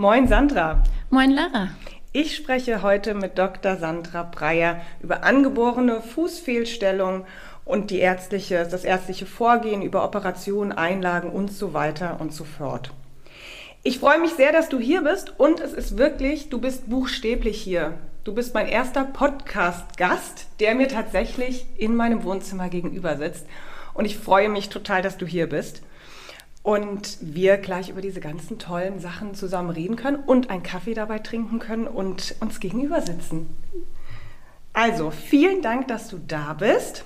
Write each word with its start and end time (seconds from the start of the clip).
Moin 0.00 0.28
Sandra. 0.28 0.84
Moin 1.10 1.32
Lara. 1.32 1.70
Ich 2.12 2.36
spreche 2.36 2.82
heute 2.82 3.14
mit 3.14 3.36
Dr. 3.36 3.74
Sandra 3.78 4.22
Breyer 4.22 4.80
über 5.02 5.24
angeborene 5.24 6.02
Fußfehlstellungen 6.02 7.24
und 7.64 7.90
die 7.90 7.98
ärztliche, 7.98 8.64
das 8.70 8.84
ärztliche 8.84 9.26
Vorgehen 9.26 9.82
über 9.82 10.04
Operationen, 10.04 10.70
Einlagen 10.70 11.30
und 11.30 11.52
so 11.52 11.74
weiter 11.74 12.20
und 12.20 12.32
so 12.32 12.44
fort. 12.44 12.92
Ich 13.82 13.98
freue 13.98 14.20
mich 14.20 14.34
sehr, 14.34 14.52
dass 14.52 14.68
du 14.68 14.78
hier 14.78 15.02
bist 15.02 15.34
und 15.36 15.58
es 15.58 15.72
ist 15.72 15.98
wirklich, 15.98 16.48
du 16.48 16.60
bist 16.60 16.88
buchstäblich 16.88 17.60
hier. 17.60 17.94
Du 18.22 18.32
bist 18.32 18.54
mein 18.54 18.68
erster 18.68 19.02
Podcast-Gast, 19.02 20.46
der 20.60 20.76
mir 20.76 20.86
tatsächlich 20.86 21.66
in 21.76 21.96
meinem 21.96 22.22
Wohnzimmer 22.22 22.68
gegenüber 22.68 23.16
sitzt. 23.16 23.46
Und 23.94 24.04
ich 24.04 24.16
freue 24.16 24.48
mich 24.48 24.68
total, 24.68 25.02
dass 25.02 25.18
du 25.18 25.26
hier 25.26 25.48
bist. 25.48 25.82
Und 26.62 27.18
wir 27.20 27.56
gleich 27.56 27.88
über 27.88 28.00
diese 28.00 28.20
ganzen 28.20 28.58
tollen 28.58 29.00
Sachen 29.00 29.34
zusammen 29.34 29.70
reden 29.70 29.96
können 29.96 30.16
und 30.16 30.50
einen 30.50 30.62
Kaffee 30.62 30.94
dabei 30.94 31.18
trinken 31.18 31.60
können 31.60 31.86
und 31.86 32.34
uns 32.40 32.60
gegenüber 32.60 33.00
sitzen. 33.00 33.46
Also, 34.72 35.10
vielen 35.10 35.62
Dank, 35.62 35.88
dass 35.88 36.08
du 36.08 36.18
da 36.18 36.52
bist. 36.52 37.04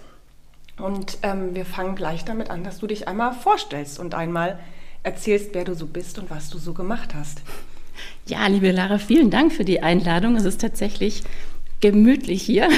Und 0.79 1.19
ähm, 1.23 1.55
wir 1.55 1.65
fangen 1.65 1.95
gleich 1.95 2.25
damit 2.25 2.51
an, 2.51 2.65
dass 2.65 2.79
du 2.79 2.87
dich 2.87 3.07
einmal 3.07 3.33
vorstellst 3.33 3.99
und 3.99 4.15
einmal 4.15 4.59
erzählst, 5.03 5.51
wer 5.53 5.65
du 5.65 5.75
so 5.75 5.87
bist 5.87 6.19
und 6.19 6.31
was 6.31 6.51
du 6.51 6.59
so 6.59 6.73
gemacht 6.73 7.15
hast. 7.15 7.43
Ja, 8.27 8.47
liebe 8.47 8.71
Lara, 8.71 8.99
vielen 8.99 9.31
Dank 9.31 9.53
für 9.53 9.65
die 9.65 9.83
Einladung. 9.83 10.37
Es 10.37 10.45
ist 10.45 10.61
tatsächlich 10.61 11.23
gemütlich 11.83 12.43
hier. 12.43 12.69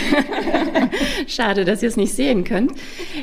Schade, 1.29 1.65
dass 1.65 1.83
ihr 1.83 1.89
es 1.89 1.97
nicht 1.97 2.15
sehen 2.15 2.43
könnt. 2.43 2.73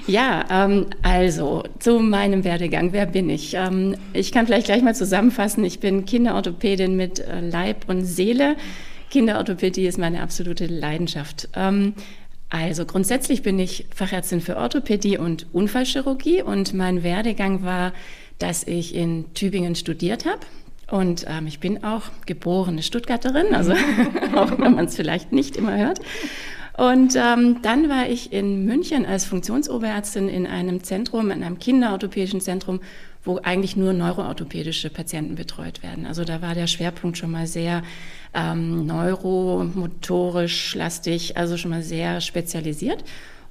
Ja, 0.07 0.45
ähm, 0.49 0.85
also 1.01 1.63
zu 1.79 1.99
meinem 1.99 2.45
Werdegang. 2.45 2.93
Wer 2.93 3.07
bin 3.07 3.29
ich? 3.29 3.55
Ähm, 3.55 3.97
ich 4.13 4.31
kann 4.31 4.45
vielleicht 4.45 4.67
gleich 4.67 4.83
mal 4.83 4.95
zusammenfassen. 4.95 5.65
Ich 5.65 5.81
bin 5.81 6.05
Kinderorthopädin 6.05 6.95
mit 6.95 7.19
äh, 7.19 7.41
Leib 7.41 7.89
und 7.89 8.05
Seele. 8.05 8.55
Kinderorthopädie 9.09 9.85
ist 9.87 9.97
meine 9.97 10.21
absolute 10.21 10.67
Leidenschaft. 10.67 11.49
Ähm, 11.55 11.93
also 12.49 12.85
grundsätzlich 12.85 13.41
bin 13.41 13.59
ich 13.59 13.87
Fachärztin 13.93 14.39
für 14.39 14.57
Orthopädie 14.57 15.17
und 15.17 15.47
Unfallchirurgie 15.51 16.41
und 16.43 16.73
mein 16.73 17.03
Werdegang 17.03 17.63
war, 17.63 17.93
dass 18.39 18.65
ich 18.65 18.95
in 18.95 19.33
Tübingen 19.33 19.75
studiert 19.75 20.25
habe 20.25 20.41
und 20.91 21.25
ähm, 21.27 21.47
ich 21.47 21.59
bin 21.59 21.83
auch 21.85 22.03
geborene 22.25 22.83
Stuttgarterin, 22.83 23.55
also 23.55 23.71
auch 24.35 24.51
wenn 24.59 24.75
man 24.75 24.85
es 24.85 24.95
vielleicht 24.95 25.31
nicht 25.31 25.55
immer 25.55 25.77
hört. 25.77 25.99
Und 26.77 27.15
ähm, 27.15 27.61
dann 27.61 27.89
war 27.89 28.09
ich 28.09 28.33
in 28.33 28.65
München 28.65 29.05
als 29.05 29.25
Funktionsoberärztin 29.25 30.27
in 30.27 30.45
einem 30.45 30.83
Zentrum, 30.83 31.31
in 31.31 31.43
einem 31.43 31.59
kinderorthopädischen 31.59 32.41
Zentrum, 32.41 32.81
wo 33.23 33.37
eigentlich 33.37 33.77
nur 33.77 33.93
neuroorthopädische 33.93 34.89
Patienten 34.89 35.35
betreut 35.35 35.81
werden. 35.81 36.05
Also 36.05 36.25
da 36.25 36.41
war 36.41 36.55
der 36.55 36.67
Schwerpunkt 36.67 37.17
schon 37.17 37.31
mal 37.31 37.47
sehr 37.47 37.83
ähm, 38.33 38.85
neuromotorisch 38.85 40.75
lastig, 40.75 41.37
also 41.37 41.55
schon 41.55 41.71
mal 41.71 41.83
sehr 41.83 42.19
spezialisiert. 42.19 43.03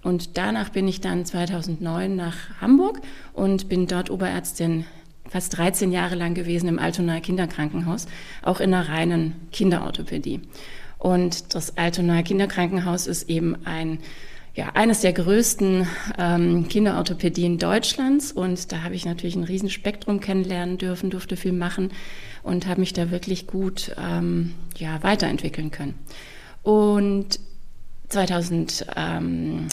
Und 0.02 0.36
danach 0.36 0.70
bin 0.70 0.88
ich 0.88 1.00
dann 1.00 1.25
2009 1.25 2.16
nach 2.16 2.36
Hamburg 2.60 3.00
und 3.32 3.69
bin 3.69 3.86
dort 3.86 4.10
Oberärztin 4.10 4.84
fast 5.31 5.56
13 5.56 5.92
Jahre 5.92 6.17
lang 6.17 6.34
gewesen 6.34 6.69
im 6.69 6.78
Altonaer 6.78 7.20
Kinderkrankenhaus, 7.20 8.06
auch 8.42 8.61
in 8.61 8.75
einer 8.75 8.89
reinen 8.89 9.34
Kinderorthopädie. 9.53 10.41
Und 10.98 11.55
das 11.55 11.78
Altonaer 11.78 12.22
Kinderkrankenhaus 12.22 13.06
ist 13.06 13.31
eben 13.31 13.64
ein 13.64 14.00
ja, 14.55 14.70
eines 14.75 15.00
der 15.00 15.12
größten 15.12 15.87
ähm, 16.19 16.69
Kinderorthopädien 16.69 17.59
Deutschlands 17.59 18.33
und 18.33 18.72
da 18.72 18.83
habe 18.83 18.97
ich 18.97 19.06
natürlich 19.06 19.37
ein 19.37 19.45
Riesenspektrum 19.45 20.20
kennenlernen 20.20 20.77
dürfen, 20.77 21.09
durfte 21.09 21.37
viel 21.37 21.53
machen 21.53 21.92
und 22.42 22.67
habe 22.67 22.81
mich 22.81 22.92
da 22.92 23.12
wirklich 23.12 23.47
gut 23.47 23.94
ähm, 23.97 24.55
ja, 24.77 25.03
weiterentwickeln 25.03 25.70
können. 25.70 25.94
Und 26.62 27.39
2000, 28.09 28.87
ähm, 28.97 29.69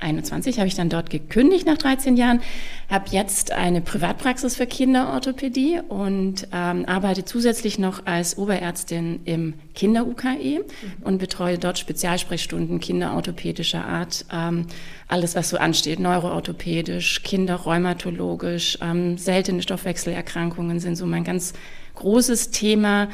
21 0.00 0.58
habe 0.58 0.68
ich 0.68 0.74
dann 0.74 0.88
dort 0.88 1.10
gekündigt 1.10 1.66
nach 1.66 1.78
13 1.78 2.16
Jahren, 2.16 2.40
habe 2.88 3.06
jetzt 3.10 3.52
eine 3.52 3.80
Privatpraxis 3.80 4.56
für 4.56 4.66
Kinderorthopädie 4.66 5.80
und 5.88 6.48
ähm, 6.52 6.84
arbeite 6.86 7.24
zusätzlich 7.24 7.78
noch 7.78 8.06
als 8.06 8.38
Oberärztin 8.38 9.20
im 9.24 9.54
Kinder-UKE 9.74 10.60
mhm. 10.60 10.64
und 11.04 11.18
betreue 11.18 11.58
dort 11.58 11.78
Spezialsprechstunden 11.78 12.80
kinderorthopädischer 12.80 13.84
Art. 13.84 14.24
Ähm, 14.32 14.66
alles, 15.08 15.34
was 15.34 15.50
so 15.50 15.58
ansteht, 15.58 16.00
neuroorthopädisch, 16.00 17.22
kinderrheumatologisch, 17.22 18.78
ähm, 18.80 19.18
seltene 19.18 19.62
Stoffwechselerkrankungen 19.62 20.80
sind 20.80 20.96
so 20.96 21.06
mein 21.06 21.24
ganz 21.24 21.52
großes 21.94 22.50
Thema 22.50 23.08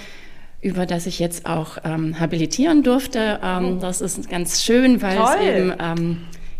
über 0.62 0.84
das 0.84 1.06
ich 1.06 1.18
jetzt 1.18 1.46
auch 1.46 1.78
ähm, 1.84 2.18
habilitieren 2.18 2.82
durfte. 2.82 3.38
Ähm, 3.42 3.76
oh. 3.76 3.80
Das 3.80 4.00
ist 4.00 4.28
ganz 4.28 4.64
schön, 4.64 5.00
weil 5.00 5.16
Toll. 5.16 5.36
es 5.38 5.46
eben 5.46 5.74
ähm, 5.78 6.18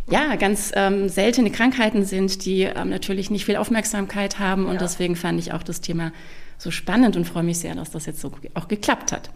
ja, 0.09 0.37
ganz 0.37 0.73
ähm, 0.75 1.09
seltene 1.09 1.51
Krankheiten 1.51 2.05
sind, 2.05 2.45
die 2.45 2.63
ähm, 2.63 2.91
natürlich 2.91 3.31
nicht 3.31 3.45
viel 3.45 3.57
Aufmerksamkeit 3.57 4.39
haben. 4.39 4.67
Und 4.67 4.75
ja. 4.75 4.81
deswegen 4.81 5.17
fand 5.17 5.41
ich 5.41 5.53
auch 5.53 5.63
das 5.63 5.81
Thema 5.81 6.13
so 6.59 6.71
spannend 6.71 7.17
und 7.17 7.25
freue 7.25 7.43
mich 7.43 7.59
sehr, 7.59 7.75
dass 7.75 7.91
das 7.91 8.07
jetzt 8.07 8.21
so 8.21 8.33
auch 8.55 8.69
geklappt 8.69 9.13
hat. 9.13 9.31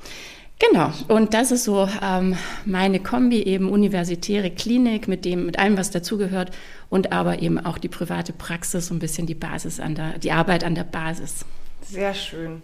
Genau, 0.61 0.93
und 1.09 1.33
das 1.33 1.53
ist 1.53 1.65
so 1.65 1.89
ähm, 2.03 2.37
meine 2.67 3.01
Kombi, 3.01 3.43
eben 3.43 3.71
universitäre 3.71 4.51
Klinik 4.51 5.09
mit 5.09 5.25
dem, 5.25 5.47
mit 5.47 5.59
allem, 5.59 5.79
was 5.79 5.91
dazugehört 5.91 6.51
und 6.91 7.13
aber 7.13 7.41
eben 7.41 7.59
auch 7.59 7.79
die 7.79 7.89
private 7.89 8.35
Praxis, 8.35 8.89
so 8.89 8.95
ein 8.95 8.99
bisschen 8.99 9.27
die 9.27 9.35
Basis 9.35 9.81
an 9.81 9.95
der, 9.95 10.19
die 10.19 10.33
Arbeit 10.33 10.63
an 10.63 10.75
der 10.75 10.85
Basis. 10.85 11.47
Sehr 11.83 12.13
schön. 12.13 12.63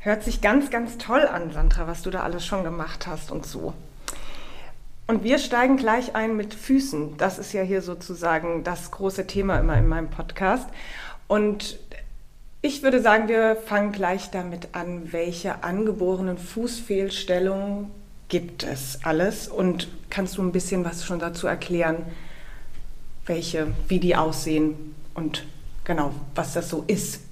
Hört 0.00 0.24
sich 0.24 0.40
ganz, 0.40 0.70
ganz 0.70 0.96
toll 0.96 1.26
an, 1.26 1.52
Sandra, 1.52 1.86
was 1.86 2.00
du 2.00 2.10
da 2.10 2.22
alles 2.22 2.46
schon 2.46 2.64
gemacht 2.64 3.06
hast 3.06 3.30
und 3.30 3.44
so. 3.44 3.74
Und 5.10 5.24
wir 5.24 5.40
steigen 5.40 5.76
gleich 5.76 6.14
ein 6.14 6.36
mit 6.36 6.54
Füßen. 6.54 7.16
Das 7.16 7.40
ist 7.40 7.52
ja 7.52 7.62
hier 7.62 7.82
sozusagen 7.82 8.62
das 8.62 8.92
große 8.92 9.26
Thema 9.26 9.58
immer 9.58 9.76
in 9.76 9.88
meinem 9.88 10.08
Podcast. 10.08 10.68
Und 11.26 11.80
ich 12.62 12.84
würde 12.84 13.02
sagen, 13.02 13.26
wir 13.26 13.56
fangen 13.56 13.90
gleich 13.90 14.30
damit 14.30 14.68
an, 14.70 15.12
welche 15.12 15.64
angeborenen 15.64 16.38
Fußfehlstellungen 16.38 17.90
gibt 18.28 18.62
es 18.62 19.00
alles? 19.02 19.48
Und 19.48 19.88
kannst 20.10 20.38
du 20.38 20.42
ein 20.42 20.52
bisschen 20.52 20.84
was 20.84 21.04
schon 21.04 21.18
dazu 21.18 21.48
erklären, 21.48 22.04
welche, 23.26 23.66
wie 23.88 23.98
die 23.98 24.14
aussehen 24.14 24.94
und 25.14 25.44
genau, 25.82 26.14
was 26.36 26.52
das 26.52 26.68
so 26.68 26.84
ist? 26.86 27.22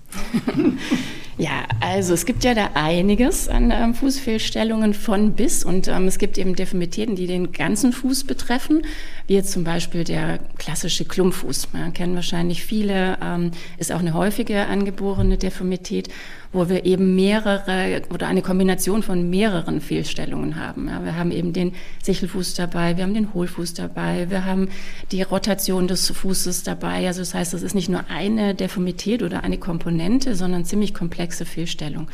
Ja, 1.39 1.67
also 1.79 2.15
es 2.15 2.27
gibt 2.27 2.43
ja 2.43 2.53
da 2.53 2.71
einiges 2.75 3.49
an 3.49 3.71
ähm, 3.71 3.95
Fußfehlstellungen 3.95 4.93
von 4.93 5.35
bis 5.35 5.63
und 5.63 5.87
ähm, 5.87 6.09
es 6.09 6.19
gibt 6.19 6.37
eben 6.37 6.57
Deformitäten, 6.57 7.15
die 7.15 7.29
den 7.29 7.53
ganzen 7.53 7.93
Fuß 7.93 8.25
betreffen, 8.25 8.83
wie 9.29 9.35
jetzt 9.35 9.53
zum 9.53 9.63
Beispiel 9.63 10.03
der 10.03 10.41
klassische 10.59 11.05
Klumpfuß. 11.05 11.69
Man 11.73 11.93
kennen 11.93 12.17
wahrscheinlich 12.17 12.65
viele, 12.65 13.19
ähm, 13.23 13.53
ist 13.77 13.93
auch 13.93 14.01
eine 14.01 14.15
häufige 14.15 14.67
angeborene 14.67 15.39
Deformität 15.39 16.09
wo 16.53 16.69
wir 16.69 16.85
eben 16.85 17.15
mehrere 17.15 18.03
oder 18.13 18.27
eine 18.27 18.43
Kombination 18.43 19.03
von 19.03 19.29
mehreren 19.29 19.81
Fehlstellungen 19.81 20.57
haben. 20.57 20.89
Ja, 20.89 21.05
wir 21.05 21.17
haben 21.17 21.31
eben 21.31 21.53
den 21.53 21.73
Sichelfuß 22.03 22.55
dabei, 22.55 22.97
wir 22.97 23.05
haben 23.05 23.15
den 23.15 23.35
Hohlfuß 23.35 23.75
dabei, 23.75 24.31
wir 24.31 24.45
haben 24.45 24.69
die 25.13 25.23
Rotation 25.23 25.89
des 25.89 26.09
Fußes 26.11 26.63
dabei. 26.63 27.07
Also 27.07 27.21
das 27.21 27.35
heißt, 27.35 27.53
das 27.53 27.63
ist 27.63 27.75
nicht 27.75 27.89
nur 27.89 28.09
eine 28.09 28.55
Deformität 28.55 29.23
oder 29.23 29.45
eine 29.45 29.59
Komponente, 29.59 30.35
sondern 30.35 30.65
ziemlich 30.65 30.95
komplexe 30.95 31.45
Fehlstellung. 31.45 32.09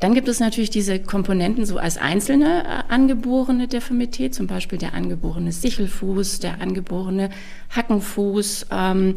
Dann 0.00 0.14
gibt 0.14 0.28
es 0.28 0.40
natürlich 0.40 0.70
diese 0.70 0.98
Komponenten 0.98 1.66
so 1.66 1.76
als 1.76 1.98
einzelne 1.98 2.64
äh, 2.64 2.92
angeborene 2.92 3.68
Deformität, 3.68 4.34
zum 4.34 4.46
Beispiel 4.46 4.78
der 4.78 4.94
angeborene 4.94 5.52
Sichelfuß, 5.52 6.40
der 6.40 6.62
angeborene 6.62 7.28
Hackenfuß, 7.68 8.66
ähm, 8.72 9.16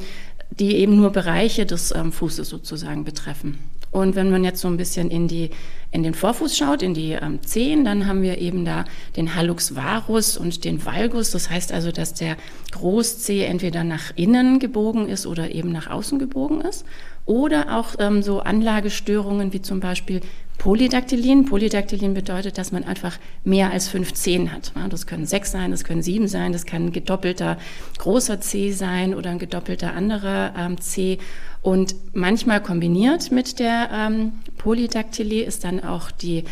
die 0.52 0.75
eben 0.75 0.97
nur 0.97 1.12
Bereiche 1.12 1.66
des 1.66 1.96
ähm, 1.96 2.12
Fußes 2.12 2.50
sozusagen 2.50 3.06
betreffen. 3.06 3.59
Und 3.93 4.15
wenn 4.15 4.31
man 4.31 4.43
jetzt 4.43 4.59
so 4.59 4.67
ein 4.67 4.75
bisschen 4.75 5.11
in, 5.11 5.27
die, 5.27 5.51
in 5.91 6.01
den 6.01 6.15
Vorfuß 6.15 6.57
schaut, 6.57 6.81
in 6.81 6.95
die 6.95 7.11
ähm, 7.11 7.43
Zehen, 7.43 7.85
dann 7.85 8.07
haben 8.07 8.23
wir 8.23 8.40
eben 8.40 8.66
da 8.66 8.85
den 9.16 9.35
Hallux 9.35 9.75
varus 9.75 10.35
und 10.35 10.66
den 10.66 10.84
Valgus. 10.84 11.29
Das 11.29 11.51
heißt 11.51 11.72
also, 11.72 11.91
dass 11.91 12.16
der 12.16 12.35
Großzeh 12.72 13.43
entweder 13.43 13.84
nach 13.84 14.11
innen 14.16 14.57
gebogen 14.57 15.07
ist 15.07 15.28
oder 15.28 15.53
eben 15.53 15.72
nach 15.72 15.91
außen 15.91 16.17
gebogen 16.17 16.61
ist. 16.61 16.85
Oder 17.25 17.78
auch 17.78 17.95
ähm, 17.99 18.23
so 18.23 18.40
Anlagestörungen 18.40 19.53
wie 19.53 19.61
zum 19.61 19.79
Beispiel 19.79 20.22
Polydaktylin. 20.57 21.46
Polydaktylin 21.46 22.13
bedeutet, 22.13 22.57
dass 22.57 22.72
man 22.72 22.84
einfach 22.84 23.17
mehr 23.43 23.72
als 23.72 23.87
fünf 23.87 24.13
Zehen 24.13 24.51
hat. 24.51 24.72
Das 24.89 25.07
können 25.07 25.25
sechs 25.25 25.51
sein, 25.51 25.72
das 25.72 25.84
können 25.84 26.01
sieben 26.01 26.28
sein, 26.28 26.51
das 26.51 26.66
kann 26.66 26.85
ein 26.87 26.91
gedoppelter 26.91 27.57
großer 27.97 28.41
C 28.41 28.72
sein 28.72 29.13
oder 29.13 29.29
ein 29.29 29.39
gedoppelter 29.39 29.93
anderer 29.93 30.53
ähm, 30.57 30.79
C. 30.81 31.19
Und 31.63 31.95
manchmal 32.13 32.61
kombiniert 32.61 33.31
mit 33.31 33.57
der 33.57 33.89
ähm, 33.91 34.33
Polydaktylie 34.57 35.43
ist 35.43 35.63
dann 35.63 35.81
auch 35.81 36.11
die 36.11 36.43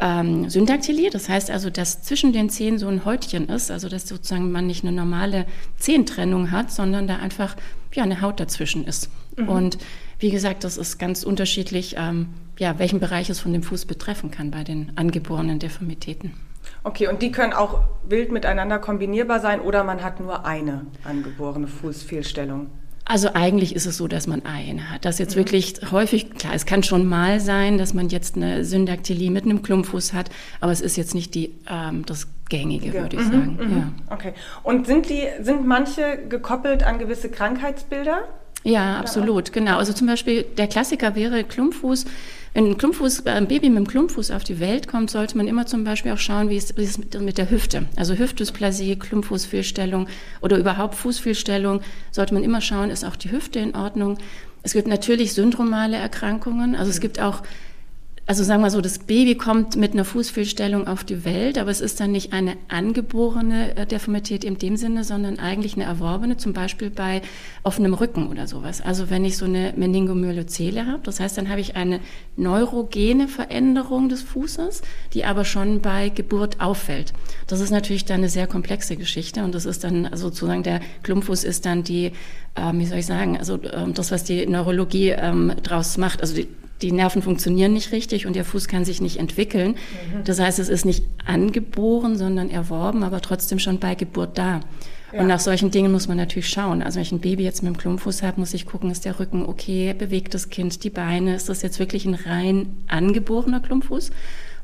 ähm, 0.00 0.48
Syndaktylie. 0.48 1.10
Das 1.10 1.28
heißt 1.28 1.50
also, 1.50 1.68
dass 1.68 2.02
zwischen 2.02 2.32
den 2.32 2.48
Zehen 2.48 2.78
so 2.78 2.88
ein 2.88 3.04
Häutchen 3.04 3.50
ist, 3.50 3.70
also 3.70 3.90
dass 3.90 4.08
sozusagen 4.08 4.50
man 4.50 4.66
nicht 4.66 4.82
eine 4.82 4.96
normale 4.96 5.44
Zehentrennung 5.76 6.50
hat, 6.50 6.70
sondern 6.70 7.06
da 7.06 7.16
einfach 7.16 7.56
ja, 7.92 8.02
eine 8.02 8.22
Haut 8.22 8.40
dazwischen 8.40 8.86
ist. 8.86 9.10
Mhm. 9.36 9.48
Und 9.48 9.78
wie 10.18 10.30
gesagt, 10.30 10.64
das 10.64 10.78
ist 10.78 10.98
ganz 10.98 11.24
unterschiedlich, 11.24 11.96
ähm, 11.98 12.28
ja, 12.58 12.78
welchen 12.78 13.00
Bereich 13.00 13.28
es 13.28 13.40
von 13.40 13.52
dem 13.52 13.62
Fuß 13.62 13.84
betreffen 13.84 14.30
kann 14.30 14.50
bei 14.50 14.64
den 14.64 14.92
angeborenen 14.96 15.58
Deformitäten. 15.58 16.32
Okay, 16.82 17.08
und 17.08 17.20
die 17.20 17.30
können 17.30 17.52
auch 17.52 17.82
wild 18.08 18.32
miteinander 18.32 18.78
kombinierbar 18.78 19.40
sein 19.40 19.60
oder 19.60 19.84
man 19.84 20.02
hat 20.02 20.20
nur 20.20 20.46
eine 20.46 20.86
angeborene 21.04 21.66
Fußfehlstellung? 21.66 22.68
Also 23.06 23.30
eigentlich 23.34 23.76
ist 23.76 23.84
es 23.84 23.98
so, 23.98 24.08
dass 24.08 24.26
man 24.26 24.44
eine 24.46 24.90
hat. 24.90 25.04
Das 25.04 25.18
jetzt 25.18 25.34
mhm. 25.34 25.40
wirklich 25.40 25.74
häufig, 25.90 26.30
klar, 26.34 26.54
es 26.54 26.64
kann 26.64 26.82
schon 26.82 27.06
mal 27.06 27.38
sein, 27.38 27.76
dass 27.76 27.92
man 27.92 28.08
jetzt 28.08 28.36
eine 28.36 28.64
Syndaktylie 28.64 29.30
mit 29.30 29.44
einem 29.44 29.62
Klumpfuß 29.62 30.14
hat, 30.14 30.30
aber 30.60 30.72
es 30.72 30.80
ist 30.80 30.96
jetzt 30.96 31.14
nicht 31.14 31.34
die, 31.34 31.54
ähm, 31.68 32.06
das 32.06 32.28
Gängige, 32.48 32.88
ja. 32.88 33.02
würde 33.02 33.16
ich 33.16 33.22
mhm, 33.22 33.30
sagen. 33.30 33.58
Mhm. 33.60 33.76
Ja. 33.76 34.14
Okay. 34.14 34.32
Und 34.62 34.86
sind 34.86 35.08
die, 35.08 35.22
sind 35.40 35.66
manche 35.66 36.18
gekoppelt 36.28 36.82
an 36.82 36.98
gewisse 36.98 37.28
Krankheitsbilder? 37.28 38.24
Ja, 38.64 38.98
absolut, 38.98 39.52
genau. 39.52 39.76
Also 39.76 39.92
zum 39.92 40.06
Beispiel 40.06 40.42
der 40.42 40.66
Klassiker 40.68 41.14
wäre 41.14 41.44
Klumpfuß. 41.44 42.06
Wenn 42.54 42.66
ein, 42.66 42.78
Klumpfuß, 42.78 43.26
äh, 43.26 43.30
ein 43.30 43.48
Baby 43.48 43.68
mit 43.68 43.78
einem 43.78 43.86
Klumpfuß 43.88 44.30
auf 44.30 44.44
die 44.44 44.60
Welt 44.60 44.86
kommt, 44.86 45.10
sollte 45.10 45.36
man 45.36 45.48
immer 45.48 45.66
zum 45.66 45.82
Beispiel 45.82 46.12
auch 46.12 46.18
schauen, 46.18 46.48
wie 46.50 46.56
es, 46.56 46.76
wie 46.76 46.84
es 46.84 46.98
mit 46.98 47.36
der 47.36 47.50
Hüfte, 47.50 47.86
also 47.96 48.14
Hüftdysplasie, 48.14 48.96
Klumpfußfehlstellung 48.96 50.08
oder 50.40 50.56
überhaupt 50.56 50.94
Fußfehlstellung, 50.94 51.80
sollte 52.12 52.32
man 52.32 52.44
immer 52.44 52.60
schauen, 52.60 52.90
ist 52.90 53.04
auch 53.04 53.16
die 53.16 53.32
Hüfte 53.32 53.58
in 53.58 53.74
Ordnung. 53.74 54.18
Es 54.62 54.72
gibt 54.72 54.86
natürlich 54.86 55.34
syndromale 55.34 55.96
Erkrankungen, 55.96 56.76
also 56.76 56.90
es 56.90 57.00
gibt 57.00 57.20
auch 57.20 57.42
also 58.26 58.42
sagen 58.42 58.62
wir 58.62 58.70
so, 58.70 58.80
das 58.80 59.00
Baby 59.00 59.34
kommt 59.34 59.76
mit 59.76 59.92
einer 59.92 60.06
Fußfehlstellung 60.06 60.86
auf 60.86 61.04
die 61.04 61.26
Welt, 61.26 61.58
aber 61.58 61.70
es 61.70 61.82
ist 61.82 62.00
dann 62.00 62.12
nicht 62.12 62.32
eine 62.32 62.56
angeborene 62.68 63.76
äh, 63.76 63.86
Deformität 63.86 64.44
in 64.44 64.56
dem 64.56 64.78
Sinne, 64.78 65.04
sondern 65.04 65.38
eigentlich 65.38 65.74
eine 65.74 65.84
erworbene, 65.84 66.38
zum 66.38 66.54
Beispiel 66.54 66.88
bei 66.88 67.20
offenem 67.64 67.92
Rücken 67.92 68.28
oder 68.28 68.46
sowas. 68.46 68.80
Also 68.80 69.10
wenn 69.10 69.26
ich 69.26 69.36
so 69.36 69.44
eine 69.44 69.74
Meningomyelozele 69.76 70.86
habe, 70.86 71.02
das 71.02 71.20
heißt, 71.20 71.36
dann 71.36 71.50
habe 71.50 71.60
ich 71.60 71.76
eine 71.76 72.00
neurogene 72.36 73.28
Veränderung 73.28 74.08
des 74.08 74.22
Fußes, 74.22 74.80
die 75.12 75.26
aber 75.26 75.44
schon 75.44 75.82
bei 75.82 76.08
Geburt 76.08 76.60
auffällt. 76.60 77.12
Das 77.46 77.60
ist 77.60 77.70
natürlich 77.70 78.06
dann 78.06 78.20
eine 78.20 78.30
sehr 78.30 78.46
komplexe 78.46 78.96
Geschichte 78.96 79.44
und 79.44 79.54
das 79.54 79.66
ist 79.66 79.84
dann 79.84 80.06
also 80.06 80.28
sozusagen 80.28 80.62
der 80.62 80.80
Klumpfuß 81.02 81.44
ist 81.44 81.66
dann 81.66 81.82
die, 81.82 82.06
äh, 82.54 82.72
wie 82.72 82.86
soll 82.86 82.98
ich 82.98 83.06
sagen, 83.06 83.36
also 83.36 83.56
äh, 83.56 83.92
das, 83.92 84.10
was 84.10 84.24
die 84.24 84.46
Neurologie 84.46 85.10
ähm, 85.10 85.52
draus 85.62 85.98
macht, 85.98 86.22
also 86.22 86.34
die, 86.34 86.48
die 86.84 86.92
Nerven 86.92 87.22
funktionieren 87.22 87.72
nicht 87.72 87.92
richtig 87.92 88.26
und 88.26 88.36
der 88.36 88.44
Fuß 88.44 88.68
kann 88.68 88.84
sich 88.84 89.00
nicht 89.00 89.18
entwickeln. 89.18 89.72
Mhm. 89.72 90.24
Das 90.24 90.38
heißt, 90.38 90.58
es 90.58 90.68
ist 90.68 90.84
nicht 90.84 91.04
angeboren, 91.24 92.16
sondern 92.18 92.50
erworben, 92.50 93.02
aber 93.02 93.20
trotzdem 93.20 93.58
schon 93.58 93.78
bei 93.78 93.94
Geburt 93.94 94.36
da. 94.36 94.60
Ja. 95.12 95.20
Und 95.20 95.28
nach 95.28 95.40
solchen 95.40 95.70
Dingen 95.70 95.92
muss 95.92 96.08
man 96.08 96.16
natürlich 96.16 96.48
schauen. 96.48 96.82
Also 96.82 96.96
wenn 96.96 97.02
ich 97.02 97.12
ein 97.12 97.20
Baby 97.20 97.44
jetzt 97.44 97.62
mit 97.62 97.68
einem 97.68 97.78
Klumpfuß 97.78 98.22
habe, 98.22 98.40
muss 98.40 98.52
ich 98.52 98.66
gucken, 98.66 98.90
ist 98.90 99.04
der 99.04 99.18
Rücken 99.18 99.46
okay, 99.46 99.94
bewegt 99.94 100.34
das 100.34 100.50
Kind 100.50 100.84
die 100.84 100.90
Beine, 100.90 101.34
ist 101.34 101.48
das 101.48 101.62
jetzt 101.62 101.78
wirklich 101.78 102.04
ein 102.04 102.14
rein 102.14 102.76
angeborener 102.88 103.60
Klumpfuß 103.60 104.10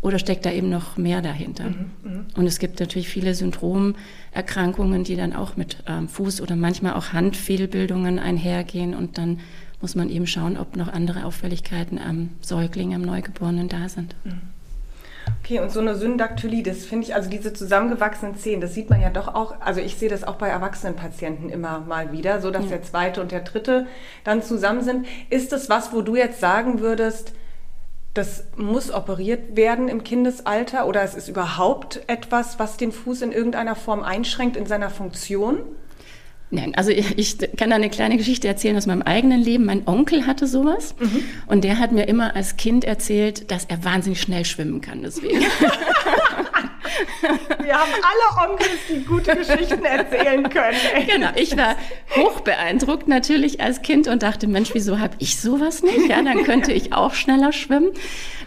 oder 0.02 0.18
steckt 0.18 0.44
da 0.44 0.52
eben 0.52 0.68
noch 0.68 0.98
mehr 0.98 1.22
dahinter? 1.22 1.64
Mhm, 1.64 1.90
mh. 2.02 2.24
Und 2.34 2.46
es 2.46 2.58
gibt 2.58 2.80
natürlich 2.80 3.08
viele 3.08 3.34
Syndromerkrankungen, 3.34 5.04
die 5.04 5.16
dann 5.16 5.34
auch 5.34 5.56
mit 5.56 5.78
ähm, 5.86 6.08
Fuß 6.08 6.42
oder 6.42 6.56
manchmal 6.56 6.94
auch 6.94 7.12
Handfehlbildungen 7.12 8.18
einhergehen 8.18 8.94
und 8.94 9.16
dann 9.16 9.38
muss 9.80 9.94
man 9.94 10.10
eben 10.10 10.26
schauen, 10.26 10.56
ob 10.56 10.76
noch 10.76 10.92
andere 10.92 11.24
Auffälligkeiten 11.24 11.98
am 11.98 12.30
Säugling, 12.40 12.94
am 12.94 13.02
Neugeborenen 13.02 13.68
da 13.68 13.88
sind. 13.88 14.14
Mhm. 14.24 14.40
Okay, 15.42 15.60
und 15.60 15.70
so 15.70 15.80
eine 15.80 15.94
Syndaktylie, 15.94 16.62
das 16.62 16.84
finde 16.84 17.06
ich, 17.06 17.14
also 17.14 17.30
diese 17.30 17.52
zusammengewachsenen 17.52 18.36
Zehen, 18.36 18.60
das 18.60 18.74
sieht 18.74 18.90
man 18.90 19.00
ja 19.00 19.10
doch 19.10 19.28
auch, 19.28 19.60
also 19.60 19.80
ich 19.80 19.96
sehe 19.96 20.08
das 20.08 20.24
auch 20.24 20.36
bei 20.36 20.48
erwachsenen 20.48 20.96
Patienten 20.96 21.50
immer 21.50 21.80
mal 21.80 22.12
wieder, 22.12 22.40
so 22.40 22.50
dass 22.50 22.64
ja. 22.64 22.70
der 22.70 22.82
zweite 22.82 23.20
und 23.20 23.30
der 23.30 23.40
dritte 23.40 23.86
dann 24.24 24.42
zusammen 24.42 24.82
sind. 24.82 25.06
Ist 25.28 25.52
das 25.52 25.68
was, 25.68 25.92
wo 25.92 26.02
du 26.02 26.16
jetzt 26.16 26.40
sagen 26.40 26.80
würdest, 26.80 27.32
das 28.14 28.44
muss 28.56 28.92
operiert 28.92 29.56
werden 29.56 29.88
im 29.88 30.02
Kindesalter 30.02 30.86
oder 30.86 31.02
es 31.02 31.14
ist 31.14 31.28
überhaupt 31.28 32.02
etwas, 32.08 32.58
was 32.58 32.76
den 32.76 32.90
Fuß 32.92 33.22
in 33.22 33.32
irgendeiner 33.32 33.76
Form 33.76 34.02
einschränkt 34.02 34.56
in 34.56 34.66
seiner 34.66 34.90
Funktion? 34.90 35.60
Nein, 36.52 36.74
also 36.74 36.90
ich, 36.90 37.16
ich, 37.16 37.38
kann 37.56 37.70
da 37.70 37.76
eine 37.76 37.90
kleine 37.90 38.16
Geschichte 38.16 38.48
erzählen 38.48 38.76
aus 38.76 38.86
meinem 38.86 39.02
eigenen 39.02 39.40
Leben. 39.40 39.64
Mein 39.66 39.86
Onkel 39.86 40.26
hatte 40.26 40.48
sowas 40.48 40.96
mhm. 40.98 41.22
und 41.46 41.62
der 41.62 41.78
hat 41.78 41.92
mir 41.92 42.08
immer 42.08 42.34
als 42.34 42.56
Kind 42.56 42.84
erzählt, 42.84 43.52
dass 43.52 43.66
er 43.66 43.84
wahnsinnig 43.84 44.20
schnell 44.20 44.44
schwimmen 44.44 44.80
kann. 44.80 45.02
Deswegen. 45.02 45.44
Wir 47.62 47.74
haben 47.74 47.90
alle 47.92 48.50
Onkels, 48.50 48.80
die 48.88 49.04
gute 49.04 49.36
Geschichten 49.36 49.84
erzählen 49.84 50.48
können. 50.48 50.78
Ey. 50.94 51.04
Genau, 51.10 51.28
ich 51.36 51.56
war 51.56 51.76
hoch 52.16 52.40
beeindruckt 52.40 53.06
natürlich 53.08 53.60
als 53.60 53.82
Kind 53.82 54.08
und 54.08 54.22
dachte, 54.22 54.46
Mensch, 54.46 54.70
wieso 54.74 54.98
habe 54.98 55.14
ich 55.18 55.40
sowas 55.40 55.82
nicht? 55.82 56.08
Ja, 56.08 56.22
dann 56.22 56.42
könnte 56.44 56.72
ich 56.72 56.92
auch 56.92 57.14
schneller 57.14 57.52
schwimmen. 57.52 57.90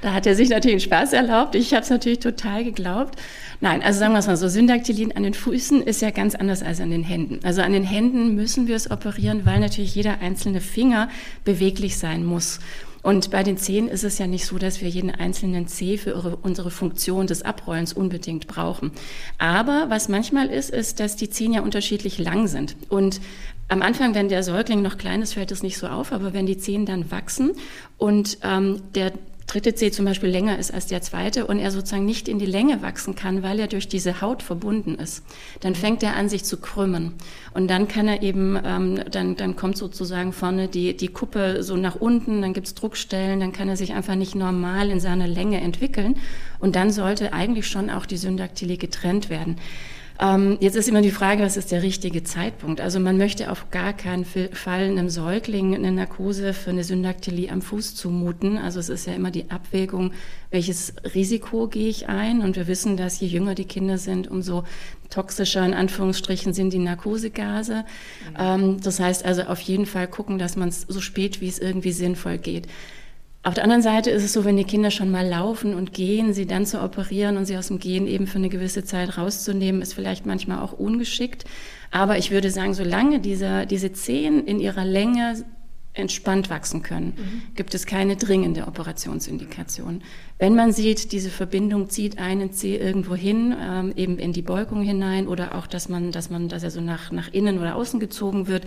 Da 0.02 0.14
hat 0.14 0.26
er 0.26 0.36
sich 0.36 0.50
natürlich 0.50 0.74
einen 0.74 0.82
Spaß 0.82 1.14
erlaubt. 1.14 1.56
Ich 1.56 1.74
habe 1.74 1.84
es 1.84 1.90
natürlich 1.90 2.20
total 2.20 2.64
geglaubt. 2.64 3.16
Nein, 3.64 3.82
also 3.82 3.98
sagen 3.98 4.12
wir 4.12 4.20
es 4.20 4.28
mal 4.28 4.36
so, 4.36 4.50
Syndaktilin 4.50 5.14
an 5.14 5.24
den 5.24 5.34
Füßen 5.34 5.82
ist 5.84 6.02
ja 6.02 6.12
ganz 6.12 6.36
anders 6.36 6.62
als 6.62 6.82
an 6.82 6.92
den 6.92 7.02
Händen. 7.02 7.40
Also 7.44 7.62
an 7.62 7.72
den 7.72 7.86
Händen 7.86 8.36
müssen 8.36 8.68
wir 8.68 8.76
es 8.76 8.92
operieren, 8.92 9.46
weil 9.46 9.62
natürlich 9.62 9.96
jeder 9.96 10.20
einzelne 10.20 10.60
Finger 10.60 11.08
beweglich 11.46 11.98
sein 11.98 12.26
muss. 12.26 12.60
Und 13.04 13.32
bei 13.32 13.42
den 13.42 13.56
Zehen 13.56 13.88
ist 13.88 14.04
es 14.04 14.18
ja 14.18 14.28
nicht 14.28 14.46
so, 14.48 14.58
dass 14.58 14.82
wir 14.82 14.90
jeden 14.90 15.12
einzelnen 15.12 15.70
Zeh 15.70 15.98
für 15.98 16.14
unsere 16.42 16.72
Funktion 16.72 17.26
des 17.26 17.44
Abrollens 17.44 17.94
unbedingt 17.94 18.48
brauchen. 18.48 18.92
Aber 19.38 19.86
was 19.88 20.10
manchmal 20.10 20.48
ist, 20.48 20.70
ist, 20.70 21.00
dass 21.00 21.16
die 21.16 21.30
Zehen 21.30 21.54
ja 21.54 21.62
unterschiedlich 21.62 22.20
lang 22.20 22.48
sind. 22.48 22.76
Und 22.90 23.22
am 23.70 23.82
Anfang, 23.82 24.14
wenn 24.14 24.28
der 24.28 24.44
Säugling 24.44 24.82
noch 24.82 24.98
klein 24.98 25.22
ist, 25.22 25.36
fällt 25.36 25.52
es 25.52 25.64
nicht 25.64 25.78
so 25.78 25.88
auf, 25.88 26.12
aber 26.12 26.34
wenn 26.34 26.46
die 26.46 26.58
Zehen 26.58 26.86
dann 26.86 27.12
wachsen 27.12 27.52
und 27.98 28.40
ähm, 28.44 28.82
der 28.94 29.14
dritte 29.54 29.76
Zeh 29.76 29.92
zum 29.92 30.06
Beispiel 30.06 30.30
länger 30.30 30.58
ist 30.58 30.74
als 30.74 30.88
der 30.88 31.04
zweite 31.04 31.46
und 31.46 31.60
er 31.60 31.70
sozusagen 31.70 32.06
nicht 32.06 32.28
in 32.28 32.40
die 32.40 32.48
Länge 32.48 32.82
wachsen 32.82 33.14
kann, 33.14 33.44
weil 33.44 33.60
er 33.60 33.68
durch 33.68 33.88
diese 33.88 34.20
Haut 34.20 34.42
verbunden 34.42 34.96
ist, 34.96 35.24
dann 35.60 35.76
fängt 35.76 36.02
er 36.02 36.16
an, 36.16 36.28
sich 36.28 36.44
zu 36.44 36.58
krümmen. 36.58 37.14
Und 37.54 37.68
dann 37.68 37.88
kann 37.88 38.08
er 38.08 38.24
eben, 38.24 38.58
ähm, 38.66 39.00
dann, 39.12 39.36
dann 39.36 39.56
kommt 39.56 39.78
sozusagen 39.78 40.34
vorne 40.34 40.68
die, 40.68 40.98
die 40.98 41.08
Kuppe 41.08 41.62
so 41.62 41.78
nach 41.78 41.96
unten, 41.96 42.42
dann 42.42 42.54
gibt's 42.54 42.74
Druckstellen, 42.74 43.40
dann 43.40 43.52
kann 43.52 43.70
er 43.70 43.78
sich 43.78 43.94
einfach 43.94 44.16
nicht 44.16 44.34
normal 44.34 44.90
in 44.90 45.00
seiner 45.00 45.28
Länge 45.28 45.62
entwickeln. 45.62 46.16
Und 46.60 46.76
dann 46.76 46.92
sollte 46.92 47.32
eigentlich 47.32 47.68
schon 47.68 47.92
auch 47.92 48.08
die 48.08 48.18
Syndaktylie 48.18 48.78
getrennt 48.78 49.30
werden. 49.30 49.58
Ähm, 50.24 50.58
jetzt 50.62 50.78
ist 50.78 50.88
immer 50.88 51.02
die 51.02 51.12
Frage, 51.12 51.44
was 51.44 51.58
ist 51.58 51.72
der 51.74 51.84
richtige 51.84 52.24
Zeitpunkt? 52.24 52.80
Also 52.80 53.00
man 53.02 53.18
möchte 53.18 53.52
auf 53.52 53.72
gar 53.72 53.92
keinen 53.92 54.24
Fall 54.24 54.84
einem 54.84 55.10
Säugling 55.10 55.76
eine 55.76 55.92
Narkose 55.92 56.54
für 56.54 56.70
eine 56.70 56.86
Syndaktylie 56.86 57.52
am 57.52 57.62
Fuß 57.62 57.96
zumuten. 57.96 58.58
Also 58.58 58.80
es 58.80 58.88
ist 58.88 59.06
ja 59.06 59.14
immer 59.14 59.32
die 59.32 59.52
Abwägung, 59.52 60.14
welches 60.50 60.94
Risiko 61.14 61.68
gehe 61.68 61.90
ich 61.90 62.08
ein? 62.08 62.40
Und 62.42 62.56
wir 62.56 62.68
wissen, 62.68 62.96
dass 62.96 63.20
je 63.20 63.28
jünger 63.28 63.54
die 63.54 63.66
Kinder 63.66 63.98
sind, 63.98 64.30
umso 64.30 64.64
toxischer 65.10 65.66
in 65.66 65.74
Anführungsstrichen 65.74 66.54
sind 66.54 66.72
die 66.72 66.80
Narkosegase. 66.80 67.84
Mhm. 68.30 68.36
Ähm, 68.40 68.82
das 68.82 69.02
heißt 69.02 69.26
also 69.26 69.44
auf 69.44 69.60
jeden 69.60 69.86
Fall 69.86 70.08
gucken, 70.08 70.38
dass 70.40 70.56
man 70.56 70.70
es 70.70 70.82
so 70.88 71.02
spät 71.02 71.42
wie 71.42 71.50
es 71.50 71.60
irgendwie 71.60 71.92
sinnvoll 71.92 72.38
geht. 72.38 72.68
Auf 73.46 73.54
der 73.56 73.66
anderen 73.66 73.82
Seite 73.82 74.10
ist 74.10 74.24
es 74.24 74.32
so, 74.32 74.46
wenn 74.46 74.56
die 74.56 74.64
Kinder 74.64 74.90
schon 74.90 75.12
mal 75.12 75.28
laufen 75.28 75.74
und 75.74 75.92
gehen, 75.92 76.34
sie 76.34 76.46
dann 76.46 76.66
zu 76.66 76.82
operieren 76.82 77.36
und 77.36 77.46
sie 77.46 77.58
aus 77.58 77.68
dem 77.68 77.78
Gehen 77.78 78.08
eben 78.08 78.26
für 78.26 78.38
eine 78.38 78.48
gewisse 78.48 78.86
Zeit 78.86 79.18
rauszunehmen, 79.18 79.82
ist 79.82 79.94
vielleicht 79.94 80.26
manchmal 80.26 80.60
auch 80.62 80.72
ungeschickt. 80.72 81.44
Aber 81.92 82.18
ich 82.18 82.32
würde 82.32 82.50
sagen, 82.50 82.74
solange 82.74 83.20
diese, 83.20 83.66
diese 83.66 83.92
Zehen 83.92 84.46
in 84.46 84.62
ihrer 84.62 84.86
Länge 84.86 85.44
entspannt 85.94 86.50
wachsen 86.50 86.82
können, 86.82 87.14
mhm. 87.18 87.56
gibt 87.56 87.76
es 87.76 87.86
keine 87.86 88.16
dringende 88.16 88.66
Operationsindikation. 88.66 90.02
Wenn 90.40 90.56
man 90.56 90.72
sieht, 90.72 91.12
diese 91.12 91.30
Verbindung 91.30 91.90
zieht 91.90 92.18
einen 92.18 92.52
Zeh 92.52 92.78
irgendwo 92.78 93.14
hin, 93.14 93.54
ähm, 93.60 93.94
eben 93.96 94.18
in 94.18 94.34
die 94.34 94.42
Beugung 94.42 94.82
hinein 94.82 95.28
oder 95.28 95.54
auch, 95.56 95.68
dass 95.68 95.90
man, 95.90 96.12
dass 96.12 96.30
man, 96.30 96.50
dass 96.50 96.64
er 96.64 96.72
so 96.72 96.82
nach, 96.82 97.12
nach 97.12 97.32
innen 97.32 97.60
oder 97.60 97.76
außen 97.76 98.00
gezogen 98.00 98.48
wird, 98.48 98.66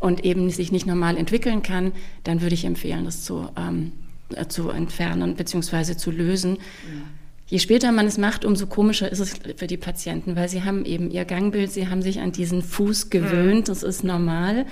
und 0.00 0.24
eben 0.24 0.50
sich 0.50 0.72
nicht 0.72 0.86
normal 0.86 1.16
entwickeln 1.16 1.62
kann, 1.62 1.92
dann 2.24 2.40
würde 2.40 2.54
ich 2.54 2.64
empfehlen, 2.64 3.04
das 3.04 3.22
zu, 3.22 3.48
ähm, 3.56 3.92
äh, 4.34 4.46
zu 4.46 4.70
entfernen 4.70 5.36
bzw. 5.36 5.96
zu 5.96 6.10
lösen. 6.10 6.56
Ja. 6.56 7.02
Je 7.46 7.58
später 7.58 7.90
man 7.90 8.06
es 8.06 8.16
macht, 8.16 8.44
umso 8.44 8.66
komischer 8.66 9.10
ist 9.10 9.18
es 9.18 9.34
für 9.56 9.66
die 9.66 9.76
Patienten, 9.76 10.36
weil 10.36 10.48
sie 10.48 10.62
haben 10.62 10.84
eben 10.84 11.10
ihr 11.10 11.24
Gangbild, 11.24 11.72
sie 11.72 11.88
haben 11.88 12.00
sich 12.00 12.20
an 12.20 12.30
diesen 12.30 12.62
Fuß 12.62 13.10
gewöhnt, 13.10 13.68
das 13.68 13.82
ist 13.82 14.04
normal. 14.04 14.66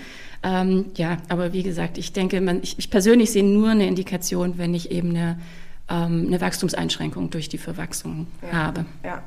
Ähm, 0.44 0.87
ja, 0.94 1.16
aber 1.28 1.52
wie 1.52 1.64
gesagt, 1.64 1.99
ich 1.99 2.12
denke, 2.12 2.40
man, 2.40 2.62
ich, 2.62 2.78
ich, 2.78 2.88
persönlich 2.88 3.32
sehe 3.32 3.44
nur 3.44 3.70
eine 3.70 3.88
Indikation, 3.88 4.58
wenn 4.58 4.75
ich 4.75 4.92
eben 4.92 5.11
eine, 5.11 5.40
ähm, 5.88 6.26
eine 6.28 6.40
Wachstumseinschränkung 6.40 7.30
durch 7.30 7.49
die 7.49 7.58
Verwachsung 7.58 8.28
ja. 8.42 8.52
habe. 8.52 8.87
Ja. 9.02 9.25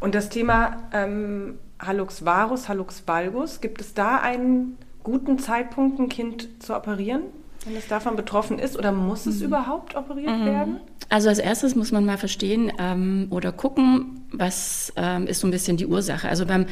Und 0.00 0.16
das 0.16 0.28
Thema 0.28 0.82
ähm, 0.92 1.60
Hallux 1.78 2.24
varus, 2.24 2.68
Hallux 2.68 3.04
valgus, 3.06 3.60
gibt 3.60 3.80
es 3.80 3.94
da 3.94 4.16
einen 4.16 4.76
guten 5.02 5.38
Zeitpunkt 5.38 5.98
ein 5.98 6.08
Kind 6.08 6.48
zu 6.60 6.74
operieren, 6.74 7.22
wenn 7.64 7.76
es 7.76 7.88
davon 7.88 8.16
betroffen 8.16 8.58
ist? 8.58 8.78
Oder 8.78 8.92
muss 8.92 9.26
es 9.26 9.40
mhm. 9.40 9.46
überhaupt 9.46 9.96
operiert 9.96 10.38
mhm. 10.38 10.46
werden? 10.46 10.80
Also 11.08 11.28
als 11.28 11.38
erstes 11.38 11.74
muss 11.74 11.90
man 11.90 12.04
mal 12.06 12.18
verstehen 12.18 12.72
ähm, 12.78 13.26
oder 13.30 13.52
gucken, 13.52 14.26
was 14.32 14.92
ähm, 14.96 15.26
ist 15.26 15.40
so 15.40 15.48
ein 15.48 15.50
bisschen 15.50 15.76
die 15.76 15.86
Ursache. 15.86 16.28
Also 16.28 16.46
beim 16.46 16.66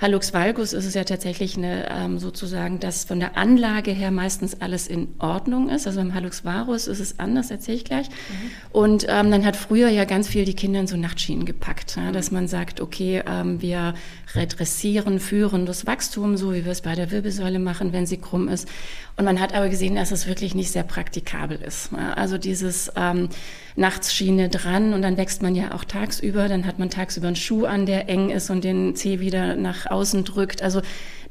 Hallux 0.00 0.32
valgus 0.32 0.72
ist 0.72 0.86
es 0.86 0.94
ja 0.94 1.04
tatsächlich 1.04 1.58
eine, 1.58 1.90
ähm, 1.90 2.18
sozusagen, 2.18 2.80
dass 2.80 3.04
von 3.04 3.20
der 3.20 3.36
Anlage 3.36 3.90
her 3.90 4.10
meistens 4.10 4.60
alles 4.62 4.86
in 4.86 5.08
Ordnung 5.18 5.68
ist. 5.68 5.86
Also 5.86 6.00
beim 6.00 6.14
Hallux 6.14 6.42
varus 6.44 6.86
ist 6.86 7.00
es 7.00 7.18
anders, 7.18 7.50
erzähle 7.50 7.76
ich 7.76 7.84
gleich. 7.84 8.08
Mhm. 8.08 8.50
Und 8.72 9.06
ähm, 9.08 9.30
dann 9.30 9.44
hat 9.44 9.56
früher 9.56 9.90
ja 9.90 10.06
ganz 10.06 10.28
viel 10.28 10.46
die 10.46 10.54
Kinder 10.54 10.80
in 10.80 10.86
so 10.86 10.96
Nachtschienen 10.96 11.44
gepackt, 11.44 11.96
ja, 11.96 12.12
dass 12.12 12.30
man 12.30 12.48
sagt, 12.48 12.80
okay, 12.80 13.22
ähm, 13.26 13.60
wir 13.60 13.94
redressieren, 14.34 15.20
führen 15.20 15.66
das 15.66 15.86
Wachstum, 15.86 16.38
so 16.38 16.54
wie 16.54 16.64
wir 16.64 16.72
es 16.72 16.80
bei 16.80 16.94
der 16.94 17.10
Wirbelsäule 17.10 17.58
machen, 17.58 17.92
wenn 17.92 18.06
sie 18.06 18.16
krumm 18.16 18.48
ist. 18.48 18.68
Und 19.16 19.26
man 19.26 19.38
hat 19.38 19.54
aber 19.54 19.68
gesehen, 19.68 19.96
dass 19.96 20.12
es 20.12 20.26
wirklich 20.26 20.54
nicht 20.54 20.70
sehr 20.70 20.82
praktikabel 20.82 21.60
ist. 21.60 21.90
Ja. 21.92 22.14
Also 22.14 22.38
dieses 22.38 22.90
ähm, 22.96 23.28
Nachtsschiene 23.76 24.48
dran 24.48 24.94
und 24.94 25.02
dann 25.02 25.18
wächst 25.18 25.42
man 25.42 25.54
ja 25.54 25.74
auch 25.74 25.84
tagsüber, 25.84 26.48
dann 26.48 26.64
hat 26.64 26.78
man 26.78 26.88
tagsüber 26.88 27.26
einen 27.26 27.36
Schuh 27.36 27.66
an, 27.66 27.84
der 27.84 28.08
eng 28.08 28.30
ist 28.30 28.48
und 28.48 28.64
den 28.64 28.96
Zeh 28.96 29.20
wieder 29.20 29.56
nach 29.56 29.89
außen 29.90 30.24
drückt. 30.24 30.62
Also 30.62 30.82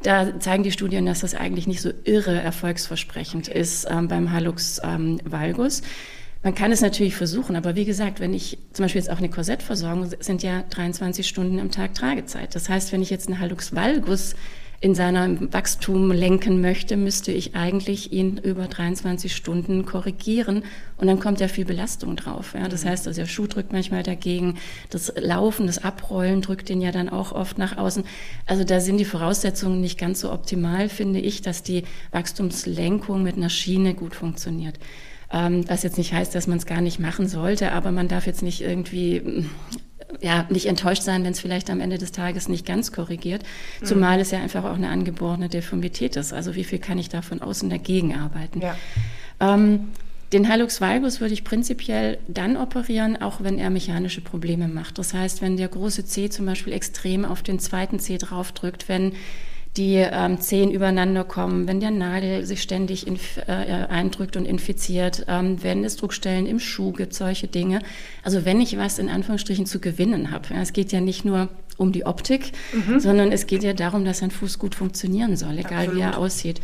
da 0.01 0.39
zeigen 0.39 0.63
die 0.63 0.71
Studien, 0.71 1.05
dass 1.05 1.21
das 1.21 1.35
eigentlich 1.35 1.67
nicht 1.67 1.81
so 1.81 1.91
irre 2.03 2.39
erfolgsversprechend 2.39 3.47
ist 3.47 3.87
ähm, 3.89 4.07
beim 4.07 4.31
Hallux 4.31 4.79
ähm, 4.83 5.19
valgus. 5.25 5.81
Man 6.41 6.55
kann 6.55 6.71
es 6.71 6.79
natürlich 6.79 7.15
versuchen, 7.15 7.57
aber 7.57 7.75
wie 7.75 7.83
gesagt, 7.83 8.21
wenn 8.21 8.33
ich 8.33 8.57
zum 8.71 8.85
Beispiel 8.85 9.01
jetzt 9.01 9.11
auch 9.11 9.17
eine 9.17 9.29
Korsettversorgung, 9.29 10.09
sind 10.21 10.41
ja 10.41 10.63
23 10.69 11.27
Stunden 11.27 11.59
am 11.59 11.69
Tag 11.69 11.93
Tragezeit. 11.95 12.55
Das 12.55 12.69
heißt, 12.69 12.93
wenn 12.93 13.01
ich 13.01 13.09
jetzt 13.09 13.27
einen 13.27 13.39
Hallux 13.39 13.75
valgus 13.75 14.35
in 14.81 14.95
seinem 14.95 15.51
Wachstum 15.51 16.11
lenken 16.11 16.61
möchte, 16.61 16.95
müsste 16.95 17.33
ich 17.33 17.53
eigentlich 17.53 18.13
ihn 18.13 18.37
über 18.37 18.67
23 18.67 19.35
Stunden 19.35 19.85
korrigieren 19.85 20.63
und 20.97 21.07
dann 21.07 21.19
kommt 21.19 21.41
ja 21.41 21.49
viel 21.49 21.65
Belastung 21.65 22.15
drauf. 22.15 22.53
Ja. 22.53 22.69
Das 22.69 22.85
mhm. 22.85 22.89
heißt, 22.89 23.07
also 23.07 23.19
der 23.19 23.27
Schuh 23.27 23.47
drückt 23.47 23.73
manchmal 23.73 24.03
dagegen, 24.03 24.57
das 24.89 25.11
Laufen, 25.17 25.67
das 25.67 25.83
Abrollen 25.83 26.41
drückt 26.41 26.69
den 26.69 26.79
ja 26.79 26.91
dann 26.91 27.09
auch 27.09 27.33
oft 27.33 27.57
nach 27.57 27.77
außen. 27.77 28.05
Also 28.45 28.63
da 28.63 28.79
sind 28.79 28.97
die 28.97 29.05
Voraussetzungen 29.05 29.81
nicht 29.81 29.99
ganz 29.99 30.21
so 30.21 30.31
optimal, 30.31 30.87
finde 30.87 31.19
ich, 31.19 31.41
dass 31.41 31.61
die 31.61 31.83
Wachstumslenkung 32.11 33.21
mit 33.21 33.35
einer 33.35 33.49
Schiene 33.49 33.93
gut 33.95 34.15
funktioniert. 34.15 34.79
Ähm, 35.31 35.65
was 35.67 35.83
jetzt 35.83 35.97
nicht 35.97 36.13
heißt, 36.13 36.33
dass 36.33 36.47
man 36.47 36.57
es 36.57 36.65
gar 36.65 36.81
nicht 36.81 36.99
machen 36.99 37.27
sollte, 37.27 37.73
aber 37.73 37.91
man 37.91 38.07
darf 38.07 38.25
jetzt 38.25 38.41
nicht 38.41 38.61
irgendwie 38.61 39.45
ja, 40.21 40.45
nicht 40.49 40.65
enttäuscht 40.65 41.03
sein, 41.03 41.23
wenn 41.23 41.31
es 41.31 41.39
vielleicht 41.39 41.69
am 41.69 41.79
Ende 41.79 41.97
des 41.97 42.11
Tages 42.11 42.49
nicht 42.49 42.65
ganz 42.65 42.91
korrigiert. 42.91 43.43
Mhm. 43.81 43.85
Zumal 43.85 44.19
es 44.19 44.31
ja 44.31 44.39
einfach 44.39 44.63
auch 44.63 44.75
eine 44.75 44.89
angeborene 44.89 45.49
Deformität 45.49 46.15
ist. 46.15 46.33
Also 46.33 46.55
wie 46.55 46.63
viel 46.63 46.79
kann 46.79 46.97
ich 46.97 47.09
da 47.09 47.21
von 47.21 47.41
außen 47.41 47.69
dagegen 47.69 48.15
arbeiten? 48.15 48.61
Ja. 48.61 48.75
Ähm, 49.39 49.89
den 50.33 50.47
Hallux 50.47 50.79
valgus 50.79 51.21
würde 51.21 51.33
ich 51.33 51.43
prinzipiell 51.43 52.19
dann 52.27 52.55
operieren, 52.55 53.19
auch 53.19 53.41
wenn 53.41 53.57
er 53.57 53.71
mechanische 53.71 54.21
Probleme 54.21 54.67
macht. 54.67 54.99
Das 54.99 55.13
heißt, 55.13 55.41
wenn 55.41 55.57
der 55.57 55.67
große 55.67 56.05
C 56.05 56.29
zum 56.29 56.45
Beispiel 56.45 56.73
extrem 56.73 57.25
auf 57.25 57.41
den 57.41 57.59
zweiten 57.59 57.99
C 57.99 58.17
draufdrückt, 58.17 58.87
wenn 58.87 59.13
die 59.79 59.95
ähm, 59.95 60.41
Zehen 60.41 60.71
übereinander 60.71 61.23
kommen, 61.23 61.65
wenn 61.65 61.79
der 61.79 61.91
Nagel 61.91 62.45
sich 62.45 62.61
ständig 62.61 63.07
inf 63.07 63.37
äh, 63.37 63.51
eindrückt 63.51 64.35
und 64.35 64.45
infiziert, 64.45 65.25
ähm, 65.29 65.63
wenn 65.63 65.85
es 65.85 65.95
Druckstellen 65.95 66.45
im 66.47 66.59
Schuh 66.59 66.91
gibt, 66.91 67.13
solche 67.13 67.47
Dinge. 67.47 67.79
Also 68.21 68.43
wenn 68.43 68.59
ich 68.59 68.77
was 68.77 68.99
in 68.99 69.09
Anführungsstrichen 69.09 69.65
zu 69.65 69.79
gewinnen 69.79 70.31
habe. 70.31 70.53
Ja, 70.53 70.61
es 70.61 70.73
geht 70.73 70.91
ja 70.91 70.99
nicht 70.99 71.23
nur 71.23 71.47
um 71.77 71.93
die 71.93 72.05
Optik, 72.05 72.51
mhm. 72.73 72.99
sondern 72.99 73.31
es 73.31 73.47
geht 73.47 73.63
ja 73.63 73.71
darum, 73.71 74.03
dass 74.03 74.21
ein 74.21 74.31
Fuß 74.31 74.59
gut 74.59 74.75
funktionieren 74.75 75.37
soll, 75.37 75.57
egal 75.57 75.85
Absolut. 75.85 75.95
wie 75.95 76.01
er 76.01 76.17
aussieht. 76.17 76.59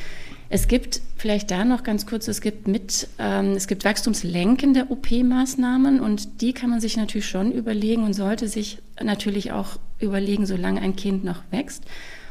Es 0.50 0.68
gibt 0.68 1.02
vielleicht 1.16 1.52
da 1.52 1.64
noch 1.64 1.84
ganz 1.84 2.06
kurz, 2.06 2.28
es 2.28 2.42
gibt 2.42 2.68
mit, 2.68 3.08
ähm, 3.18 3.54
es 3.54 3.68
gibt 3.68 3.86
wachstumslenkende 3.86 4.88
OP-Maßnahmen 4.90 6.02
und 6.02 6.42
die 6.42 6.52
kann 6.52 6.70
man 6.70 6.82
sich 6.82 6.98
natürlich 6.98 7.28
schon 7.28 7.54
überlegen 7.54 8.04
und 8.04 8.14
sollte 8.14 8.50
sich 8.50 8.80
natürlich 9.02 9.54
auch 9.54 9.80
überlegen, 10.00 10.46
solange 10.46 10.82
ein 10.82 10.98
Kind 10.98 11.24
noch 11.24 11.44
wächst. 11.50 11.86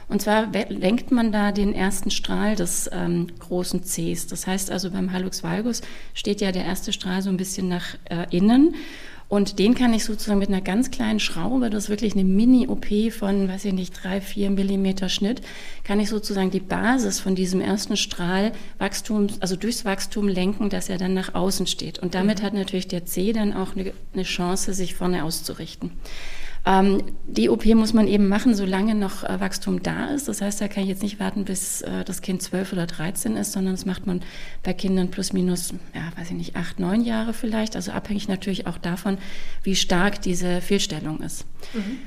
Und 0.08 0.22
zwar 0.22 0.48
lenkt 0.68 1.10
man 1.10 1.32
da 1.32 1.52
den 1.52 1.74
ersten 1.74 2.10
Strahl 2.10 2.56
des 2.56 2.90
ähm, 2.92 3.28
großen 3.38 3.82
Cs. 3.82 4.26
Das 4.26 4.46
heißt 4.46 4.70
also 4.70 4.90
beim 4.90 5.12
Hallux 5.12 5.42
valgus 5.42 5.82
steht 6.12 6.40
ja 6.40 6.52
der 6.52 6.64
erste 6.64 6.92
Strahl 6.92 7.22
so 7.22 7.30
ein 7.30 7.36
bisschen 7.36 7.68
nach 7.68 7.94
äh, 8.10 8.26
innen. 8.30 8.74
Und 9.28 9.58
den 9.58 9.74
kann 9.74 9.94
ich 9.94 10.04
sozusagen 10.04 10.38
mit 10.38 10.48
einer 10.48 10.60
ganz 10.60 10.90
kleinen 10.90 11.18
Schraube, 11.18 11.70
das 11.70 11.84
ist 11.84 11.90
wirklich 11.90 12.12
eine 12.12 12.24
Mini-OP 12.24 13.10
von, 13.10 13.48
weiß 13.48 13.64
ich 13.64 13.72
nicht, 13.72 13.92
drei, 14.02 14.20
vier 14.20 14.50
Millimeter 14.50 15.08
Schnitt, 15.08 15.40
kann 15.82 15.98
ich 15.98 16.10
sozusagen 16.10 16.50
die 16.50 16.60
Basis 16.60 17.20
von 17.20 17.34
diesem 17.34 17.60
ersten 17.60 17.96
Strahl 17.96 18.52
Wachstum, 18.78 19.28
also 19.40 19.56
durchs 19.56 19.84
Wachstum 19.84 20.28
lenken, 20.28 20.68
dass 20.68 20.90
er 20.90 20.98
dann 20.98 21.14
nach 21.14 21.34
außen 21.34 21.66
steht. 21.66 21.98
Und 21.98 22.14
damit 22.14 22.40
mhm. 22.40 22.46
hat 22.46 22.54
natürlich 22.54 22.86
der 22.86 23.06
C 23.06 23.32
dann 23.32 23.54
auch 23.54 23.74
eine, 23.74 23.92
eine 24.12 24.22
Chance, 24.24 24.74
sich 24.74 24.94
vorne 24.94 25.24
auszurichten. 25.24 25.92
Ähm, 26.66 27.02
die 27.26 27.50
OP 27.50 27.66
muss 27.66 27.92
man 27.92 28.08
eben 28.08 28.28
machen, 28.28 28.54
solange 28.54 28.94
noch 28.94 29.22
äh, 29.22 29.38
Wachstum 29.38 29.82
da 29.82 30.06
ist. 30.06 30.28
Das 30.28 30.40
heißt, 30.40 30.60
da 30.60 30.68
kann 30.68 30.84
ich 30.84 30.88
jetzt 30.88 31.02
nicht 31.02 31.20
warten, 31.20 31.44
bis 31.44 31.82
äh, 31.82 32.04
das 32.04 32.22
Kind 32.22 32.40
12 32.42 32.72
oder 32.72 32.86
13 32.86 33.36
ist, 33.36 33.52
sondern 33.52 33.74
das 33.74 33.84
macht 33.84 34.06
man 34.06 34.22
bei 34.62 34.72
Kindern 34.72 35.10
plus 35.10 35.32
minus, 35.32 35.74
ja, 35.94 36.10
weiß 36.16 36.28
ich 36.30 36.36
nicht, 36.36 36.56
acht, 36.56 36.80
neun 36.80 37.04
Jahre 37.04 37.34
vielleicht. 37.34 37.76
Also 37.76 37.92
abhängig 37.92 38.28
natürlich 38.28 38.66
auch 38.66 38.78
davon, 38.78 39.18
wie 39.62 39.76
stark 39.76 40.22
diese 40.22 40.62
Fehlstellung 40.62 41.20
ist. 41.20 41.44
Mhm. 41.74 41.98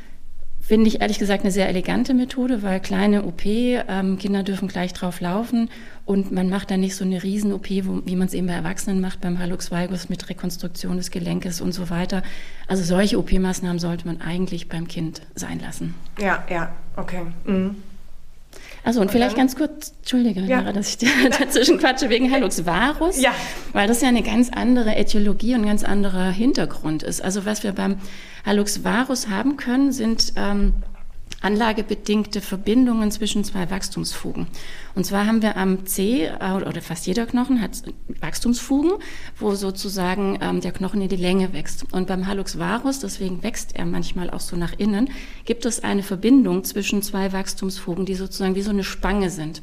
Finde 0.67 0.89
ich 0.89 0.99
ehrlich 0.99 1.17
gesagt 1.17 1.43
eine 1.43 1.51
sehr 1.51 1.69
elegante 1.69 2.13
Methode, 2.13 2.61
weil 2.61 2.81
kleine 2.81 3.23
OP, 3.23 3.45
ähm, 3.45 4.17
Kinder 4.17 4.43
dürfen 4.43 4.67
gleich 4.67 4.91
drauf 4.91 5.21
laufen 5.21 5.69
und 6.03 6.33
man 6.33 6.49
macht 6.49 6.71
dann 6.71 6.81
nicht 6.81 6.97
so 6.97 7.05
eine 7.05 7.23
Riesen-OP, 7.23 7.69
wie 7.69 8.15
man 8.17 8.27
es 8.27 8.33
eben 8.33 8.47
bei 8.47 8.53
Erwachsenen 8.53 8.99
macht, 8.99 9.21
beim 9.21 9.39
Hallux 9.39 9.71
valgus 9.71 10.09
mit 10.09 10.27
Rekonstruktion 10.27 10.97
des 10.97 11.09
Gelenkes 11.09 11.61
und 11.61 11.71
so 11.71 11.89
weiter. 11.89 12.21
Also 12.67 12.83
solche 12.83 13.17
OP-Maßnahmen 13.17 13.79
sollte 13.79 14.07
man 14.07 14.19
eigentlich 14.19 14.67
beim 14.67 14.89
Kind 14.89 15.21
sein 15.35 15.61
lassen. 15.61 15.95
Ja, 16.19 16.43
ja, 16.49 16.75
okay. 16.97 17.21
Mhm. 17.45 17.77
Also 18.83 18.99
und, 18.99 19.07
und 19.07 19.11
vielleicht 19.11 19.35
ganz 19.35 19.55
kurz, 19.55 19.93
entschuldige, 19.99 20.41
ja. 20.41 20.59
Lara, 20.59 20.73
dass 20.73 20.89
ich 20.89 21.09
dazwischen 21.39 21.77
quatsche 21.77 22.09
wegen 22.09 22.31
Hallux 22.31 22.65
varus, 22.65 23.21
ja. 23.21 23.31
weil 23.73 23.87
das 23.87 24.01
ja 24.01 24.07
eine 24.07 24.23
ganz 24.23 24.49
andere 24.49 24.95
Äthiologie 24.95 25.55
und 25.55 25.61
ein 25.61 25.67
ganz 25.67 25.83
anderer 25.83 26.29
Hintergrund 26.29 27.03
ist. 27.03 27.21
Also 27.21 27.45
was 27.45 27.63
wir 27.63 27.73
beim 27.73 27.97
Hallux 28.45 28.83
varus 28.83 29.29
haben 29.29 29.57
können, 29.57 29.91
sind 29.91 30.33
ähm, 30.35 30.73
anlagebedingte 31.41 32.41
Verbindungen 32.41 33.11
zwischen 33.11 33.43
zwei 33.43 33.69
Wachstumsfugen. 33.69 34.47
Und 34.95 35.05
zwar 35.05 35.27
haben 35.27 35.41
wir 35.41 35.55
am 35.55 35.85
C, 35.85 36.25
äh, 36.25 36.51
oder 36.53 36.81
fast 36.81 37.05
jeder 37.05 37.25
Knochen 37.25 37.61
hat 37.61 37.83
Wachstumsfugen, 38.19 38.93
wo 39.37 39.53
sozusagen 39.53 40.39
ähm, 40.41 40.61
der 40.61 40.71
Knochen 40.71 41.01
in 41.01 41.09
die 41.09 41.15
Länge 41.15 41.53
wächst. 41.53 41.85
Und 41.91 42.07
beim 42.07 42.27
Hallux 42.27 42.57
varus, 42.57 42.99
deswegen 42.99 43.43
wächst 43.43 43.75
er 43.75 43.85
manchmal 43.85 44.29
auch 44.29 44.39
so 44.39 44.55
nach 44.55 44.73
innen, 44.77 45.09
gibt 45.45 45.65
es 45.65 45.83
eine 45.83 46.03
Verbindung 46.03 46.63
zwischen 46.63 47.01
zwei 47.01 47.31
Wachstumsfugen, 47.33 48.05
die 48.05 48.15
sozusagen 48.15 48.55
wie 48.55 48.61
so 48.61 48.71
eine 48.71 48.83
Spange 48.83 49.29
sind. 49.29 49.61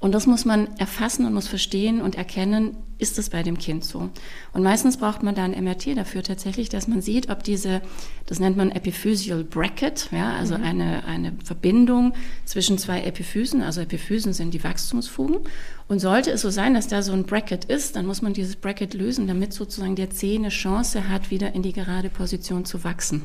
Und 0.00 0.12
das 0.12 0.26
muss 0.26 0.46
man 0.46 0.78
erfassen 0.78 1.26
und 1.26 1.34
muss 1.34 1.46
verstehen 1.46 2.00
und 2.00 2.14
erkennen, 2.14 2.74
ist 2.96 3.18
es 3.18 3.28
bei 3.28 3.42
dem 3.42 3.58
Kind 3.58 3.84
so. 3.84 4.08
Und 4.54 4.62
meistens 4.62 4.96
braucht 4.96 5.22
man 5.22 5.34
da 5.34 5.44
ein 5.44 5.62
MRT 5.62 5.96
dafür 5.96 6.22
tatsächlich, 6.22 6.70
dass 6.70 6.88
man 6.88 7.02
sieht, 7.02 7.28
ob 7.28 7.42
diese, 7.42 7.82
das 8.24 8.40
nennt 8.40 8.56
man 8.56 8.70
Epiphyseal 8.70 9.44
Bracket, 9.44 10.08
ja, 10.10 10.32
also 10.32 10.56
mhm. 10.56 10.64
eine, 10.64 11.04
eine 11.04 11.32
Verbindung 11.44 12.14
zwischen 12.46 12.78
zwei 12.78 13.02
Epiphysen, 13.02 13.62
also 13.62 13.82
Epiphysen 13.82 14.32
sind 14.32 14.54
die 14.54 14.64
Wachstumsfugen. 14.64 15.40
Und 15.86 15.98
sollte 15.98 16.30
es 16.30 16.40
so 16.40 16.50
sein, 16.50 16.72
dass 16.74 16.88
da 16.88 17.02
so 17.02 17.12
ein 17.12 17.24
Bracket 17.24 17.66
ist, 17.66 17.96
dann 17.96 18.06
muss 18.06 18.22
man 18.22 18.32
dieses 18.32 18.56
Bracket 18.56 18.94
lösen, 18.94 19.26
damit 19.26 19.52
sozusagen 19.52 19.96
der 19.96 20.10
Zeh 20.10 20.36
eine 20.36 20.48
Chance 20.48 21.08
hat, 21.10 21.30
wieder 21.30 21.54
in 21.54 21.62
die 21.62 21.72
gerade 21.72 22.08
Position 22.08 22.64
zu 22.64 22.84
wachsen. 22.84 23.22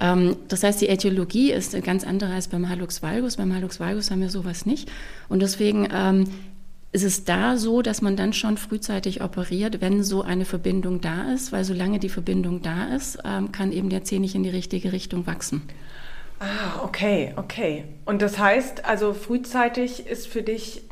Ähm, 0.00 0.36
das 0.48 0.62
heißt, 0.62 0.80
die 0.80 0.88
Äthiologie 0.88 1.52
ist 1.52 1.80
ganz 1.82 2.04
andere 2.04 2.32
als 2.32 2.48
beim 2.48 2.68
Hallux 2.68 3.02
valgus. 3.02 3.36
Beim 3.36 3.54
Hallux 3.54 3.80
valgus 3.80 4.10
haben 4.10 4.20
wir 4.20 4.30
sowas 4.30 4.66
nicht. 4.66 4.90
Und 5.28 5.40
deswegen 5.40 5.88
ähm, 5.92 6.24
ist 6.92 7.04
es 7.04 7.24
da 7.24 7.56
so, 7.56 7.82
dass 7.82 8.00
man 8.00 8.16
dann 8.16 8.32
schon 8.32 8.56
frühzeitig 8.56 9.22
operiert, 9.22 9.80
wenn 9.80 10.02
so 10.02 10.22
eine 10.22 10.44
Verbindung 10.44 11.00
da 11.00 11.32
ist, 11.32 11.52
weil 11.52 11.64
solange 11.64 11.98
die 11.98 12.08
Verbindung 12.08 12.62
da 12.62 12.94
ist, 12.94 13.18
ähm, 13.24 13.52
kann 13.52 13.72
eben 13.72 13.90
der 13.90 14.04
Zeh 14.04 14.18
nicht 14.18 14.34
in 14.34 14.42
die 14.42 14.50
richtige 14.50 14.92
Richtung 14.92 15.26
wachsen. 15.26 15.62
Ah, 16.40 16.84
okay, 16.84 17.34
okay. 17.36 17.84
Und 18.04 18.22
das 18.22 18.38
heißt, 18.38 18.84
also 18.84 19.12
frühzeitig 19.12 20.06
ist 20.06 20.28
für 20.28 20.42
dich 20.42 20.82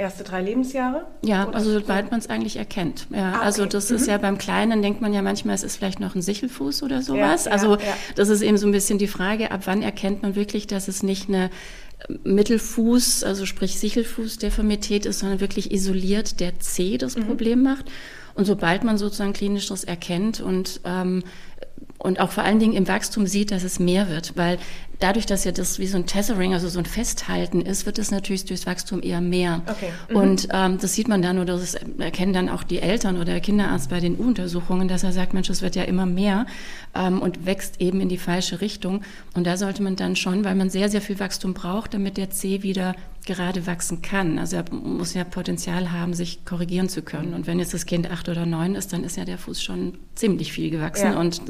erste 0.00 0.24
drei 0.24 0.42
Lebensjahre? 0.42 1.06
Ja, 1.22 1.46
Oder? 1.46 1.56
also 1.56 1.72
sobald 1.72 2.10
man 2.10 2.20
es 2.20 2.28
eigentlich 2.28 2.56
erkennt. 2.56 3.06
Ja, 3.10 3.18
ah, 3.18 3.40
also 3.40 3.62
okay. 3.62 3.66
Also 3.66 3.66
das 3.66 3.90
mhm. 3.90 3.96
ist 3.96 4.06
ja 4.08 4.18
beim 4.18 4.38
Kleinen, 4.38 4.82
denkt 4.82 5.00
man 5.00 5.12
ja 5.12 5.22
manchmal, 5.22 5.54
es 5.54 5.62
ist 5.62 5.76
vielleicht 5.76 6.00
noch 6.00 6.14
ein 6.14 6.22
Sichelfuß 6.22 6.82
oder 6.82 7.02
sowas. 7.02 7.44
Ja, 7.44 7.52
also 7.52 7.76
ja, 7.76 7.96
das 8.16 8.28
ist 8.28 8.42
eben 8.42 8.56
so 8.56 8.66
ein 8.66 8.72
bisschen 8.72 8.98
die 8.98 9.06
Frage, 9.06 9.50
ab 9.50 9.62
wann 9.66 9.82
erkennt 9.82 10.22
man 10.22 10.34
wirklich, 10.34 10.66
dass 10.66 10.88
es 10.88 11.02
nicht 11.02 11.28
eine 11.28 11.50
äh, 12.08 12.14
Mittelfuß, 12.24 13.24
also 13.24 13.46
sprich 13.46 13.78
Sichelfußdeformität 13.78 15.06
ist, 15.06 15.20
sondern 15.20 15.40
wirklich 15.40 15.70
isoliert 15.70 16.40
der 16.40 16.58
C 16.58 16.98
das 16.98 17.16
mhm. 17.16 17.26
Problem 17.26 17.62
macht. 17.62 17.86
Und 18.34 18.46
sobald 18.46 18.84
man 18.84 18.96
sozusagen 18.96 19.32
klinisch 19.32 19.68
das 19.68 19.84
erkennt 19.84 20.40
und 20.40 20.80
ähm, 20.84 21.22
und 21.98 22.18
auch 22.18 22.30
vor 22.30 22.44
allen 22.44 22.58
Dingen 22.58 22.72
im 22.72 22.88
Wachstum 22.88 23.26
sieht, 23.26 23.50
dass 23.50 23.62
es 23.62 23.78
mehr 23.78 24.08
wird, 24.08 24.36
weil 24.36 24.58
dadurch, 25.00 25.26
dass 25.26 25.44
ja 25.44 25.52
das 25.52 25.78
wie 25.78 25.86
so 25.86 25.98
ein 25.98 26.06
Tethering, 26.06 26.54
also 26.54 26.68
so 26.68 26.78
ein 26.78 26.86
Festhalten 26.86 27.60
ist, 27.60 27.86
wird 27.86 27.98
es 27.98 28.10
natürlich 28.10 28.44
durchs 28.44 28.66
Wachstum 28.66 29.02
eher 29.02 29.20
mehr. 29.20 29.62
Okay. 29.66 29.90
Mhm. 30.08 30.16
Und 30.16 30.48
ähm, 30.52 30.78
das 30.78 30.94
sieht 30.94 31.08
man 31.08 31.20
dann 31.20 31.38
oder 31.38 31.58
das 31.58 31.74
erkennen 31.98 32.32
dann 32.32 32.48
auch 32.48 32.62
die 32.62 32.80
Eltern 32.80 33.16
oder 33.16 33.26
der 33.26 33.40
Kinderarzt 33.40 33.90
bei 33.90 34.00
den 34.00 34.18
U-Untersuchungen, 34.18 34.88
dass 34.88 35.02
er 35.02 35.12
sagt, 35.12 35.34
Mensch, 35.34 35.50
es 35.50 35.62
wird 35.62 35.76
ja 35.76 35.82
immer 35.82 36.06
mehr 36.06 36.46
ähm, 36.94 37.20
und 37.20 37.44
wächst 37.44 37.80
eben 37.80 38.00
in 38.00 38.08
die 38.08 38.18
falsche 38.18 38.60
Richtung. 38.60 39.02
Und 39.34 39.46
da 39.46 39.56
sollte 39.56 39.82
man 39.82 39.96
dann 39.96 40.16
schon, 40.16 40.44
weil 40.44 40.54
man 40.54 40.70
sehr, 40.70 40.88
sehr 40.88 41.00
viel 41.00 41.18
Wachstum 41.18 41.54
braucht, 41.54 41.92
damit 41.94 42.16
der 42.16 42.30
C 42.30 42.62
wieder 42.62 42.94
gerade 43.26 43.66
wachsen 43.66 44.02
kann. 44.02 44.38
Also 44.38 44.56
er 44.56 44.64
muss 44.72 45.14
ja 45.14 45.24
Potenzial 45.24 45.92
haben, 45.92 46.14
sich 46.14 46.44
korrigieren 46.44 46.88
zu 46.88 47.02
können. 47.02 47.34
Und 47.34 47.46
wenn 47.46 47.58
jetzt 47.58 47.74
das 47.74 47.86
Kind 47.86 48.10
acht 48.10 48.28
oder 48.28 48.46
neun 48.46 48.74
ist, 48.74 48.92
dann 48.92 49.04
ist 49.04 49.16
ja 49.16 49.24
der 49.24 49.38
Fuß 49.38 49.62
schon 49.62 49.98
ziemlich 50.14 50.52
viel 50.52 50.70
gewachsen 50.70 51.12
ja. 51.12 51.20
und 51.20 51.42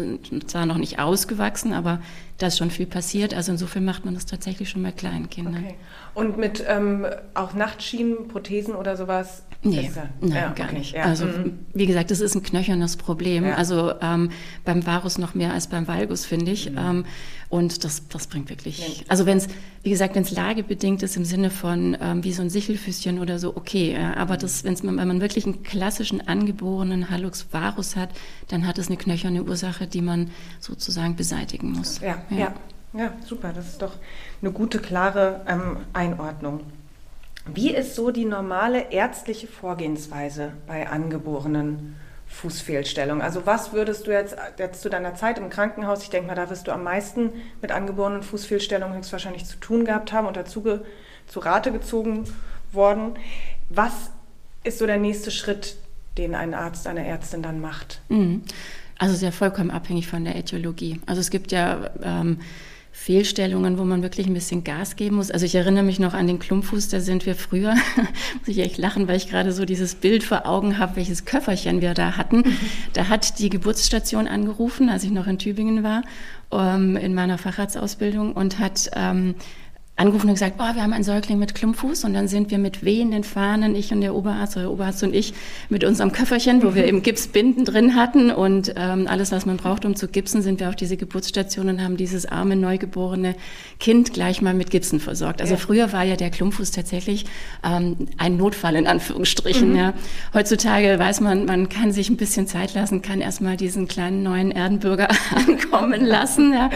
zwar 0.47 0.67
noch 0.67 0.79
nicht 0.79 0.99
ausgewachsen, 0.99 1.73
aber 1.73 2.01
da 2.39 2.49
ist 2.49 2.59
schon 2.59 2.71
viel 2.71 2.87
passiert. 2.87 3.35
Also 3.35 3.53
insofern 3.53 3.85
macht 3.85 4.05
man 4.05 4.15
das 4.15 4.27
tatsächlich 4.27 4.71
schon 4.71 4.83
bei 4.83 4.93
kleinen 4.93 5.31
Kindern. 5.31 5.65
Okay. 5.65 5.75
Und 6.15 6.39
mit 6.39 6.65
ähm, 6.67 7.07
auch 7.35 7.55
Nachtschienen, 7.55 8.29
Prothesen 8.29 8.75
oder 8.75 8.97
sowas? 8.97 9.45
Nee, 9.63 9.91
nein, 10.23 10.33
ja, 10.33 10.53
gar 10.53 10.69
okay. 10.69 10.79
nicht. 10.79 10.95
Ja. 10.95 11.03
Also 11.05 11.27
mhm. 11.27 11.59
wie 11.75 11.85
gesagt, 11.85 12.11
das 12.11 12.21
ist 12.21 12.35
ein 12.35 12.43
knöchernes 12.43 12.97
Problem. 12.97 13.45
Ja. 13.45 13.57
Also 13.57 13.93
ähm, 14.01 14.31
beim 14.65 14.87
Varus 14.87 15.19
noch 15.19 15.35
mehr 15.35 15.53
als 15.53 15.67
beim 15.67 15.87
Valgus, 15.87 16.25
finde 16.25 16.53
ich. 16.53 16.71
Mhm. 16.71 16.79
Ähm, 16.79 17.05
und 17.51 17.85
das, 17.85 18.09
das 18.09 18.27
bringt 18.27 18.49
wirklich. 18.49 19.05
Also 19.09 19.27
wenn 19.27 19.37
es, 19.37 19.49
wie 19.83 19.91
gesagt, 19.91 20.15
wenn 20.15 20.23
es 20.23 20.31
lagebedingt 20.31 21.03
ist 21.03 21.17
im 21.17 21.27
Sinne 21.27 21.51
von 21.51 21.95
ähm, 22.01 22.25
wie 22.25 22.33
so 22.33 22.41
ein 22.41 22.49
Sichelfüßchen 22.49 23.19
oder 23.19 23.39
so, 23.39 23.55
okay. 23.55 23.93
Äh, 23.93 24.17
aber 24.17 24.39
das, 24.39 24.65
wenn's, 24.65 24.83
wenn 24.83 24.95
man 24.95 25.21
wirklich 25.21 25.45
einen 25.45 25.63
klassischen 25.63 26.27
angeborenen 26.27 27.11
Hallux 27.11 27.49
Varus 27.51 27.97
hat, 27.97 28.11
dann 28.49 28.67
hat 28.67 28.79
es 28.79 28.87
eine 28.87 28.97
knöcherne 28.97 29.43
Ursache, 29.43 29.87
die 29.87 30.01
man 30.01 30.31
sozusagen 30.59 31.17
beseitigen 31.17 31.73
muss. 31.73 32.01
Ja, 32.01 32.23
ja. 32.31 32.37
ja. 32.39 32.55
ja 32.95 33.13
super. 33.27 33.53
Das 33.53 33.69
ist 33.69 33.83
doch 33.83 33.93
eine 34.41 34.53
gute, 34.53 34.79
klare 34.79 35.43
ähm, 35.47 35.79
Einordnung. 35.93 36.61
Wie 37.47 37.75
ist 37.75 37.95
so 37.95 38.11
die 38.11 38.25
normale 38.25 38.93
ärztliche 38.93 39.47
Vorgehensweise 39.47 40.53
bei 40.67 40.89
angeborenen 40.89 41.97
Fußfehlstellungen? 42.27 43.23
Also 43.23 43.47
was 43.47 43.73
würdest 43.73 44.07
du 44.07 44.13
jetzt, 44.13 44.37
jetzt 44.59 44.83
zu 44.83 44.91
deiner 44.91 45.15
Zeit 45.15 45.39
im 45.39 45.51
Krankenhaus, 45.51 46.03
ich 46.03 46.11
denke 46.11 46.29
mal, 46.29 46.35
da 46.35 46.51
wirst 46.51 46.67
du 46.67 46.73
am 46.73 46.85
meisten 46.85 47.31
mit 47.61 47.73
angeborenen 47.73 48.23
Fußfehlstellungen 48.23 48.97
höchstwahrscheinlich 48.97 49.47
zu 49.47 49.57
tun 49.59 49.85
gehabt 49.85 50.13
haben 50.13 50.27
und 50.27 50.37
dazu 50.37 50.63
ge, 50.63 50.81
zu 51.27 51.41
Rate 51.41 51.73
gezogen 51.73 52.25
worden. 52.73 53.15
Was 53.69 54.11
ist 54.63 54.79
so 54.79 54.87
der 54.87 54.99
nächste 54.99 55.31
Schritt, 55.31 55.77
den 56.19 56.35
ein 56.35 56.55
Arzt, 56.55 56.87
eine 56.87 57.07
Ärztin 57.07 57.43
dann 57.43 57.61
macht? 57.61 58.03
Mhm. 58.09 58.43
Also 58.99 59.15
sehr 59.15 59.33
vollkommen 59.33 59.71
abhängig 59.71 60.09
von 60.09 60.25
der 60.25 60.37
Äthiologie. 60.37 61.01
Also 61.07 61.21
es 61.21 61.31
gibt 61.31 61.53
ja 61.53 61.91
ähm, 62.03 62.41
Fehlstellungen, 62.93 63.79
wo 63.79 63.85
man 63.85 64.03
wirklich 64.03 64.27
ein 64.27 64.35
bisschen 64.35 64.65
Gas 64.65 64.97
geben 64.97 65.17
muss. 65.17 65.31
Also 65.31 65.47
ich 65.47 65.55
erinnere 65.55 65.85
mich 65.85 65.99
noch 65.99 66.13
an 66.13 66.27
den 66.27 66.39
Klumpfuß, 66.39 66.89
da 66.89 67.01
sind 67.01 67.25
wir 67.25 67.35
früher, 67.35 67.75
muss 68.39 68.49
ich 68.49 68.59
echt 68.59 68.79
lachen, 68.79 69.09
weil 69.09 69.17
ich 69.17 69.29
gerade 69.29 69.53
so 69.53 69.65
dieses 69.65 69.95
Bild 69.95 70.25
vor 70.25 70.47
Augen 70.47 70.79
habe, 70.79 70.97
welches 70.97 71.25
Köfferchen 71.25 71.81
wir 71.81 71.95
da 71.95 72.17
hatten. 72.17 72.39
Mhm. 72.39 72.57
Da 72.93 73.09
hat 73.09 73.39
die 73.39 73.51
Geburtsstation 73.51 74.27
angerufen, 74.27 74.89
als 74.89 75.05
ich 75.05 75.11
noch 75.11 75.27
in 75.27 75.39
Tübingen 75.39 75.85
war, 75.85 76.03
ähm, 76.51 76.97
in 76.97 77.15
meiner 77.15 77.39
Facharztausbildung 77.39 78.33
und 78.33 78.59
hat 78.59 78.91
ähm, 78.95 79.37
angerufen 80.01 80.29
und 80.29 80.35
gesagt, 80.35 80.57
oh, 80.59 80.75
wir 80.75 80.83
haben 80.83 80.95
einen 80.95 81.05
Säugling 81.05 81.39
mit 81.39 81.55
Klumpfuß 81.55 82.05
und 82.05 82.15
dann 82.15 82.27
sind 82.27 82.51
wir 82.51 82.59
mit 82.59 82.83
wehenden 82.83 83.23
Fahnen, 83.23 83.75
ich 83.75 83.93
und 83.93 84.01
der 84.01 84.15
Oberarzt 84.15 84.57
oder 84.57 84.65
der 84.65 84.73
Oberarzt 84.73 85.03
und 85.03 85.15
ich 85.15 85.35
mit 85.69 85.85
unserem 85.85 86.11
Köfferchen, 86.11 86.63
wo 86.63 86.75
wir 86.75 86.87
eben 86.87 87.03
Gipsbinden 87.03 87.67
drin 87.67 87.95
hatten 87.95 88.31
und 88.31 88.73
ähm, 88.77 89.07
alles, 89.07 89.31
was 89.31 89.45
man 89.45 89.59
braucht, 89.59 89.85
um 89.85 89.95
zu 89.95 90.09
gipsen, 90.09 90.41
sind 90.41 90.59
wir 90.59 90.71
auf 90.71 90.77
diese 90.77 90.97
Geburtsstation 90.97 91.69
und 91.69 91.83
haben 91.83 91.99
dieses 91.99 92.25
arme, 92.25 92.57
neugeborene 92.57 93.35
Kind 93.79 94.15
gleich 94.15 94.41
mal 94.41 94.55
mit 94.55 94.71
Gipsen 94.71 95.01
versorgt. 95.01 95.43
Also 95.43 95.55
ja. 95.55 95.61
früher 95.61 95.93
war 95.93 96.05
ja 96.05 96.17
der 96.17 96.31
Klumpfuß 96.31 96.71
tatsächlich 96.71 97.27
ähm, 97.63 98.09
ein 98.17 98.39
Notfall 98.39 98.77
in 98.77 98.87
Anführungsstrichen. 98.87 99.71
Mhm. 99.71 99.77
Ja. 99.77 99.93
Heutzutage 100.33 100.99
weiß 100.99 101.21
man, 101.21 101.45
man 101.45 101.69
kann 101.69 101.93
sich 101.93 102.09
ein 102.09 102.17
bisschen 102.17 102.47
Zeit 102.47 102.73
lassen, 102.73 103.03
kann 103.03 103.21
erstmal 103.21 103.59
diesen 103.59 103.87
kleinen 103.87 104.23
neuen 104.23 104.51
Erdenbürger 104.51 105.09
ankommen 105.35 106.07
lassen 106.07 106.55
ja. 106.55 106.71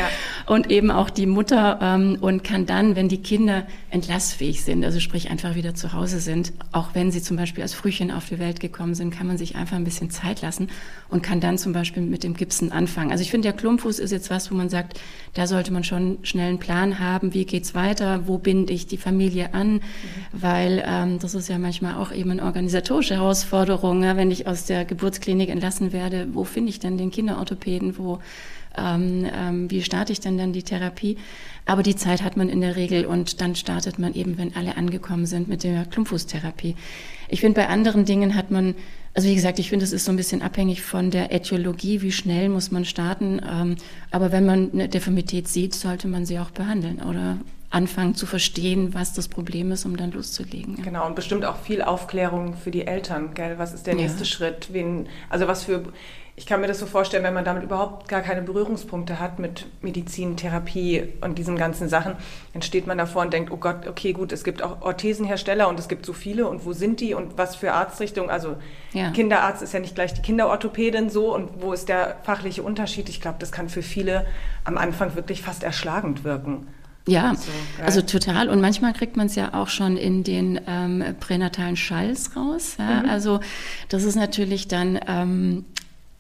und 0.45 0.71
eben 0.71 0.91
auch 0.91 1.09
die 1.09 1.27
Mutter 1.27 1.79
ähm, 1.81 2.19
und 2.21 2.45
kann 2.45 2.67
dann, 2.67 2.97
wenn 2.97 3.09
die 3.09 3.14
die 3.15 3.23
Kinder 3.23 3.67
entlassfähig 3.91 4.65
sind, 4.65 4.85
also 4.85 4.99
sprich 4.99 5.31
einfach 5.31 5.55
wieder 5.55 5.75
zu 5.75 5.93
Hause 5.93 6.19
sind, 6.19 6.53
auch 6.73 6.89
wenn 6.95 7.13
sie 7.13 7.23
zum 7.23 7.37
Beispiel 7.37 7.63
als 7.63 7.73
Frühchen 7.73 8.11
auf 8.11 8.29
die 8.29 8.41
Welt 8.41 8.59
gekommen 8.59 8.97
sind, 8.97 9.11
kann 9.13 9.29
man 9.29 9.39
sich 9.39 9.55
einfach 9.55 9.77
ein 9.77 9.85
bisschen 9.85 10.11
Zeit 10.11 10.43
lassen 10.43 10.69
und 11.09 11.23
kann 11.23 11.41
dann 11.41 11.57
zum 11.57 11.73
Beispiel 11.73 12.03
mit 12.03 12.25
dem 12.25 12.35
Gipsen 12.35 12.73
anfangen. 12.73 13.13
Also 13.13 13.23
ich 13.23 13.31
finde, 13.31 13.47
der 13.49 13.57
Klumpfuß 13.57 14.01
ist 14.01 14.11
jetzt 14.11 14.31
was, 14.31 14.51
wo 14.51 14.57
man 14.57 14.69
sagt, 14.69 15.01
da 15.35 15.47
sollte 15.47 15.73
man 15.73 15.85
schon 15.85 16.19
schnell 16.23 16.49
einen 16.49 16.59
Plan 16.59 16.99
haben, 16.99 17.35
wie 17.35 17.45
geht's 17.45 17.75
weiter, 17.75 18.27
wo 18.27 18.39
binde 18.39 18.73
ich 18.73 18.87
die 18.89 18.99
Familie 18.99 19.55
an, 19.55 19.75
mhm. 19.75 19.81
weil 20.33 20.85
ähm, 20.85 21.19
das 21.21 21.35
ist 21.35 21.49
ja 21.49 21.59
manchmal 21.59 21.95
auch 21.95 22.11
eben 22.11 22.33
eine 22.33 22.43
organisatorische 22.43 23.15
Herausforderung, 23.15 24.03
ja, 24.03 24.17
wenn 24.17 24.33
ich 24.33 24.49
aus 24.49 24.65
der 24.65 24.85
Geburtsklinik 24.85 25.51
entlassen 25.51 25.93
werde, 25.93 26.27
wo 26.33 26.43
finde 26.43 26.71
ich 26.71 26.81
denn 26.81 26.99
den 26.99 27.13
Kinderorthopäden, 27.13 27.97
wo 27.97 28.19
ähm, 28.77 29.27
ähm, 29.33 29.71
wie 29.71 29.83
starte 29.83 30.13
ich 30.13 30.21
denn 30.21 30.39
dann 30.39 30.53
die 30.53 30.63
Therapie? 30.63 31.17
Aber 31.67 31.83
die 31.83 31.97
Zeit 31.97 32.23
hat 32.23 32.37
man 32.37 32.49
in 32.49 32.61
der 32.61 32.77
Regel 32.77 33.07
und 33.07 33.41
dann 33.41 33.55
startet 33.55 33.99
man 33.99 34.15
eben, 34.15 34.37
wenn 34.37 34.55
alle 34.55 34.77
angekommen 34.77 35.27
sind, 35.27 35.49
mit 35.49 35.65
der 35.65 35.87
Klumpfußtherapie. 35.87 36.77
Ich 37.29 37.41
finde, 37.41 37.61
bei 37.61 37.69
anderen 37.69 38.05
Dingen 38.05 38.35
hat 38.35 38.51
man, 38.51 38.75
also 39.15 39.29
wie 39.29 39.35
gesagt, 39.35 39.59
ich 39.59 39.71
finde, 39.71 39.85
es 39.85 39.93
ist 39.93 40.05
so 40.05 40.13
ein 40.13 40.17
bisschen 40.17 40.43
abhängig 40.43 40.83
von 40.83 41.11
der 41.11 41.33
Äthiologie, 41.33 42.03
wie 42.03 42.13
schnell 42.13 42.49
muss 42.49 42.71
man 42.71 42.85
starten. 42.85 43.41
Ähm, 43.51 43.77
aber 44.11 44.31
wenn 44.31 44.45
man 44.45 44.73
eine 44.73 44.89
Deformität 44.89 45.49
sieht, 45.49 45.75
sollte 45.75 46.09
man 46.09 46.27
sie 46.27 46.39
auch 46.39 46.51
behandeln 46.51 47.01
oder 47.01 47.39
anfangen 47.71 48.15
zu 48.15 48.27
verstehen, 48.27 48.95
was 48.95 49.15
das 49.15 49.27
Problem 49.27 49.73
ist, 49.73 49.85
um 49.85 49.97
dann 49.97 50.13
loszulegen. 50.13 50.77
Ja. 50.77 50.85
Genau, 50.85 51.07
und 51.07 51.17
bestimmt 51.17 51.45
auch 51.45 51.57
viel 51.57 51.83
Aufklärung 51.83 52.55
für 52.55 52.71
die 52.71 52.87
Eltern, 52.87 53.35
gell? 53.35 53.59
Was 53.59 53.75
ist 53.75 53.87
der 53.89 53.95
nächste 53.97 54.21
ja. 54.21 54.27
Schritt? 54.27 54.69
Wen, 54.73 55.09
also 55.29 55.49
was 55.49 55.65
für 55.65 55.83
ich 56.37 56.47
kann 56.47 56.61
mir 56.61 56.67
das 56.67 56.81
so 56.81 56.87
vorstellen, 56.87 57.23
wenn 57.23 57.35
man 57.35 57.45
damit 57.45 57.63
überhaupt 57.63 58.09
gar 58.09 58.21
keine 58.21 58.43
Berührungspunkte 58.43 59.21
hat 59.21 59.39
mit 59.39 59.67
Medizin, 59.83 60.37
Therapie 60.37 61.13
und 61.21 61.39
diesen 61.39 61.57
ganzen 61.57 61.89
Sachen, 61.89 62.17
dann 62.53 62.63
steht 62.63 62.89
man 62.89 62.99
davor 62.99 63.23
und 63.23 63.33
denkt, 63.33 63.53
oh 63.53 63.57
Gott, 63.57 63.87
okay, 63.87 64.13
gut, 64.13 64.33
es 64.33 64.43
gibt 64.43 64.61
auch 64.61 64.83
Orthesenhersteller 64.83 65.69
und 65.69 65.79
es 65.79 65.87
gibt 65.87 66.05
so 66.05 66.13
viele 66.13 66.49
und 66.49 66.65
wo 66.65 66.73
sind 66.73 66.99
die 67.01 67.15
und 67.15 67.39
was 67.39 67.55
für 67.55 67.73
Arztrichtung? 67.73 68.31
Also 68.31 68.57
ja. 68.93 69.11
Kinderarzt 69.11 69.63
ist 69.63 69.75
ja 69.75 69.81
nicht 69.81 69.95
gleich 69.95 70.13
die 70.13 70.23
Kinderorthopädin 70.23 71.09
so 71.09 71.33
und 71.33 71.63
wo 71.63 71.73
ist 71.73 71.89
der 71.89 72.17
fachliche 72.25 72.65
Unterschied? 72.65 73.09
Ich 73.09 73.21
glaube, 73.21 73.37
das 73.39 73.53
kann 73.53 73.69
für 73.69 73.83
viele 73.83 74.27
am 74.65 74.77
Anfang 74.77 75.15
wirklich 75.15 75.41
fast 75.41 75.63
erschlagend 75.63 76.25
wirken. 76.25 76.67
Ja, 77.07 77.35
so, 77.35 77.51
also 77.85 78.01
total. 78.01 78.49
Und 78.49 78.61
manchmal 78.61 78.93
kriegt 78.95 79.17
man 79.17 79.27
es 79.27 79.35
ja 79.37 79.53
auch 79.53 79.69
schon 79.69 79.97
in 79.97 80.25
den 80.25 80.59
ähm, 80.67 81.05
pränatalen 81.21 81.77
Schalls 81.77 82.35
raus. 82.35 82.77
Ja? 82.79 83.03
Mhm. 83.03 83.11
Also 83.11 83.41
das 83.89 84.05
ist 84.05 84.17
natürlich 84.17 84.69
dann 84.69 84.99
ähm, 85.07 85.65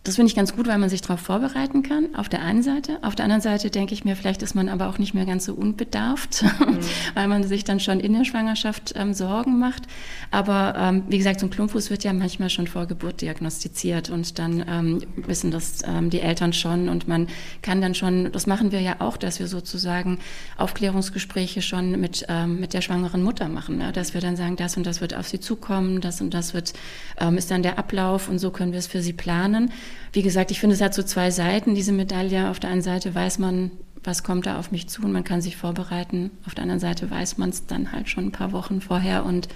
das 0.04 0.16
finde 0.16 0.28
ich 0.28 0.36
ganz 0.36 0.54
gut, 0.54 0.68
weil 0.68 0.76
man 0.76 0.90
sich 0.90 1.00
darauf 1.00 1.20
vorbereiten 1.20 1.82
kann, 1.82 2.14
auf 2.14 2.28
der 2.28 2.42
einen 2.42 2.62
Seite. 2.62 2.98
Auf 3.00 3.14
der 3.14 3.24
anderen 3.24 3.40
Seite 3.40 3.70
denke 3.70 3.94
ich 3.94 4.04
mir, 4.04 4.16
vielleicht 4.16 4.42
ist 4.42 4.54
man 4.54 4.68
aber 4.68 4.90
auch 4.90 4.98
nicht 4.98 5.14
mehr 5.14 5.24
ganz 5.24 5.46
so 5.46 5.54
unbedarft, 5.54 6.42
mhm. 6.42 6.78
weil 7.14 7.26
man 7.26 7.42
sich 7.42 7.64
dann 7.64 7.80
schon 7.80 8.00
in 8.00 8.12
der 8.12 8.26
Schwangerschaft 8.26 8.92
ähm, 8.96 9.14
Sorgen 9.14 9.58
macht. 9.58 9.84
Aber 10.30 10.74
ähm, 10.76 11.04
wie 11.08 11.16
gesagt, 11.16 11.40
so 11.40 11.46
ein 11.46 11.50
Klumpfuß 11.50 11.88
wird 11.88 12.04
ja 12.04 12.12
manchmal 12.12 12.50
schon 12.50 12.66
vor 12.66 12.84
Geburt 12.84 13.22
diagnostiziert 13.22 14.10
und 14.10 14.38
dann 14.38 14.62
ähm, 14.68 15.02
wissen 15.16 15.50
das 15.50 15.78
ähm, 15.86 16.10
die 16.10 16.20
Eltern 16.20 16.52
schon 16.52 16.90
und 16.90 17.08
man 17.08 17.28
kann 17.62 17.80
dann 17.80 17.94
schon, 17.94 18.30
das 18.30 18.46
machen 18.46 18.72
wir 18.72 18.82
ja 18.82 18.96
auch, 18.98 19.16
dass 19.16 19.40
wir 19.40 19.46
sozusagen 19.46 20.18
Aufklärungsgespräche 20.58 21.62
schon 21.62 21.98
mit, 21.98 22.26
ähm, 22.28 22.60
mit 22.60 22.74
der 22.74 22.82
schwangeren 22.82 23.22
Mutter 23.22 23.48
machen, 23.48 23.78
ne? 23.78 23.90
dass 23.90 24.12
wir 24.12 24.20
dann 24.20 24.36
sagen, 24.36 24.56
das 24.56 24.76
und 24.76 24.84
das 24.84 25.00
wird 25.00 25.14
auf 25.16 25.28
sie 25.28 25.40
zukommen, 25.40 26.02
das 26.02 26.20
und 26.20 26.34
das 26.34 26.52
wird, 26.52 26.74
ähm, 27.18 27.38
ist 27.38 27.50
dann 27.50 27.62
der 27.62 27.78
Ablauf 27.78 28.28
und 28.28 28.38
so 28.38 28.50
können 28.50 28.72
wir 28.72 28.78
es 28.78 28.86
für 28.86 29.00
sie 29.00 29.14
planen 29.14 29.72
wie 30.12 30.22
gesagt, 30.22 30.50
ich 30.50 30.60
finde, 30.60 30.74
es 30.74 30.80
hat 30.80 30.94
so 30.94 31.02
zwei 31.02 31.30
Seiten, 31.30 31.74
diese 31.74 31.92
Medaille. 31.92 32.50
Auf 32.50 32.60
der 32.60 32.70
einen 32.70 32.82
Seite 32.82 33.14
weiß 33.14 33.38
man, 33.38 33.70
was 34.02 34.22
kommt 34.22 34.46
da 34.46 34.58
auf 34.58 34.70
mich 34.70 34.88
zu 34.88 35.02
und 35.02 35.12
man 35.12 35.24
kann 35.24 35.40
sich 35.40 35.56
vorbereiten. 35.56 36.30
Auf 36.46 36.54
der 36.54 36.62
anderen 36.62 36.80
Seite 36.80 37.10
weiß 37.10 37.38
man 37.38 37.50
es 37.50 37.66
dann 37.66 37.92
halt 37.92 38.08
schon 38.08 38.26
ein 38.26 38.32
paar 38.32 38.52
Wochen 38.52 38.80
vorher 38.80 39.24
und 39.24 39.48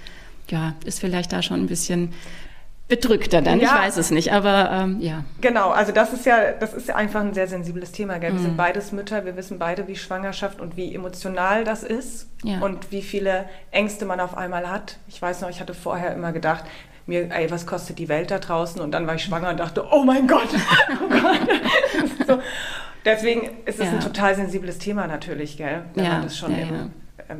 ja, 0.49 0.73
ist 0.85 0.99
vielleicht 0.99 1.31
da 1.31 1.41
schon 1.41 1.59
ein 1.59 1.67
bisschen 1.67 2.13
bedrückter 2.89 3.43
dann, 3.43 3.59
ja, 3.59 3.67
ich 3.67 3.87
weiß 3.87 3.97
es 3.97 4.09
nicht, 4.09 4.33
aber 4.33 4.71
ähm, 4.71 4.97
ja. 4.99 5.23
Genau, 5.41 5.69
also 5.69 5.91
das 5.91 6.11
ist 6.11 6.25
ja, 6.25 6.53
das 6.53 6.73
ist 6.73 6.87
ja 6.87 6.95
einfach 6.95 7.21
ein 7.21 7.35
sehr 7.35 7.47
sensibles 7.47 7.91
Thema. 7.91 8.17
Gell? 8.17 8.33
Wir 8.33 8.39
mhm. 8.39 8.43
sind 8.43 8.57
beides 8.57 8.91
Mütter, 8.91 9.25
wir 9.25 9.37
wissen 9.37 9.59
beide, 9.59 9.87
wie 9.87 9.95
Schwangerschaft 9.95 10.59
und 10.59 10.75
wie 10.75 10.95
emotional 10.95 11.63
das 11.63 11.83
ist 11.83 12.27
ja. 12.43 12.59
und 12.61 12.91
wie 12.91 13.03
viele 13.03 13.45
Ängste 13.69 14.05
man 14.05 14.19
auf 14.19 14.35
einmal 14.35 14.71
hat. 14.71 14.97
Ich 15.07 15.21
weiß 15.21 15.41
noch, 15.41 15.51
ich 15.51 15.61
hatte 15.61 15.75
vorher 15.75 16.15
immer 16.15 16.31
gedacht, 16.31 16.65
mir, 17.09 17.29
ey, 17.31 17.51
was 17.51 17.65
kostet 17.65 17.99
die 17.99 18.07
Welt 18.07 18.31
da 18.31 18.39
draußen? 18.39 18.79
Und 18.79 18.91
dann 18.91 19.05
war 19.05 19.15
ich 19.15 19.23
schwanger 19.23 19.49
und 19.49 19.59
dachte, 19.59 19.85
oh 19.91 20.03
mein 20.03 20.27
Gott, 20.27 20.47
oh 21.03 21.09
Gott. 21.09 22.27
so. 22.27 22.39
Deswegen 23.05 23.49
ist 23.65 23.79
es 23.79 23.85
ja. 23.85 23.91
ein 23.91 23.99
total 23.99 24.35
sensibles 24.35 24.77
Thema 24.77 25.07
natürlich, 25.07 25.57
gell? 25.57 25.83
Wenn 25.93 26.03
ja, 26.03 26.11
man 26.11 26.23
das 26.23 26.37
schon 26.37 26.51
ja, 26.51 26.57
äh, 26.57 26.89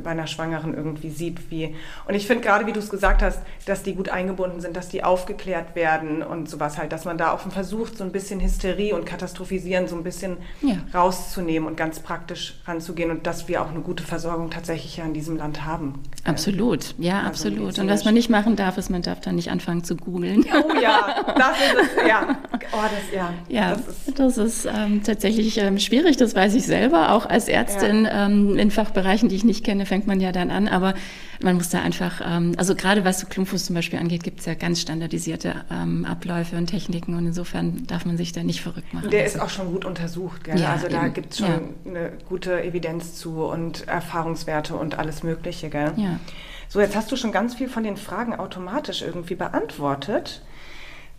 bei 0.02 0.10
einer 0.10 0.26
Schwangeren 0.26 0.74
irgendwie 0.74 1.10
sieht, 1.10 1.50
wie. 1.50 1.74
Und 2.06 2.14
ich 2.14 2.26
finde 2.26 2.42
gerade, 2.42 2.66
wie 2.66 2.72
du 2.72 2.78
es 2.78 2.90
gesagt 2.90 3.22
hast, 3.22 3.40
dass 3.66 3.82
die 3.82 3.94
gut 3.94 4.08
eingebunden 4.08 4.60
sind, 4.60 4.76
dass 4.76 4.88
die 4.88 5.04
aufgeklärt 5.04 5.74
werden 5.74 6.22
und 6.22 6.48
sowas 6.48 6.78
halt, 6.78 6.92
dass 6.92 7.04
man 7.04 7.18
da 7.18 7.32
auch 7.32 7.40
versucht, 7.40 7.96
so 7.96 8.04
ein 8.04 8.12
bisschen 8.12 8.40
Hysterie 8.40 8.94
und 8.94 9.06
Katastrophisieren 9.06 9.88
so 9.88 9.96
ein 9.96 10.02
bisschen 10.02 10.36
ja. 10.62 10.76
rauszunehmen 10.94 11.68
und 11.68 11.76
ganz 11.76 12.00
praktisch 12.00 12.60
ranzugehen 12.66 13.10
und 13.10 13.26
dass 13.26 13.48
wir 13.48 13.62
auch 13.62 13.70
eine 13.70 13.80
gute 13.80 14.02
Versorgung 14.02 14.50
tatsächlich 14.50 14.96
ja 14.96 15.04
in 15.04 15.14
diesem 15.14 15.36
Land 15.36 15.64
haben. 15.64 16.00
Absolut, 16.24 16.94
ja, 16.98 17.18
also 17.18 17.28
absolut. 17.28 17.78
Und 17.78 17.88
was 17.88 18.04
man 18.04 18.14
nicht 18.14 18.30
machen 18.30 18.56
darf, 18.56 18.78
ist, 18.78 18.90
man 18.90 19.02
darf 19.02 19.20
dann 19.20 19.34
nicht 19.34 19.50
anfangen 19.50 19.84
zu 19.84 19.96
googeln. 19.96 20.44
Oh 20.52 20.80
ja, 20.80 21.24
das 21.36 21.56
ist 21.58 21.96
es, 21.96 22.08
ja. 22.08 22.38
Oh, 22.72 22.82
das, 22.82 23.14
ja. 23.14 23.34
Ja, 23.48 23.74
das 23.74 23.88
ist, 23.88 24.18
das 24.18 24.38
ist 24.38 24.68
ähm, 24.72 25.02
tatsächlich 25.02 25.58
ähm, 25.58 25.78
schwierig, 25.78 26.16
das 26.16 26.34
weiß 26.36 26.54
ich 26.54 26.64
selber, 26.64 27.12
auch 27.12 27.26
als 27.26 27.48
Ärztin 27.48 28.04
ja. 28.04 28.26
ähm, 28.26 28.58
in 28.58 28.70
Fachbereichen, 28.70 29.28
die 29.28 29.34
ich 29.34 29.44
nicht 29.44 29.64
kenne, 29.64 29.79
fängt 29.86 30.06
man 30.06 30.20
ja 30.20 30.32
dann 30.32 30.50
an, 30.50 30.68
aber 30.68 30.94
man 31.42 31.56
muss 31.56 31.70
da 31.70 31.80
einfach, 31.80 32.20
ähm, 32.24 32.54
also 32.56 32.74
gerade 32.74 33.04
was 33.04 33.20
so 33.20 33.26
Klumpfuß 33.26 33.66
zum 33.66 33.74
Beispiel 33.74 33.98
angeht, 33.98 34.22
gibt 34.22 34.40
es 34.40 34.46
ja 34.46 34.54
ganz 34.54 34.80
standardisierte 34.80 35.64
ähm, 35.70 36.04
Abläufe 36.04 36.56
und 36.56 36.66
Techniken 36.66 37.14
und 37.14 37.26
insofern 37.26 37.86
darf 37.86 38.04
man 38.04 38.16
sich 38.16 38.32
da 38.32 38.42
nicht 38.42 38.60
verrückt 38.60 38.92
machen. 38.94 39.10
Der 39.10 39.24
ist 39.24 39.40
auch 39.40 39.50
schon 39.50 39.72
gut 39.72 39.84
untersucht, 39.84 40.44
gell? 40.44 40.58
Ja, 40.58 40.72
also 40.72 40.88
da 40.88 41.08
gibt 41.08 41.32
es 41.32 41.38
schon 41.38 41.48
ja. 41.48 41.90
eine 41.90 42.12
gute 42.28 42.62
Evidenz 42.62 43.14
zu 43.14 43.44
und 43.44 43.88
Erfahrungswerte 43.88 44.74
und 44.74 44.98
alles 44.98 45.22
Mögliche, 45.22 45.70
gell? 45.70 45.92
Ja. 45.96 46.20
So, 46.68 46.80
jetzt 46.80 46.94
hast 46.94 47.10
du 47.10 47.16
schon 47.16 47.32
ganz 47.32 47.54
viel 47.54 47.68
von 47.68 47.82
den 47.82 47.96
Fragen 47.96 48.34
automatisch 48.34 49.02
irgendwie 49.02 49.34
beantwortet. 49.34 50.42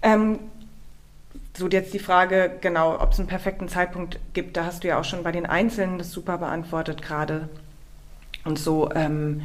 Ähm, 0.02 0.40
so 1.58 1.68
jetzt 1.68 1.94
die 1.94 2.00
Frage, 2.00 2.58
genau, 2.62 3.00
ob 3.00 3.12
es 3.12 3.20
einen 3.20 3.28
perfekten 3.28 3.68
Zeitpunkt 3.68 4.20
gibt, 4.34 4.56
da 4.56 4.66
hast 4.66 4.84
du 4.84 4.88
ja 4.88 5.00
auch 5.00 5.04
schon 5.04 5.24
bei 5.24 5.32
den 5.32 5.46
Einzelnen 5.46 5.98
das 5.98 6.12
super 6.12 6.38
beantwortet 6.38 7.02
gerade. 7.02 7.50
Und 8.44 8.60
so, 8.60 8.92
ähm, 8.94 9.42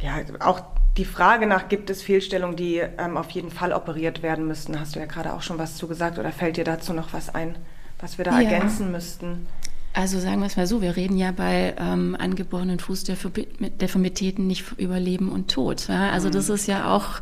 ja, 0.00 0.20
auch 0.40 0.62
die 0.96 1.04
Frage 1.04 1.46
nach, 1.46 1.68
gibt 1.68 1.88
es 1.90 2.02
Fehlstellungen, 2.02 2.56
die 2.56 2.78
ähm, 2.78 3.16
auf 3.16 3.30
jeden 3.30 3.50
Fall 3.50 3.72
operiert 3.72 4.22
werden 4.22 4.46
müssten, 4.46 4.78
hast 4.78 4.96
du 4.96 5.00
ja 5.00 5.06
gerade 5.06 5.32
auch 5.32 5.42
schon 5.42 5.58
was 5.58 5.76
zu 5.76 5.86
gesagt 5.86 6.18
oder 6.18 6.32
fällt 6.32 6.56
dir 6.56 6.64
dazu 6.64 6.92
noch 6.92 7.12
was 7.12 7.32
ein, 7.34 7.56
was 8.00 8.18
wir 8.18 8.24
da 8.24 8.40
ja. 8.40 8.50
ergänzen 8.50 8.90
müssten? 8.90 9.46
Also 9.92 10.20
sagen 10.20 10.40
wir 10.40 10.46
es 10.46 10.56
mal 10.56 10.66
so, 10.66 10.82
wir 10.82 10.96
reden 10.96 11.16
ja 11.16 11.32
bei 11.32 11.74
ähm, 11.78 12.16
angeborenen 12.18 12.78
Fußdeformitäten 12.78 14.46
nicht 14.46 14.72
über 14.78 15.00
Leben 15.00 15.32
und 15.32 15.50
Tod. 15.50 15.88
Ja? 15.88 16.10
Also 16.10 16.28
mhm. 16.28 16.32
das 16.32 16.48
ist 16.48 16.66
ja 16.68 16.94
auch 16.94 17.20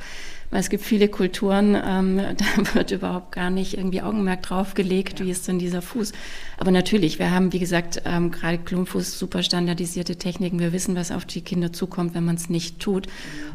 weil 0.51 0.61
es 0.61 0.71
gibt 0.71 0.85
viele 0.85 1.09
Kulturen, 1.09 1.75
ähm, 1.75 2.17
da 2.37 2.75
wird 2.75 2.91
überhaupt 2.91 3.33
gar 3.33 3.51
nicht 3.51 3.77
irgendwie 3.77 4.03
Augenmerk 4.03 4.43
drauf 4.43 4.75
gelegt, 4.75 5.21
ja. 5.21 5.27
wie 5.27 5.31
ist 5.31 5.47
denn 5.49 5.59
dieser 5.59 5.83
Fuß. 5.83 6.13
Aber 6.57 6.71
natürlich, 6.71 7.19
wir 7.19 7.31
haben, 7.31 7.53
wie 7.53 7.59
gesagt, 7.59 8.03
ähm, 8.05 8.31
gerade 8.31 8.59
Klumpfuß 8.59 9.19
super 9.19 9.43
standardisierte 9.43 10.17
Techniken. 10.17 10.59
Wir 10.59 10.73
wissen, 10.73 10.97
was 10.97 11.13
auf 11.13 11.25
die 11.25 11.43
Kinder 11.43 11.73
zukommt, 11.73 12.15
wenn 12.15 12.25
man 12.25 12.37
es 12.37 12.49
nicht 12.49 12.81
tut. 12.81 13.07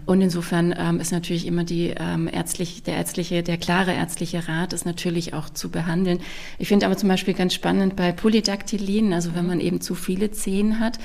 Und 0.06 0.21
insofern 0.21 0.73
ähm, 0.77 0.99
ist 0.99 1.12
natürlich 1.12 1.47
immer 1.47 1.63
die 1.63 1.93
ähm, 1.97 2.29
ärztliche, 2.32 2.82
der 2.82 2.95
ärztliche, 2.95 3.43
der 3.43 3.58
klare 3.58 3.93
ärztliche 3.93 4.47
Rat 4.47 4.73
ist 4.73 4.86
natürlich 4.86 5.34
auch 5.34 5.49
zu 5.49 5.69
behandeln. 5.69 6.19
Ich 6.60 6.67
finde 6.67 6.86
aber 6.86 6.97
zum 6.97 7.10
Beispiel 7.10 7.34
ganz 7.34 7.53
spannend 7.53 7.95
bei 7.95 8.12
Polydactylien, 8.12 9.13
also 9.13 9.36
wenn 9.36 9.47
man 9.47 9.60
eben 9.60 9.82
zu 9.82 9.95
viele 9.95 10.32
Zehen 10.32 10.79
hat, 10.79 10.99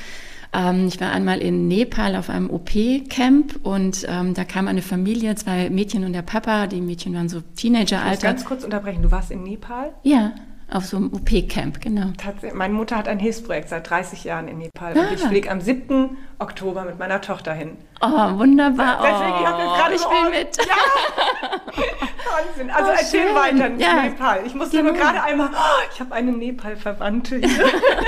ähm, 0.52 0.86
ich 0.88 1.00
war 1.00 1.12
einmal 1.12 1.38
in 1.38 1.68
Nepal 1.68 2.16
auf 2.16 2.30
einem 2.30 2.50
OP-Camp 2.50 3.60
und 3.62 4.06
ähm, 4.08 4.34
da 4.34 4.44
kam 4.44 4.68
eine 4.68 4.82
Familie, 4.82 5.34
zwei 5.34 5.70
Mädchen 5.70 6.04
und 6.04 6.12
der 6.12 6.22
Papa. 6.22 6.66
Die 6.66 6.80
Mädchen 6.80 7.14
waren 7.14 7.28
so 7.28 7.40
Teenageralter. 7.40 8.12
Ich 8.12 8.14
muss 8.14 8.22
ganz 8.22 8.44
kurz 8.44 8.64
unterbrechen. 8.64 9.02
Du 9.02 9.10
warst 9.10 9.30
in 9.30 9.42
Nepal? 9.42 9.92
Ja. 10.02 10.32
Auf 10.70 10.84
so 10.84 10.98
einem 10.98 11.10
OP-Camp, 11.14 11.80
genau. 11.80 12.12
Meine 12.52 12.74
Mutter 12.74 12.96
hat 12.96 13.08
ein 13.08 13.18
Hilfsprojekt 13.18 13.70
seit 13.70 13.88
30 13.88 14.24
Jahren 14.24 14.48
in 14.48 14.58
Nepal 14.58 14.92
ah. 14.98 15.00
und 15.00 15.14
ich 15.14 15.20
fliege 15.22 15.50
am 15.50 15.62
7. 15.62 16.18
Oktober 16.38 16.84
mit 16.84 16.98
meiner 16.98 17.20
Tochter 17.20 17.52
hin. 17.52 17.76
Oh, 18.00 18.38
wunderbar. 18.38 19.00
Deswegen, 19.02 19.32
oh, 19.32 19.40
ich 19.40 19.46
habe 19.46 19.62
jetzt 19.62 19.76
gerade 19.76 19.94
ich 19.94 20.02
will 20.02 20.40
mit. 20.40 20.56
Ja. 20.56 21.98
Wahnsinn. 22.38 22.70
Also 22.70 22.90
oh, 22.90 22.94
erzähl 22.96 23.26
schön. 23.26 23.34
weiter. 23.34 23.76
Ja. 23.78 24.02
Nepal. 24.02 24.40
Ich 24.46 24.54
musste 24.54 24.76
genau. 24.76 24.90
nur 24.90 25.00
gerade 25.00 25.22
einmal, 25.22 25.50
oh, 25.52 25.82
ich 25.92 26.00
habe 26.00 26.14
eine 26.14 26.32
Nepal-Verwandte. 26.32 27.40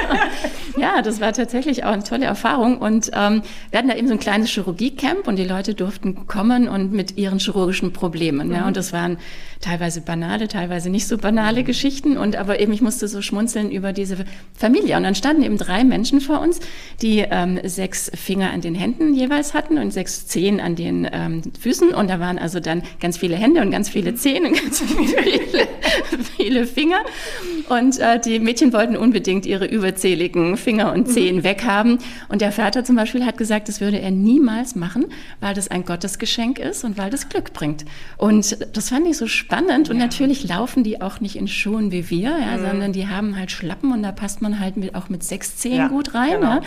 ja, 0.77 1.03
das 1.03 1.21
war 1.21 1.33
tatsächlich 1.33 1.85
auch 1.85 1.93
eine 1.93 2.05
tolle 2.05 2.27
Erfahrung. 2.27 2.79
Und 2.79 3.11
ähm, 3.15 3.43
wir 3.71 3.79
hatten 3.79 3.89
da 3.89 3.97
eben 3.97 4.09
so 4.09 4.15
ein 4.15 4.21
kleines 4.21 4.51
Chirurgie-Camp 4.51 5.27
und 5.27 5.37
die 5.37 5.45
Leute 5.45 5.75
durften 5.75 6.27
kommen 6.27 6.69
und 6.69 6.93
mit 6.93 7.17
ihren 7.17 7.39
chirurgischen 7.39 7.93
Problemen. 7.93 8.49
Mhm. 8.49 8.55
Ja, 8.55 8.67
und 8.67 8.77
das 8.77 8.93
waren 8.93 9.19
teilweise 9.61 10.01
banale, 10.01 10.49
teilweise 10.49 10.91
nicht 10.91 11.07
so 11.07 11.19
banale 11.19 11.65
Geschichten. 11.65 12.17
Und 12.17 12.37
aber 12.37 12.61
eben, 12.61 12.73
ich 12.73 12.81
musste 12.81 13.09
so 13.09 13.23
schmunzeln 13.23 13.71
über 13.71 13.93
diese 13.93 14.25
Familie. 14.55 14.97
Und 14.97 15.05
dann 15.05 15.15
standen 15.15 15.43
eben 15.43 15.59
drei 15.59 15.85
Menschen 15.85 16.21
vor 16.21 16.41
uns, 16.41 16.61
die 17.03 17.19
ähm, 17.19 17.61
sechs 17.65 18.11
Finger 18.21 18.51
an 18.53 18.61
den 18.61 18.75
Händen 18.75 19.15
jeweils 19.15 19.55
hatten 19.55 19.79
und 19.79 19.93
sechs 19.93 20.27
Zehen 20.27 20.61
an 20.61 20.77
den 20.77 21.09
ähm, 21.11 21.43
Füßen. 21.59 21.93
Und 21.95 22.09
da 22.09 22.21
waren 22.21 22.39
also 22.39 22.61
dann 22.61 22.83
ganz 23.01 23.17
viele 23.17 23.37
Hände 23.37 23.61
und 23.61 23.71
ganz 23.71 23.89
viele 23.89 24.15
Zehen 24.15 24.47
und 24.47 24.53
ganz 24.63 24.83
viele, 24.83 25.69
viele 26.37 26.67
Finger. 26.67 27.01
Und 27.69 27.99
äh, 27.99 28.21
die 28.21 28.39
Mädchen 28.39 28.73
wollten 28.73 28.97
unbedingt 28.97 29.47
ihre 29.47 29.67
überzähligen 29.67 30.57
Finger 30.57 30.93
und 30.93 31.09
Zehen 31.09 31.37
mhm. 31.37 31.45
weghaben. 31.45 31.99
Und 32.29 32.41
der 32.41 32.53
Vater 32.53 32.85
zum 32.85 32.97
Beispiel 32.97 33.25
hat 33.25 33.39
gesagt, 33.39 33.69
das 33.69 33.81
würde 33.81 34.01
er 34.01 34.11
niemals 34.11 34.75
machen, 34.75 35.07
weil 35.41 35.55
das 35.55 35.69
ein 35.69 35.85
Gottesgeschenk 35.85 36.59
ist 36.59 36.85
und 36.85 36.99
weil 36.99 37.11
das 37.11 37.29
Glück 37.29 37.53
bringt. 37.53 37.85
Und 38.17 38.59
das 38.77 38.91
fand 38.91 39.07
ich 39.07 39.17
so 39.17 39.27
spannend. 39.27 39.89
Und 39.89 39.97
ja. 39.97 40.03
natürlich 40.03 40.47
laufen 40.49 40.85
die 40.85 41.01
auch 41.01 41.21
nicht 41.21 41.37
in 41.37 41.49
Schuhen 41.49 41.93
wie 41.93 42.11
wir, 42.11 42.31
ja, 42.31 42.57
mhm. 42.57 42.67
sondern 42.67 42.93
die 42.93 43.09
haben 43.09 43.37
halt 43.37 43.51
Schlappen 43.51 43.93
und 43.93 44.03
da 44.03 44.13
passt 44.13 44.43
man 44.43 44.61
halt 44.61 44.77
mit, 44.77 44.95
auch 44.95 45.09
mit 45.09 45.23
sechs 45.23 45.57
Zehen 45.57 45.77
ja, 45.77 45.89
gut 45.89 46.15
rein. 46.15 46.41
Genau. 46.41 46.55
Ja. 46.55 46.63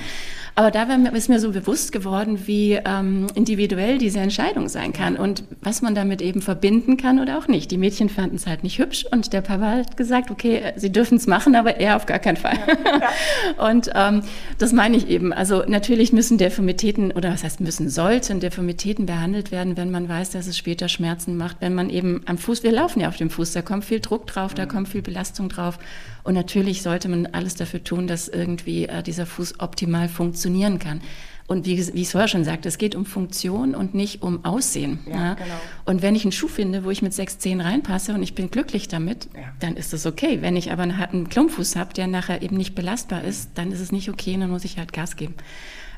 Aber 0.56 0.70
da 0.70 0.84
ist 0.84 1.30
mir 1.30 1.40
so 1.40 1.52
bewusst 1.52 1.92
geworden, 1.92 2.42
wie 2.46 2.74
ähm, 2.74 3.26
individuell 3.34 3.98
diese 3.98 4.20
Entscheidung 4.20 4.70
sein 4.70 4.94
kann 4.94 5.16
und 5.16 5.44
was 5.62 5.82
man 5.82 5.96
damit 5.96 6.22
eben 6.22 6.44
verbinden 6.44 6.96
kann 6.96 7.20
oder 7.20 7.40
auch 7.40 7.48
nicht. 7.48 7.72
Die 7.72 7.78
Mädchen 7.78 8.08
fanden 8.08 8.36
es 8.36 8.46
halt 8.46 8.62
nicht 8.62 8.78
hübsch 8.78 9.06
und 9.10 9.34
der 9.34 9.42
Papa 9.42 9.72
hat 9.72 9.98
gesagt, 9.98 10.30
okay, 10.30 10.74
sie 10.76 10.92
dürfen 10.92 11.18
es 11.18 11.26
machen, 11.26 11.56
aber 11.56 11.78
er 11.78 11.96
auf 11.96 12.06
gar 12.06 12.20
keinen 12.20 12.38
Fall. 12.38 12.58
Ja. 12.86 13.68
und 13.68 13.90
ähm, 13.96 14.22
das 14.60 14.74
meine 14.74 14.96
ich 14.96 15.10
eben. 15.10 15.34
Also 15.34 15.64
natürlich 15.68 16.14
müssen 16.14 16.38
Deformitäten 16.38 17.12
oder 17.12 17.32
was 17.32 17.44
heißt 17.44 17.60
müssen, 17.60 17.90
sollten 17.90 18.40
Deformitäten 18.40 19.08
behandelt 19.08 19.52
werden, 19.52 19.76
wenn 19.76 19.90
man 19.90 20.08
weiß, 20.08 20.32
dass 20.32 20.46
es 20.46 20.56
später 20.56 20.88
Schmerzen 20.88 21.36
macht, 21.36 21.58
wenn 21.62 21.74
man 21.74 21.90
eben 21.90 22.22
am 22.28 22.38
Fuß, 22.38 22.62
wir 22.62 22.72
laufen 22.72 23.00
ja 23.00 23.08
auf 23.08 23.18
dem 23.18 23.32
Fuß, 23.32 23.54
da 23.54 23.64
kommt 23.64 23.86
viel 23.86 24.02
Druck 24.02 24.28
drauf, 24.28 24.54
da 24.54 24.68
kommt 24.68 24.88
viel 24.88 25.02
Belastung 25.02 25.50
drauf. 25.50 25.80
Und 26.24 26.36
natürlich 26.36 26.82
sollte 26.82 27.10
man 27.10 27.26
alles 27.28 27.56
dafür 27.56 27.84
tun, 27.84 28.08
dass 28.08 28.28
irgendwie 28.28 28.86
äh, 28.86 29.04
dieser 29.04 29.26
Fuß 29.26 29.60
optimal 29.60 30.08
funktionieren 30.08 30.80
kann. 30.80 31.02
Und 31.46 31.66
wie, 31.66 31.78
wie 31.94 32.02
ich 32.02 32.10
vorher 32.10 32.30
schon 32.30 32.46
sagte, 32.46 32.70
es 32.70 32.78
geht 32.78 32.96
um 32.96 33.06
Funktion 33.06 33.76
und 33.76 33.94
nicht 33.94 34.22
um 34.22 34.46
Aussehen. 34.46 35.00
Ja, 35.06 35.14
ja. 35.14 35.34
Genau. 35.34 35.56
Und 35.86 36.02
wenn 36.02 36.16
ich 36.16 36.24
einen 36.24 36.32
Schuh 36.32 36.48
finde, 36.48 36.86
wo 36.86 36.90
ich 36.90 37.02
mit 37.02 37.14
sechs 37.14 37.38
Zehen 37.38 37.60
reinpasse 37.60 38.14
und 38.14 38.24
ich 38.24 38.34
bin 38.34 38.50
glücklich 38.50 38.88
damit, 38.88 39.28
ja. 39.36 39.42
dann 39.60 39.76
ist 39.76 39.92
das 39.92 40.06
okay. 40.06 40.42
Wenn 40.42 40.56
ich 40.56 40.72
aber 40.72 40.84
einen 40.84 41.28
Klumpfuß 41.28 41.76
habe, 41.76 41.94
der 41.94 42.08
nachher 42.08 42.42
eben 42.42 42.56
nicht 42.56 42.76
belastbar 42.76 43.24
ist, 43.24 43.52
dann 43.56 43.74
ist 43.74 43.82
es 43.82 43.92
nicht 43.92 44.10
okay, 44.10 44.38
dann 44.40 44.50
muss 44.50 44.64
ich 44.64 44.78
halt 44.78 44.94
Gas 44.94 45.18
geben. 45.18 45.36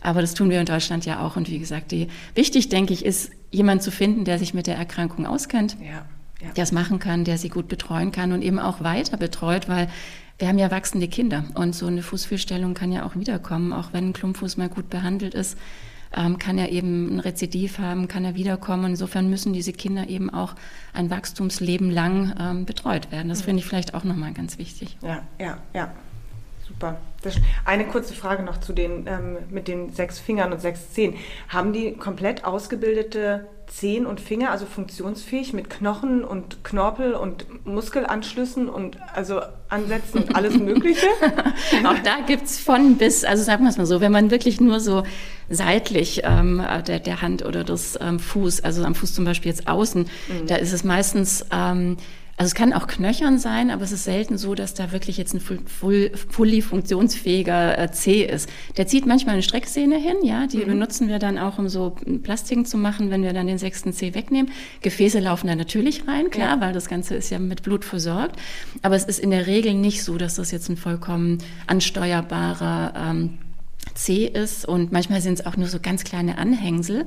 Aber 0.01 0.21
das 0.21 0.33
tun 0.33 0.49
wir 0.49 0.59
in 0.59 0.65
Deutschland 0.65 1.05
ja 1.05 1.23
auch. 1.25 1.35
Und 1.35 1.49
wie 1.49 1.59
gesagt, 1.59 1.91
die, 1.91 2.07
wichtig, 2.33 2.69
denke 2.69 2.93
ich, 2.93 3.05
ist, 3.05 3.31
jemand 3.51 3.83
zu 3.83 3.91
finden, 3.91 4.25
der 4.25 4.39
sich 4.39 4.55
mit 4.55 4.65
der 4.65 4.75
Erkrankung 4.75 5.27
auskennt. 5.27 5.77
Ja 5.79 6.05
ja. 6.45 6.51
der 6.51 6.63
es 6.63 6.71
machen 6.71 6.99
kann, 6.99 7.23
der 7.23 7.37
sie 7.37 7.49
gut 7.49 7.67
betreuen 7.67 8.11
kann 8.11 8.31
und 8.31 8.41
eben 8.41 8.59
auch 8.59 8.81
weiter 8.81 9.17
betreut, 9.17 9.67
weil 9.67 9.89
wir 10.37 10.47
haben 10.47 10.57
ja 10.57 10.69
wachsende 10.69 11.07
Kinder 11.07 11.45
und 11.55 11.73
so 11.73 11.87
eine 11.87 12.01
Fußfehlstellung 12.01 12.73
kann 12.73 12.91
ja 12.91 13.05
auch 13.05 13.15
wiederkommen, 13.15 13.71
auch 13.71 13.93
wenn 13.93 14.09
ein 14.09 14.13
Klumpfuß 14.13 14.57
mal 14.57 14.69
gut 14.69 14.89
behandelt 14.89 15.33
ist, 15.33 15.57
ähm, 16.15 16.37
kann 16.39 16.57
er 16.57 16.71
eben 16.71 17.15
ein 17.15 17.19
Rezidiv 17.19 17.79
haben, 17.79 18.07
kann 18.07 18.25
er 18.25 18.35
wiederkommen. 18.35 18.91
Insofern 18.91 19.29
müssen 19.29 19.53
diese 19.53 19.73
Kinder 19.73 20.07
eben 20.07 20.29
auch 20.29 20.55
ein 20.93 21.09
Wachstumsleben 21.09 21.89
lang 21.89 22.33
ähm, 22.39 22.65
betreut 22.65 23.11
werden. 23.11 23.29
Das 23.29 23.41
finde 23.41 23.59
ich 23.59 23.65
vielleicht 23.65 23.93
auch 23.93 24.03
nochmal 24.03 24.33
ganz 24.33 24.57
wichtig. 24.57 24.97
Ja, 25.01 25.23
ja, 25.39 25.57
ja. 25.73 25.91
Super. 26.67 26.97
Eine 27.63 27.85
kurze 27.85 28.13
Frage 28.13 28.43
noch 28.43 28.59
zu 28.59 28.73
den 28.73 29.07
ähm, 29.07 29.37
mit 29.49 29.67
den 29.67 29.91
sechs 29.91 30.19
Fingern 30.19 30.51
und 30.51 30.61
sechs 30.61 30.91
Zehen. 30.93 31.15
Haben 31.47 31.73
die 31.73 31.93
komplett 31.93 32.43
ausgebildete 32.43 33.47
Zehen 33.67 34.05
und 34.05 34.21
Finger, 34.21 34.51
also 34.51 34.65
funktionsfähig 34.65 35.53
mit 35.53 35.69
Knochen 35.69 36.23
und 36.23 36.63
Knorpel 36.63 37.13
und 37.13 37.45
Muskelanschlüssen 37.65 38.69
und 38.69 38.97
also 39.13 39.41
Ansätzen 39.69 40.23
und 40.23 40.35
alles 40.35 40.57
Mögliche? 40.57 41.07
Auch 41.85 41.97
da 42.03 42.17
gibt 42.25 42.45
es 42.45 42.59
von 42.59 42.97
bis, 42.97 43.23
also 43.23 43.43
sagen 43.43 43.63
wir 43.63 43.69
es 43.69 43.77
mal 43.77 43.85
so, 43.85 44.01
wenn 44.01 44.11
man 44.11 44.29
wirklich 44.29 44.61
nur 44.61 44.79
so 44.79 45.03
seitlich 45.49 46.21
ähm, 46.23 46.63
der, 46.87 46.99
der 46.99 47.21
Hand 47.21 47.43
oder 47.43 47.63
des 47.63 47.97
ähm, 48.01 48.19
Fuß, 48.19 48.63
also 48.63 48.83
am 48.83 48.95
Fuß 48.95 49.13
zum 49.13 49.25
Beispiel 49.25 49.51
jetzt 49.51 49.67
außen, 49.67 50.03
mhm. 50.03 50.47
da 50.47 50.55
ist 50.55 50.73
es 50.73 50.83
meistens 50.83 51.45
ähm, 51.51 51.97
also 52.37 52.49
es 52.49 52.53
kann 52.53 52.73
auch 52.73 52.87
knöchern 52.87 53.39
sein, 53.39 53.71
aber 53.71 53.83
es 53.83 53.93
ist 53.93 54.03
selten 54.03 54.37
so, 54.37 54.55
dass 54.55 54.73
da 54.73 54.91
wirklich 54.91 55.17
jetzt 55.17 55.33
ein 55.33 55.39
full, 55.39 56.11
fully 56.29 56.61
funktionsfähiger 56.61 57.77
äh, 57.77 57.91
C 57.91 58.25
ist. 58.25 58.49
Der 58.75 58.87
zieht 58.87 59.05
manchmal 59.05 59.35
eine 59.35 59.43
Strecksehne 59.43 59.97
hin, 59.97 60.17
ja, 60.21 60.45
die 60.45 60.57
mhm. 60.57 60.67
benutzen 60.67 61.07
wir 61.07 61.19
dann 61.19 61.37
auch, 61.37 61.59
um 61.59 61.69
so 61.69 61.95
Plastiken 62.23 62.65
zu 62.65 62.77
machen, 62.77 63.09
wenn 63.09 63.23
wir 63.23 63.31
dann 63.31 63.47
den 63.47 63.57
sechsten 63.57 63.93
C 63.93 64.13
wegnehmen. 64.13 64.51
Gefäße 64.81 65.19
laufen 65.19 65.47
da 65.47 65.55
natürlich 65.55 66.09
rein, 66.09 66.29
klar, 66.29 66.57
ja. 66.57 66.61
weil 66.61 66.73
das 66.73 66.89
Ganze 66.89 67.15
ist 67.15 67.29
ja 67.29 67.39
mit 67.39 67.63
Blut 67.63 67.85
versorgt. 67.85 68.37
Aber 68.81 68.97
es 68.97 69.05
ist 69.05 69.19
in 69.19 69.31
der 69.31 69.47
Regel 69.47 69.73
nicht 69.73 70.03
so, 70.03 70.17
dass 70.17 70.35
das 70.35 70.51
jetzt 70.51 70.67
ein 70.67 70.75
vollkommen 70.75 71.37
ansteuerbarer 71.67 72.93
ähm, 72.97 73.37
zäh 73.93 74.25
ist 74.25 74.65
und 74.65 74.91
manchmal 74.91 75.21
sind 75.21 75.39
es 75.39 75.45
auch 75.45 75.57
nur 75.57 75.67
so 75.67 75.79
ganz 75.79 76.03
kleine 76.03 76.37
Anhängsel. 76.37 77.05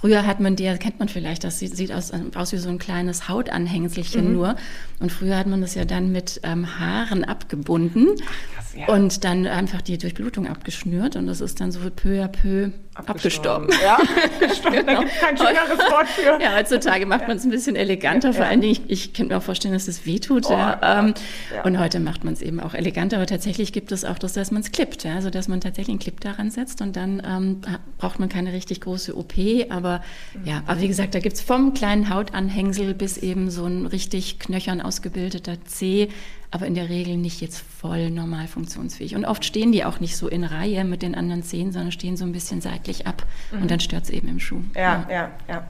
Früher 0.00 0.24
hat 0.24 0.38
man 0.38 0.54
die, 0.54 0.72
kennt 0.78 1.00
man 1.00 1.08
vielleicht, 1.08 1.42
das 1.42 1.58
sieht, 1.58 1.76
sieht 1.76 1.90
aus, 1.90 2.12
aus, 2.36 2.52
wie 2.52 2.56
so 2.58 2.68
ein 2.68 2.78
kleines 2.78 3.28
Hautanhängselchen 3.28 4.28
mhm. 4.28 4.32
nur. 4.32 4.56
Und 5.00 5.10
früher 5.10 5.36
hat 5.36 5.48
man 5.48 5.60
das 5.60 5.74
ja 5.74 5.84
dann 5.84 6.12
mit 6.12 6.40
ähm, 6.44 6.78
Haaren 6.78 7.24
abgebunden 7.24 8.06
krass, 8.54 8.74
ja. 8.76 8.86
und 8.94 9.24
dann 9.24 9.48
einfach 9.48 9.82
die 9.82 9.98
Durchblutung 9.98 10.46
abgeschnürt 10.46 11.16
und 11.16 11.26
das 11.26 11.40
ist 11.40 11.60
dann 11.60 11.72
so 11.72 11.80
peu 11.90 12.22
à 12.22 12.28
peu 12.28 12.70
abgestorben. 12.94 13.70
abgestorben. 13.70 13.82
Ja, 13.82 13.94
abgestorben. 14.40 14.78
genau. 14.78 14.92
da 14.92 15.00
gibt 15.00 15.12
es 15.12 15.20
kein 15.20 15.36
schöneres 15.36 15.78
Wort 15.90 16.08
für. 16.08 16.42
Ja, 16.42 16.56
heutzutage 16.56 17.06
macht 17.06 17.26
man 17.26 17.36
es 17.36 17.44
ein 17.44 17.50
bisschen 17.50 17.74
eleganter. 17.76 18.32
Vor 18.32 18.44
ja. 18.44 18.50
allen 18.50 18.60
Dingen, 18.60 18.72
ich, 18.72 18.82
ich 18.88 19.14
könnte 19.14 19.32
mir 19.32 19.38
auch 19.38 19.42
vorstellen, 19.42 19.74
dass 19.74 19.88
es 19.88 20.06
wehtut. 20.06 20.46
Oh, 20.48 20.52
ja. 20.52 21.00
Ähm, 21.00 21.14
ja. 21.54 21.62
Und 21.64 21.78
heute 21.78 22.00
macht 22.00 22.24
man 22.24 22.34
es 22.34 22.42
eben 22.42 22.60
auch 22.60 22.74
eleganter. 22.74 23.16
Aber 23.16 23.26
tatsächlich 23.26 23.72
gibt 23.72 23.92
es 23.92 24.04
auch 24.04 24.18
das, 24.18 24.32
dass 24.32 24.50
man 24.50 24.62
es 24.62 24.72
klippt. 24.72 25.04
Ja? 25.04 25.14
Also, 25.14 25.30
dass 25.30 25.48
man 25.48 25.60
tatsächlich 25.60 25.94
einen 25.94 26.00
Clip 26.00 26.20
daran 26.20 26.50
setzt 26.50 26.80
und 26.82 26.96
dann 26.96 27.22
ähm, 27.24 27.60
braucht 27.98 28.18
man 28.18 28.28
keine 28.28 28.52
richtig 28.52 28.80
große 28.80 29.16
OP. 29.16 29.34
Aber 29.68 30.02
ja, 30.44 30.62
aber 30.66 30.80
wie 30.80 30.88
gesagt, 30.88 31.14
da 31.14 31.20
gibt 31.20 31.36
es 31.36 31.42
vom 31.42 31.74
kleinen 31.74 32.08
Hautanhängsel 32.08 32.94
bis 32.94 33.18
eben 33.18 33.50
so 33.50 33.66
ein 33.66 33.86
richtig 33.86 34.38
knöchern 34.38 34.80
ausgebildeter 34.80 35.64
C 35.64 36.08
aber 36.50 36.66
in 36.66 36.74
der 36.74 36.88
Regel 36.88 37.16
nicht 37.16 37.40
jetzt 37.40 37.58
voll 37.58 38.10
normal 38.10 38.46
funktionsfähig. 38.48 39.14
Und 39.14 39.24
oft 39.24 39.44
stehen 39.44 39.72
die 39.72 39.84
auch 39.84 40.00
nicht 40.00 40.16
so 40.16 40.28
in 40.28 40.44
Reihe 40.44 40.84
mit 40.84 41.02
den 41.02 41.14
anderen 41.14 41.42
Zehen, 41.42 41.72
sondern 41.72 41.92
stehen 41.92 42.16
so 42.16 42.24
ein 42.24 42.32
bisschen 42.32 42.60
seitlich 42.60 43.06
ab 43.06 43.26
mhm. 43.52 43.62
und 43.62 43.70
dann 43.70 43.80
stört 43.80 44.04
es 44.04 44.10
eben 44.10 44.28
im 44.28 44.40
Schuh. 44.40 44.62
Ja, 44.74 45.06
ja, 45.08 45.14
ja, 45.14 45.30
ja. 45.48 45.66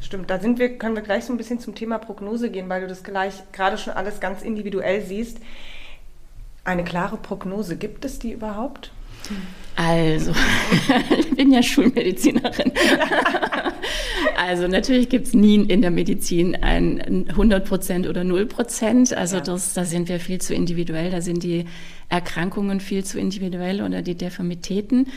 Stimmt, 0.00 0.28
da 0.28 0.38
sind 0.38 0.58
wir, 0.58 0.76
können 0.76 0.94
wir 0.94 1.02
gleich 1.02 1.24
so 1.24 1.32
ein 1.32 1.38
bisschen 1.38 1.58
zum 1.58 1.74
Thema 1.74 1.98
Prognose 1.98 2.50
gehen, 2.50 2.68
weil 2.68 2.82
du 2.82 2.88
das 2.88 3.02
gleich 3.02 3.34
gerade 3.52 3.78
schon 3.78 3.94
alles 3.94 4.20
ganz 4.20 4.42
individuell 4.42 5.02
siehst. 5.02 5.38
Eine 6.64 6.84
klare 6.84 7.16
Prognose, 7.16 7.76
gibt 7.76 8.04
es 8.04 8.18
die 8.18 8.32
überhaupt? 8.32 8.92
Also, 9.76 10.32
ich 11.18 11.34
bin 11.34 11.52
ja 11.52 11.62
Schulmedizinerin. 11.62 12.72
Also 14.36 14.66
natürlich 14.66 15.08
gibt 15.08 15.28
es 15.28 15.34
nie 15.34 15.56
in 15.56 15.82
der 15.82 15.90
Medizin 15.90 16.56
ein 16.56 17.28
100 17.28 17.64
Prozent 17.64 18.08
oder 18.08 18.24
0 18.24 18.46
Prozent. 18.46 19.14
Also 19.14 19.36
ja. 19.36 19.42
das, 19.42 19.74
da 19.74 19.84
sind 19.84 20.08
wir 20.08 20.20
viel 20.20 20.40
zu 20.40 20.54
individuell, 20.54 21.10
da 21.10 21.20
sind 21.20 21.42
die 21.42 21.66
Erkrankungen 22.08 22.80
viel 22.80 23.04
zu 23.04 23.18
individuell 23.18 23.82
oder 23.82 24.02
die 24.02 24.14
Deformitäten. 24.14 25.08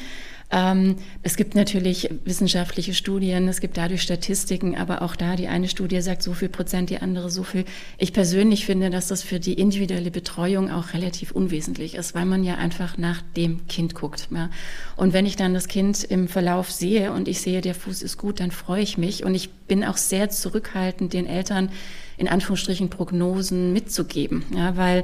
Ähm, 0.52 0.98
es 1.24 1.38
gibt 1.38 1.56
natürlich 1.56 2.10
wissenschaftliche 2.24 2.94
Studien, 2.94 3.48
es 3.48 3.62
gibt 3.62 3.78
dadurch 3.78 4.02
Statistiken, 4.02 4.78
aber 4.78 5.02
auch 5.02 5.16
da 5.16 5.36
die 5.36 5.48
eine 5.48 5.68
Studie 5.68 6.02
sagt 6.02 6.22
so 6.22 6.34
viel 6.34 6.50
Prozent, 6.50 6.90
die 6.90 7.00
andere 7.00 7.30
so 7.30 7.44
viel. 7.44 7.66
Ich 7.98 8.14
persönlich 8.14 8.66
finde, 8.66 8.90
dass 8.90 9.08
das 9.08 9.24
für 9.24 9.40
die 9.40 9.54
individuelle 9.54 10.12
Betreuung 10.12 10.70
auch 10.70 10.94
relativ 10.94 11.32
unwesentlich 11.32 11.96
ist, 11.96 12.14
weil 12.14 12.26
man 12.26 12.44
ja 12.44 12.56
einfach 12.56 12.98
nach 12.98 13.22
dem 13.36 13.68
Kind 13.68 13.96
guckt. 13.96 14.28
Ja. 14.32 14.50
Und 14.96 15.14
wenn 15.14 15.26
ich 15.26 15.36
dann 15.36 15.54
das 15.54 15.68
Kind 15.68 16.04
im 16.04 16.28
Verlauf 16.28 16.72
sehe 16.72 17.12
und 17.12 17.28
ich 17.28 17.42
sehe, 17.42 17.62
der 17.62 17.76
Fuß 17.76 18.04
ist 18.04 18.18
gut, 18.18 18.40
dann 18.40 18.52
freue 18.52 18.84
ich 18.84 18.98
mich 18.98 19.24
und 19.24 19.34
ich 19.34 19.50
bin 19.52 19.84
auch 19.84 19.98
sehr 19.98 20.30
zurückhaltend, 20.30 21.14
den 21.14 21.26
Eltern 21.26 21.70
in 22.18 22.30
Anführungsstrichen 22.30 22.90
Prognosen 22.90 23.74
mitzugeben, 23.74 24.44
ja, 24.56 24.78
weil 24.78 25.04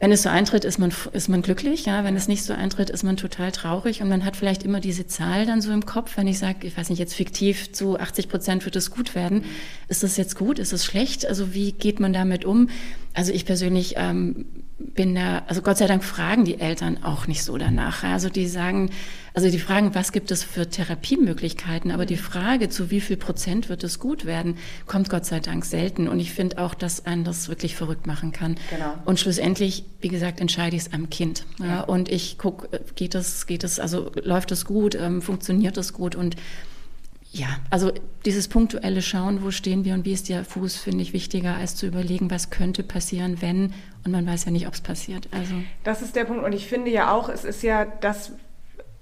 wenn 0.00 0.12
es 0.12 0.22
so 0.22 0.30
eintritt, 0.30 0.64
ist 0.64 0.78
man, 0.78 0.92
ist 1.12 1.28
man 1.28 1.42
glücklich. 1.42 1.84
Ja? 1.84 2.04
Wenn 2.04 2.16
es 2.16 2.26
nicht 2.26 2.42
so 2.42 2.54
eintritt, 2.54 2.88
ist 2.88 3.02
man 3.02 3.18
total 3.18 3.52
traurig. 3.52 4.00
Und 4.00 4.08
man 4.08 4.24
hat 4.24 4.34
vielleicht 4.34 4.62
immer 4.62 4.80
diese 4.80 5.06
Zahl 5.06 5.44
dann 5.44 5.60
so 5.60 5.70
im 5.70 5.84
Kopf, 5.84 6.16
wenn 6.16 6.26
ich 6.26 6.38
sage, 6.38 6.66
ich 6.66 6.76
weiß 6.76 6.88
nicht, 6.88 6.98
jetzt 6.98 7.14
fiktiv 7.14 7.72
zu 7.72 8.00
80 8.00 8.30
Prozent 8.30 8.64
wird 8.64 8.76
es 8.76 8.90
gut 8.90 9.14
werden. 9.14 9.44
Ist 9.88 10.02
das 10.02 10.16
jetzt 10.16 10.36
gut? 10.36 10.58
Ist 10.58 10.72
es 10.72 10.86
schlecht? 10.86 11.26
Also 11.26 11.52
wie 11.52 11.72
geht 11.72 12.00
man 12.00 12.14
damit 12.14 12.46
um? 12.46 12.70
Also 13.12 13.32
ich 13.32 13.44
persönlich 13.44 13.94
ähm, 13.98 14.46
bin 14.94 15.14
da, 15.14 15.42
also 15.46 15.62
Gott 15.62 15.78
sei 15.78 15.86
Dank 15.86 16.02
fragen 16.02 16.44
die 16.44 16.58
Eltern 16.58 17.02
auch 17.02 17.26
nicht 17.26 17.42
so 17.42 17.56
danach. 17.58 18.02
Also 18.02 18.28
die 18.28 18.46
sagen, 18.46 18.90
also 19.34 19.50
die 19.50 19.58
fragen, 19.58 19.94
was 19.94 20.12
gibt 20.12 20.30
es 20.30 20.42
für 20.42 20.68
Therapiemöglichkeiten, 20.68 21.90
aber 21.90 22.06
die 22.06 22.16
Frage, 22.16 22.68
zu 22.68 22.90
wie 22.90 23.00
viel 23.00 23.16
Prozent 23.16 23.68
wird 23.68 23.84
es 23.84 23.98
gut 23.98 24.24
werden, 24.24 24.56
kommt 24.86 25.08
Gott 25.10 25.24
sei 25.26 25.40
Dank 25.40 25.64
selten. 25.64 26.08
Und 26.08 26.18
ich 26.18 26.32
finde 26.32 26.58
auch, 26.58 26.74
dass 26.74 27.06
einen 27.06 27.24
das 27.24 27.48
wirklich 27.48 27.76
verrückt 27.76 28.06
machen 28.06 28.32
kann. 28.32 28.56
Genau. 28.70 28.94
Und 29.04 29.20
schlussendlich, 29.20 29.84
wie 30.00 30.08
gesagt, 30.08 30.40
entscheide 30.40 30.76
ich 30.76 30.82
es 30.82 30.92
am 30.92 31.10
Kind. 31.10 31.44
Ja. 31.58 31.66
ja. 31.66 31.80
und 31.82 32.08
ich 32.08 32.38
gucke, 32.38 32.80
geht 32.94 33.14
es, 33.14 33.46
geht 33.46 33.64
es, 33.64 33.78
also 33.78 34.10
läuft 34.22 34.50
es 34.52 34.64
gut, 34.64 34.94
ähm, 34.94 35.22
funktioniert 35.22 35.76
es 35.76 35.92
gut 35.92 36.14
und 36.14 36.36
ja, 37.32 37.46
also 37.70 37.92
dieses 38.24 38.48
punktuelle 38.48 39.02
Schauen, 39.02 39.44
wo 39.44 39.52
stehen 39.52 39.84
wir 39.84 39.94
und 39.94 40.04
wie 40.04 40.12
ist 40.12 40.28
der 40.28 40.44
Fuß, 40.44 40.76
finde 40.76 41.02
ich 41.02 41.12
wichtiger, 41.12 41.54
als 41.54 41.76
zu 41.76 41.86
überlegen, 41.86 42.30
was 42.30 42.50
könnte 42.50 42.82
passieren, 42.82 43.40
wenn, 43.40 43.72
und 44.04 44.10
man 44.10 44.26
weiß 44.26 44.46
ja 44.46 44.50
nicht, 44.50 44.66
ob 44.66 44.74
es 44.74 44.80
passiert. 44.80 45.28
Also. 45.30 45.54
Das 45.84 46.02
ist 46.02 46.16
der 46.16 46.24
Punkt. 46.24 46.44
Und 46.44 46.52
ich 46.52 46.66
finde 46.66 46.90
ja 46.90 47.12
auch, 47.12 47.28
es 47.28 47.44
ist 47.44 47.62
ja 47.62 47.84
das, 47.84 48.32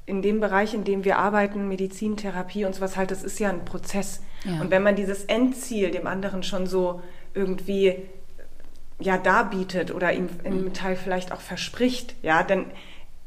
in 0.04 0.20
dem 0.20 0.40
Bereich, 0.40 0.74
in 0.74 0.84
dem 0.84 1.04
wir 1.04 1.18
arbeiten, 1.18 1.68
Medizin, 1.68 2.18
Therapie 2.18 2.66
und 2.66 2.74
sowas 2.74 2.98
halt, 2.98 3.10
das 3.10 3.24
ist 3.24 3.40
ja 3.40 3.48
ein 3.48 3.64
Prozess. 3.64 4.20
Ja. 4.44 4.60
Und 4.60 4.70
wenn 4.70 4.82
man 4.82 4.94
dieses 4.94 5.24
Endziel 5.24 5.90
dem 5.90 6.06
anderen 6.06 6.42
schon 6.42 6.66
so 6.66 7.00
irgendwie 7.32 7.96
ja 9.00 9.16
darbietet 9.16 9.90
oder 9.94 10.12
ihm 10.12 10.28
im 10.44 10.64
mhm. 10.64 10.72
Teil 10.74 10.96
vielleicht 10.96 11.32
auch 11.32 11.40
verspricht, 11.40 12.14
ja, 12.22 12.42
dann 12.42 12.66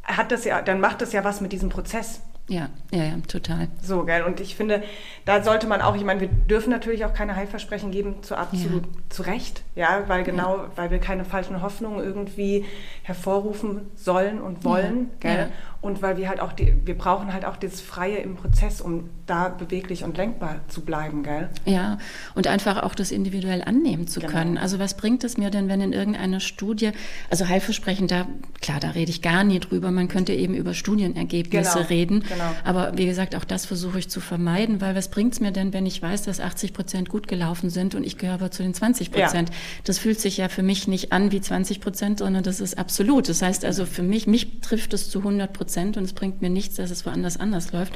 hat 0.04 0.32
das 0.32 0.46
ja, 0.46 0.62
dann 0.62 0.80
macht 0.80 1.02
das 1.02 1.12
ja 1.12 1.24
was 1.24 1.42
mit 1.42 1.54
diesem 1.54 1.70
Prozess. 1.70 2.22
Ja, 2.52 2.68
ja, 2.92 3.06
ja, 3.06 3.14
total. 3.30 3.70
So, 3.82 4.04
gell. 4.04 4.24
Und 4.24 4.42
ich 4.42 4.58
finde, 4.58 4.84
da 5.24 5.42
sollte 5.42 5.68
man 5.68 5.82
auch, 5.82 5.96
ich 5.96 6.04
meine, 6.04 6.20
wir 6.20 6.28
dürfen 6.28 6.70
natürlich 6.70 7.06
auch 7.06 7.14
keine 7.14 7.38
Heilversprechen 7.38 7.92
geben, 7.92 8.24
zu 8.24 8.36
absolut 8.36 8.84
ja. 8.84 8.92
zu 9.08 9.22
Recht, 9.22 9.64
ja, 9.74 10.04
weil 10.08 10.26
genau, 10.26 10.58
ja. 10.58 10.72
weil 10.76 10.92
wir 10.92 11.00
keine 11.00 11.24
falschen 11.24 11.62
Hoffnungen 11.62 12.04
irgendwie 12.04 12.66
hervorrufen 13.04 13.90
sollen 13.96 14.42
und 14.42 14.66
wollen, 14.66 15.12
ja. 15.24 15.36
gell. 15.36 15.52
Und 15.82 16.04
weil 16.04 16.16
wir 16.18 16.30
halt 16.30 16.40
auch 16.40 16.54
die, 16.54 16.76
wir 16.86 16.96
brauchen 16.96 17.34
halt 17.34 17.44
auch 17.44 17.58
das 17.58 17.82
Freie 17.82 18.18
im 18.18 18.36
Prozess, 18.36 18.82
um 18.82 19.10
da 19.26 19.50
beweglich 19.50 20.04
und 20.04 20.16
lenkbar 20.16 20.60
zu 20.68 20.82
bleiben, 20.82 21.24
gell? 21.24 21.50
Ja, 21.66 21.98
und 22.36 22.46
einfach 22.46 22.84
auch 22.84 22.94
das 22.94 23.10
individuell 23.10 23.64
annehmen 23.64 24.06
zu 24.06 24.20
genau. 24.20 24.32
können. 24.32 24.58
Also 24.60 24.78
was 24.78 24.96
bringt 24.96 25.24
es 25.24 25.38
mir 25.38 25.50
denn, 25.50 25.70
wenn 25.70 25.82
in 25.82 25.92
irgendeiner 25.92 26.40
Studie, 26.40 26.92
also 27.32 27.48
Heilversprechen, 27.48 28.08
da, 28.08 28.28
klar, 28.62 28.80
da 28.80 28.92
rede 28.92 29.10
ich 29.10 29.24
gar 29.24 29.44
nie 29.44 29.60
drüber, 29.60 29.90
man 29.90 30.08
könnte 30.08 30.34
eben 30.34 30.54
über 30.54 30.76
Studienergebnisse 30.76 31.78
genau. 31.78 31.88
reden. 31.88 32.24
Genau. 32.30 32.44
Aber 32.64 32.96
wie 32.96 33.08
gesagt, 33.08 33.36
auch 33.36 33.46
das 33.46 33.66
versuche 33.66 33.98
ich 33.98 34.08
zu 34.08 34.20
vermeiden, 34.20 34.82
weil 34.82 34.96
was 34.96 35.10
bringt 35.10 35.34
es 35.34 35.40
mir 35.40 35.52
denn, 35.52 35.74
wenn 35.74 35.88
ich 35.88 36.00
weiß, 36.00 36.22
dass 36.22 36.40
80 36.40 36.74
Prozent 36.74 37.10
gut 37.10 37.28
gelaufen 37.28 37.72
sind 37.72 37.96
und 37.96 38.04
ich 38.04 38.20
gehöre 38.20 38.36
aber 38.36 38.52
zu 38.52 38.62
den 38.62 38.76
20 38.76 39.12
Prozent? 39.12 39.50
Ja. 39.50 39.56
Das 39.86 39.98
fühlt 39.98 40.20
sich 40.20 40.38
ja 40.38 40.48
für 40.48 40.62
mich 40.62 40.88
nicht 40.88 41.12
an 41.12 41.32
wie 41.32 41.42
20 41.42 41.82
Prozent, 41.82 42.20
sondern 42.20 42.44
das 42.44 42.60
ist 42.60 42.78
absolut. 42.78 43.30
Das 43.30 43.42
heißt 43.42 43.66
also 43.66 43.88
für 43.88 44.04
mich, 44.04 44.28
mich 44.28 44.60
trifft 44.62 44.94
es 44.94 45.10
zu 45.10 45.20
100 45.20 45.52
Prozent 45.52 45.71
Prozent 45.72 45.96
und 45.96 46.04
es 46.04 46.14
bringt 46.14 46.42
mir 46.42 46.50
nichts, 46.50 46.76
dass 46.76 46.92
es 46.92 47.06
woanders 47.06 47.38
anders 47.38 47.72
läuft. 47.72 47.94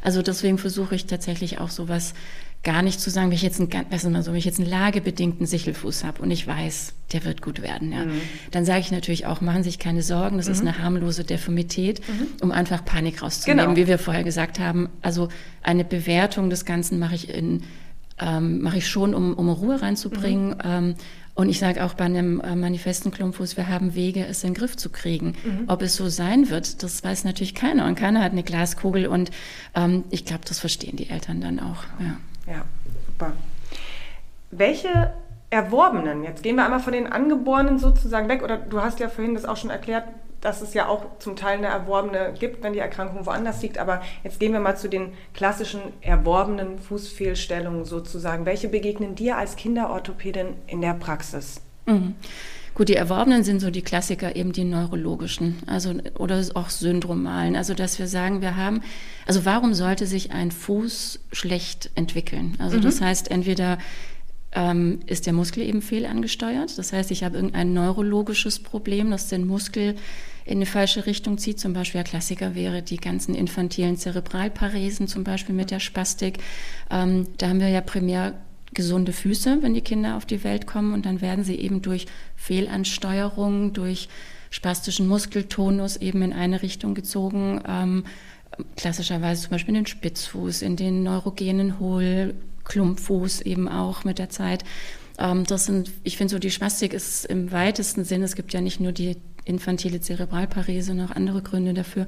Also 0.00 0.22
deswegen 0.22 0.58
versuche 0.58 0.94
ich 0.94 1.06
tatsächlich 1.06 1.58
auch 1.58 1.70
sowas 1.70 2.14
gar 2.62 2.82
nicht 2.82 3.00
zu 3.00 3.10
sagen, 3.10 3.28
wenn 3.28 3.36
ich 3.36 3.42
jetzt 3.42 3.60
einen, 3.60 3.70
also 3.90 4.10
mal 4.10 4.22
so, 4.22 4.30
wenn 4.30 4.38
ich 4.38 4.44
jetzt 4.44 4.60
einen 4.60 4.70
lagebedingten 4.70 5.44
Sichelfuß 5.44 6.04
habe 6.04 6.22
und 6.22 6.30
ich 6.30 6.46
weiß, 6.46 6.94
der 7.12 7.24
wird 7.24 7.42
gut 7.42 7.62
werden, 7.62 7.92
ja, 7.92 8.04
mhm. 8.04 8.20
dann 8.52 8.64
sage 8.64 8.80
ich 8.80 8.92
natürlich 8.92 9.26
auch, 9.26 9.40
machen 9.40 9.64
Sie 9.64 9.70
sich 9.70 9.78
keine 9.80 10.02
Sorgen, 10.02 10.36
das 10.36 10.46
mhm. 10.46 10.52
ist 10.52 10.60
eine 10.60 10.78
harmlose 10.78 11.24
Deformität, 11.24 12.00
mhm. 12.08 12.28
um 12.42 12.52
einfach 12.52 12.84
Panik 12.84 13.22
rauszunehmen, 13.22 13.64
genau. 13.64 13.76
wie 13.76 13.88
wir 13.88 13.98
vorher 13.98 14.24
gesagt 14.24 14.60
haben. 14.60 14.88
Also 15.02 15.28
eine 15.62 15.84
Bewertung 15.84 16.48
des 16.48 16.64
Ganzen 16.64 16.98
mache 17.00 17.16
ich 17.16 17.28
in 17.28 17.64
ähm, 18.18 18.62
mache 18.62 18.78
ich 18.78 18.88
schon, 18.88 19.14
um, 19.14 19.34
um 19.34 19.50
Ruhe 19.50 19.82
reinzubringen. 19.82 20.50
Mhm. 20.50 20.60
Ähm, 20.64 20.94
und 21.36 21.50
ich 21.50 21.58
sage 21.58 21.84
auch 21.84 21.92
bei 21.92 22.04
einem 22.04 22.40
äh, 22.40 22.56
manifesten 22.56 23.12
Klumpfuß, 23.12 23.58
wir 23.58 23.68
haben 23.68 23.94
Wege, 23.94 24.26
es 24.26 24.42
in 24.42 24.50
den 24.50 24.58
Griff 24.58 24.76
zu 24.76 24.88
kriegen. 24.88 25.36
Mhm. 25.44 25.64
Ob 25.68 25.82
es 25.82 25.94
so 25.94 26.08
sein 26.08 26.48
wird, 26.48 26.82
das 26.82 27.04
weiß 27.04 27.24
natürlich 27.24 27.54
keiner. 27.54 27.84
Und 27.86 27.94
keiner 27.94 28.24
hat 28.24 28.32
eine 28.32 28.42
Glaskugel. 28.42 29.06
Und 29.06 29.30
ähm, 29.74 30.04
ich 30.08 30.24
glaube, 30.24 30.44
das 30.48 30.58
verstehen 30.58 30.96
die 30.96 31.10
Eltern 31.10 31.42
dann 31.42 31.60
auch. 31.60 31.84
Ja, 32.00 32.52
ja 32.54 32.64
super. 33.06 33.32
Welche 34.50 35.12
Erworbenen, 35.50 36.24
jetzt 36.24 36.42
gehen 36.42 36.56
wir 36.56 36.64
einmal 36.64 36.80
von 36.80 36.94
den 36.94 37.06
Angeborenen 37.06 37.78
sozusagen 37.78 38.30
weg, 38.30 38.42
oder 38.42 38.56
du 38.56 38.80
hast 38.80 38.98
ja 38.98 39.10
vorhin 39.10 39.34
das 39.34 39.44
auch 39.44 39.58
schon 39.58 39.70
erklärt, 39.70 40.04
dass 40.40 40.60
es 40.60 40.74
ja 40.74 40.88
auch 40.88 41.18
zum 41.18 41.36
Teil 41.36 41.58
eine 41.58 41.68
erworbene 41.68 42.34
gibt, 42.38 42.62
wenn 42.62 42.72
die 42.72 42.78
Erkrankung 42.78 43.26
woanders 43.26 43.62
liegt. 43.62 43.78
Aber 43.78 44.02
jetzt 44.22 44.38
gehen 44.38 44.52
wir 44.52 44.60
mal 44.60 44.76
zu 44.76 44.88
den 44.88 45.12
klassischen 45.34 45.80
erworbenen 46.00 46.78
Fußfehlstellungen 46.78 47.84
sozusagen. 47.84 48.46
Welche 48.46 48.68
begegnen 48.68 49.14
dir 49.14 49.36
als 49.36 49.56
Kinderorthopädin 49.56 50.54
in 50.66 50.80
der 50.80 50.94
Praxis? 50.94 51.60
Mhm. 51.86 52.14
Gut, 52.76 52.90
die 52.90 52.96
Erworbenen 52.96 53.42
sind 53.42 53.60
so 53.60 53.70
die 53.70 53.80
Klassiker, 53.80 54.36
eben 54.36 54.52
die 54.52 54.64
neurologischen, 54.64 55.62
also 55.66 55.94
oder 56.18 56.44
auch 56.52 56.68
syndromalen. 56.68 57.56
Also 57.56 57.72
dass 57.72 57.98
wir 57.98 58.06
sagen, 58.06 58.42
wir 58.42 58.54
haben, 58.56 58.82
also 59.26 59.46
warum 59.46 59.72
sollte 59.72 60.04
sich 60.06 60.30
ein 60.30 60.50
Fuß 60.50 61.20
schlecht 61.32 61.90
entwickeln? 61.94 62.54
Also 62.58 62.76
mhm. 62.76 62.82
das 62.82 63.00
heißt, 63.00 63.30
entweder 63.30 63.78
ähm, 64.56 65.00
ist 65.06 65.26
der 65.26 65.34
Muskel 65.34 65.62
eben 65.62 65.82
fehlangesteuert. 65.82 66.76
Das 66.78 66.92
heißt, 66.92 67.10
ich 67.10 67.22
habe 67.22 67.36
irgendein 67.36 67.74
neurologisches 67.74 68.58
Problem, 68.58 69.10
das 69.10 69.28
den 69.28 69.46
Muskel 69.46 69.94
in 70.46 70.58
eine 70.58 70.66
falsche 70.66 71.04
Richtung 71.04 71.36
zieht. 71.36 71.60
Zum 71.60 71.74
Beispiel, 71.74 71.98
der 72.02 72.10
Klassiker 72.10 72.54
wäre 72.54 72.82
die 72.82 72.96
ganzen 72.96 73.34
infantilen 73.34 73.98
Zerebralparesen, 73.98 75.08
zum 75.08 75.24
Beispiel 75.24 75.54
mit 75.54 75.70
der 75.70 75.80
Spastik. 75.80 76.38
Ähm, 76.90 77.26
da 77.36 77.48
haben 77.48 77.60
wir 77.60 77.68
ja 77.68 77.82
primär 77.82 78.32
gesunde 78.72 79.12
Füße, 79.12 79.58
wenn 79.60 79.74
die 79.74 79.82
Kinder 79.82 80.16
auf 80.16 80.24
die 80.24 80.42
Welt 80.42 80.66
kommen 80.66 80.94
und 80.94 81.06
dann 81.06 81.20
werden 81.20 81.44
sie 81.44 81.56
eben 81.56 81.82
durch 81.82 82.06
Fehlansteuerung, 82.34 83.72
durch 83.74 84.08
spastischen 84.50 85.06
Muskeltonus 85.06 85.96
eben 85.96 86.22
in 86.22 86.32
eine 86.32 86.62
Richtung 86.62 86.94
gezogen. 86.94 87.60
Ähm, 87.68 88.04
klassischerweise 88.76 89.42
zum 89.42 89.50
Beispiel 89.50 89.74
in 89.74 89.82
den 89.82 89.86
Spitzfuß, 89.86 90.62
in 90.62 90.76
den 90.76 91.02
neurogenen 91.02 91.78
Hohl, 91.78 92.34
Klumpfuß 92.66 93.40
eben 93.42 93.68
auch 93.68 94.04
mit 94.04 94.18
der 94.18 94.28
Zeit. 94.28 94.64
Ähm, 95.18 95.44
das 95.44 95.66
sind, 95.66 95.90
ich 96.04 96.16
finde 96.16 96.32
so, 96.32 96.38
die 96.38 96.50
Spastik 96.50 96.92
ist 96.92 97.24
im 97.24 97.52
weitesten 97.52 98.04
Sinn, 98.04 98.22
es 98.22 98.36
gibt 98.36 98.52
ja 98.52 98.60
nicht 98.60 98.80
nur 98.80 98.92
die 98.92 99.16
infantile 99.44 100.00
Zerebralparese, 100.00 100.94
noch 100.94 101.10
andere 101.10 101.42
Gründe 101.42 101.72
dafür, 101.72 102.06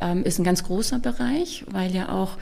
ähm, 0.00 0.22
ist 0.22 0.38
ein 0.38 0.44
ganz 0.44 0.64
großer 0.64 0.98
Bereich, 0.98 1.64
weil 1.70 1.94
ja 1.94 2.10
auch 2.10 2.36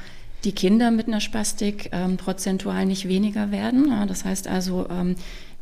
die 0.45 0.53
Kinder 0.53 0.91
mit 0.91 1.07
einer 1.07 1.21
Spastik 1.21 1.91
ähm, 1.93 2.17
prozentual 2.17 2.85
nicht 2.85 3.07
weniger 3.07 3.53
werden. 3.53 4.09
Das 4.09 4.25
heißt 4.25 4.49
also, 4.49 4.89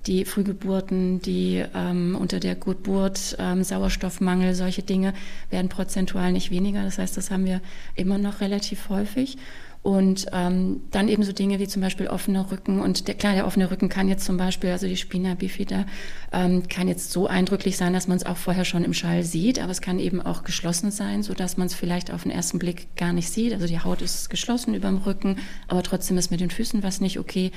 die 0.07 0.25
Frühgeburten, 0.25 1.21
die 1.21 1.63
ähm, 1.75 2.17
unter 2.19 2.41
der 2.41 2.55
Geburt, 2.55 3.37
ähm, 3.39 3.63
Sauerstoffmangel, 3.63 4.55
solche 4.55 4.83
Dinge 4.83 5.13
werden 5.51 5.69
prozentual 5.69 6.33
nicht 6.33 6.51
weniger. 6.51 6.83
Das 6.83 6.99
heißt, 6.99 7.17
das 7.17 7.31
haben 7.31 7.45
wir 7.45 7.61
immer 7.97 8.19
noch 8.19 8.41
relativ 8.41 8.89
häufig. 8.89 9.37
Und 9.83 10.27
ähm, 10.33 10.83
dann 10.91 11.09
eben 11.09 11.23
so 11.23 11.33
Dinge 11.33 11.59
wie 11.59 11.67
zum 11.67 11.81
Beispiel 11.81 12.09
offener 12.09 12.51
Rücken. 12.51 12.81
Und 12.81 13.09
der, 13.09 13.15
klar, 13.15 13.35
der 13.35 13.47
offene 13.47 13.71
Rücken 13.71 13.89
kann 13.89 14.09
jetzt 14.09 14.27
zum 14.27 14.37
Beispiel, 14.37 14.71
also 14.71 14.87
die 14.87 14.97
Spina 14.97 15.35
bifida, 15.35 15.87
ähm, 16.33 16.69
kann 16.69 16.87
jetzt 16.87 17.13
so 17.13 17.27
eindrücklich 17.27 17.79
sein, 17.79 17.95
dass 17.95 18.07
man 18.07 18.19
es 18.19 18.27
auch 18.27 18.37
vorher 18.37 18.67
schon 18.67 18.85
im 18.85 18.93
Schall 18.93 19.23
sieht, 19.23 19.59
aber 19.59 19.73
es 19.73 19.81
kann 19.81 19.99
eben 19.99 20.21
auch 20.21 20.45
geschlossen 20.45 20.91
sein, 20.91 21.23
so 21.23 21.33
dass 21.33 21.57
man 21.57 21.67
es 21.67 21.75
vielleicht 21.75 22.13
auf 22.13 22.25
den 22.25 22.31
ersten 22.31 22.59
Blick 22.59 22.95
gar 22.95 23.15
nicht 23.15 23.31
sieht. 23.31 23.55
Also 23.55 23.67
die 23.67 23.81
Haut 23.81 24.03
ist 24.03 24.29
geschlossen 24.29 24.75
über 24.75 24.89
dem 24.89 24.99
Rücken, 24.99 25.39
aber 25.67 25.83
trotzdem 25.83 26.19
ist 26.19 26.31
mit 26.31 26.41
den 26.41 26.51
Füßen 26.51 26.83
was 26.83 27.01
nicht 27.01 27.19
okay. 27.19 27.51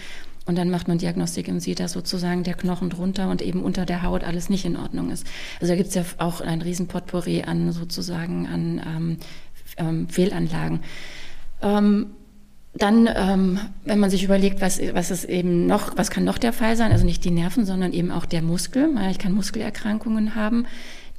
Und 0.46 0.58
dann 0.58 0.70
macht 0.70 0.88
man 0.88 0.98
Diagnostik 0.98 1.50
und 1.50 1.60
sieht, 1.60 1.80
dass 1.80 1.92
sozusagen 1.94 2.44
der 2.44 2.54
Knochen 2.54 2.90
drunter 2.90 3.30
und 3.30 3.42
eben 3.42 3.64
unter 3.64 3.86
der 3.86 4.02
Haut 4.02 4.24
alles 4.24 4.50
nicht 4.50 4.66
in 4.66 4.78
Ordnung 4.78 5.10
ist. 5.10 5.26
Also 5.60 5.74
da 5.74 5.78
gibt 5.78 5.90
es 5.90 5.96
ja 5.96 6.04
auch 6.18 6.42
ein 6.42 6.62
Riesenpotpourri 6.62 7.44
an 7.44 7.72
sozusagen 7.72 8.48
an 8.48 8.82
ähm, 8.86 9.18
ähm, 9.78 10.10
Fehlanlagen. 10.10 10.82
Ähm, 11.64 12.08
dann, 12.76 13.08
ähm, 13.16 13.60
wenn 13.86 14.00
man 14.00 14.10
sich 14.10 14.24
überlegt, 14.24 14.60
was, 14.60 14.82
was 14.94 15.12
ist 15.12 15.26
eben 15.26 15.68
noch, 15.68 15.96
was 15.96 16.10
kann 16.10 16.24
noch 16.24 16.40
der 16.40 16.54
Fall 16.54 16.76
sein? 16.76 16.92
Also 16.92 17.06
nicht 17.06 17.24
die 17.24 17.32
Nerven, 17.32 17.66
sondern 17.66 17.94
eben 17.94 18.12
auch 18.12 18.26
der 18.26 18.42
Muskel. 18.42 18.90
Ich 19.12 19.20
kann 19.20 19.32
Muskelerkrankungen 19.32 20.34
haben, 20.34 20.66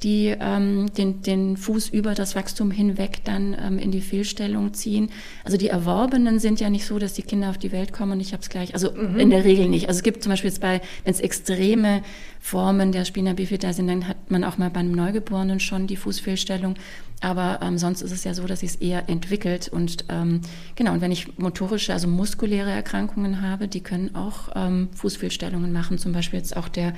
die 0.03 0.35
ähm, 0.39 0.93
den, 0.93 1.21
den 1.21 1.57
Fuß 1.57 1.89
über 1.89 2.13
das 2.13 2.35
Wachstum 2.35 2.69
hinweg 2.69 3.23
dann 3.23 3.55
ähm, 3.59 3.79
in 3.79 3.91
die 3.91 4.01
Fehlstellung 4.01 4.73
ziehen. 4.73 5.09
Also 5.43 5.57
die 5.57 5.69
Erworbenen 5.69 6.39
sind 6.39 6.59
ja 6.59 6.69
nicht 6.69 6.85
so, 6.85 6.99
dass 6.99 7.13
die 7.13 7.23
Kinder 7.23 7.49
auf 7.49 7.57
die 7.57 7.71
Welt 7.71 7.93
kommen 7.93 8.13
und 8.13 8.19
ich 8.19 8.33
habe 8.33 8.41
es 8.41 8.49
gleich. 8.49 8.73
Also 8.73 8.91
mhm. 8.91 9.19
in 9.19 9.29
der 9.29 9.45
Regel 9.45 9.69
nicht. 9.69 9.87
Also 9.87 9.99
es 9.99 10.03
gibt 10.03 10.21
zum 10.21 10.31
Beispiel 10.31 10.49
jetzt 10.49 10.59
bei, 10.59 10.81
wenn 11.05 11.13
es 11.13 11.21
extreme 11.21 12.03
Formen 12.39 12.91
der 12.91 13.05
Spina 13.05 13.33
bifida 13.33 13.73
sind, 13.73 13.87
dann 13.87 14.07
hat 14.07 14.29
man 14.29 14.43
auch 14.43 14.57
mal 14.57 14.69
bei 14.69 14.81
einem 14.81 14.91
Neugeborenen 14.91 15.59
schon 15.59 15.87
die 15.87 15.95
Fußfehlstellung. 15.95 16.75
Aber 17.21 17.59
ähm, 17.63 17.77
sonst 17.77 18.01
ist 18.01 18.11
es 18.11 18.23
ja 18.23 18.33
so, 18.33 18.45
dass 18.45 18.59
sich 18.59 18.71
es 18.71 18.75
eher 18.75 19.09
entwickelt. 19.09 19.69
Und 19.69 20.05
ähm, 20.09 20.41
genau, 20.75 20.91
und 20.93 21.01
wenn 21.01 21.11
ich 21.11 21.37
motorische, 21.39 21.93
also 21.93 22.07
muskuläre 22.07 22.69
Erkrankungen 22.69 23.41
habe, 23.41 23.67
die 23.67 23.79
können 23.79 24.13
auch 24.13 24.49
ähm, 24.55 24.89
Fußfehlstellungen 24.93 25.71
machen. 25.71 25.97
Zum 25.97 26.11
Beispiel 26.11 26.37
jetzt 26.37 26.55
auch 26.55 26.67
der 26.67 26.93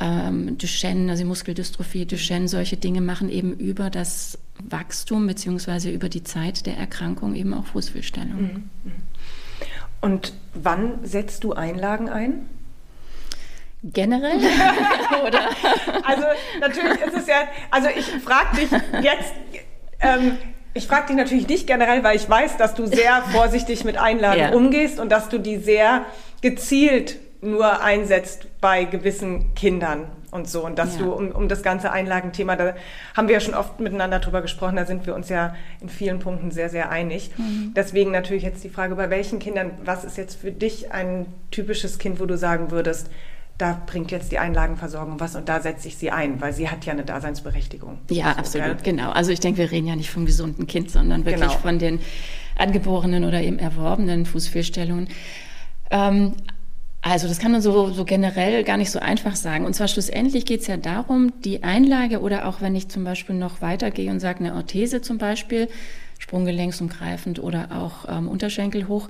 ähm, 0.00 0.58
Duchenne, 0.58 1.10
also 1.10 1.24
Muskeldystrophie, 1.24 2.06
Duchenne, 2.06 2.48
solche 2.48 2.76
Dinge 2.76 3.00
machen 3.00 3.28
eben 3.28 3.52
über 3.54 3.90
das 3.90 4.38
Wachstum 4.62 5.26
beziehungsweise 5.26 5.90
über 5.90 6.08
die 6.08 6.22
Zeit 6.22 6.66
der 6.66 6.76
Erkrankung 6.76 7.34
eben 7.34 7.54
auch 7.54 7.66
Fußfehlstellungen. 7.66 8.70
Mhm. 8.84 8.92
Und 10.00 10.32
wann 10.54 11.04
setzt 11.04 11.44
du 11.44 11.52
Einlagen 11.52 12.08
ein? 12.08 12.48
Generell? 13.82 14.38
Oder? 15.26 15.40
Also 16.04 16.24
natürlich 16.60 17.00
ist 17.00 17.16
es 17.16 17.26
ja, 17.26 17.48
also 17.70 17.88
ich 17.96 18.06
frage 18.22 18.56
dich 18.56 18.70
jetzt, 19.02 19.32
ähm, 20.00 20.36
ich 20.74 20.86
frage 20.86 21.08
dich 21.08 21.16
natürlich 21.16 21.48
nicht 21.48 21.66
generell, 21.66 22.02
weil 22.02 22.16
ich 22.16 22.28
weiß, 22.28 22.56
dass 22.56 22.74
du 22.74 22.86
sehr 22.86 23.22
vorsichtig 23.32 23.84
mit 23.84 23.96
Einlagen 23.96 24.40
ja. 24.40 24.52
umgehst 24.52 24.98
und 24.98 25.10
dass 25.10 25.28
du 25.28 25.38
die 25.38 25.56
sehr 25.56 26.06
gezielt 26.40 27.16
nur 27.40 27.80
einsetzt 27.80 28.47
bei 28.60 28.84
gewissen 28.84 29.54
Kindern 29.54 30.06
und 30.30 30.48
so. 30.48 30.64
Und 30.64 30.78
dass 30.78 30.96
ja. 30.96 31.04
du 31.04 31.12
um, 31.12 31.30
um 31.30 31.48
das 31.48 31.62
ganze 31.62 31.92
Einlagenthema, 31.92 32.56
da 32.56 32.74
haben 33.16 33.28
wir 33.28 33.34
ja 33.34 33.40
schon 33.40 33.54
oft 33.54 33.80
miteinander 33.80 34.18
drüber 34.18 34.42
gesprochen, 34.42 34.76
da 34.76 34.84
sind 34.84 35.06
wir 35.06 35.14
uns 35.14 35.28
ja 35.28 35.54
in 35.80 35.88
vielen 35.88 36.18
Punkten 36.18 36.50
sehr, 36.50 36.68
sehr 36.68 36.90
einig. 36.90 37.30
Mhm. 37.36 37.72
Deswegen 37.74 38.10
natürlich 38.10 38.42
jetzt 38.42 38.64
die 38.64 38.68
Frage, 38.68 38.96
bei 38.96 39.10
welchen 39.10 39.38
Kindern, 39.38 39.70
was 39.84 40.04
ist 40.04 40.16
jetzt 40.16 40.40
für 40.40 40.50
dich 40.50 40.92
ein 40.92 41.26
typisches 41.50 41.98
Kind, 41.98 42.20
wo 42.20 42.26
du 42.26 42.36
sagen 42.36 42.70
würdest, 42.70 43.10
da 43.58 43.80
bringt 43.86 44.12
jetzt 44.12 44.30
die 44.30 44.38
Einlagenversorgung 44.38 45.18
was 45.18 45.34
und 45.34 45.48
da 45.48 45.60
setze 45.60 45.88
ich 45.88 45.96
sie 45.96 46.12
ein, 46.12 46.40
weil 46.40 46.52
sie 46.52 46.68
hat 46.68 46.86
ja 46.86 46.92
eine 46.92 47.04
Daseinsberechtigung. 47.04 47.98
Ja, 48.08 48.32
so, 48.32 48.38
absolut, 48.38 48.84
gell? 48.84 48.94
genau. 48.94 49.10
Also 49.10 49.32
ich 49.32 49.40
denke, 49.40 49.58
wir 49.58 49.70
reden 49.72 49.88
ja 49.88 49.96
nicht 49.96 50.10
vom 50.10 50.26
gesunden 50.26 50.68
Kind, 50.68 50.92
sondern 50.92 51.24
wirklich 51.24 51.40
genau. 51.40 51.60
von 51.60 51.80
den 51.80 51.98
angeborenen 52.56 53.24
oder 53.24 53.40
eben 53.42 53.58
erworbenen 53.58 54.26
Fußfehlstellungen. 54.26 55.08
Ähm, 55.90 56.34
also 57.10 57.28
das 57.28 57.38
kann 57.38 57.52
man 57.52 57.62
so, 57.62 57.90
so 57.90 58.04
generell 58.04 58.64
gar 58.64 58.76
nicht 58.76 58.90
so 58.90 58.98
einfach 58.98 59.36
sagen. 59.36 59.64
Und 59.64 59.74
zwar 59.74 59.88
schlussendlich 59.88 60.46
geht 60.46 60.60
es 60.60 60.66
ja 60.66 60.76
darum, 60.76 61.32
die 61.42 61.62
Einlage 61.62 62.20
oder 62.20 62.46
auch 62.46 62.60
wenn 62.60 62.74
ich 62.74 62.88
zum 62.88 63.04
Beispiel 63.04 63.36
noch 63.36 63.62
weitergehe 63.62 64.10
und 64.10 64.20
sage 64.20 64.40
eine 64.40 64.54
Orthese 64.54 65.00
zum 65.00 65.18
Beispiel, 65.18 65.68
sprunggelenksumgreifend 66.18 67.42
oder 67.42 67.68
auch 67.72 68.08
ähm, 68.08 68.28
Unterschenkel 68.28 68.88
hoch, 68.88 69.08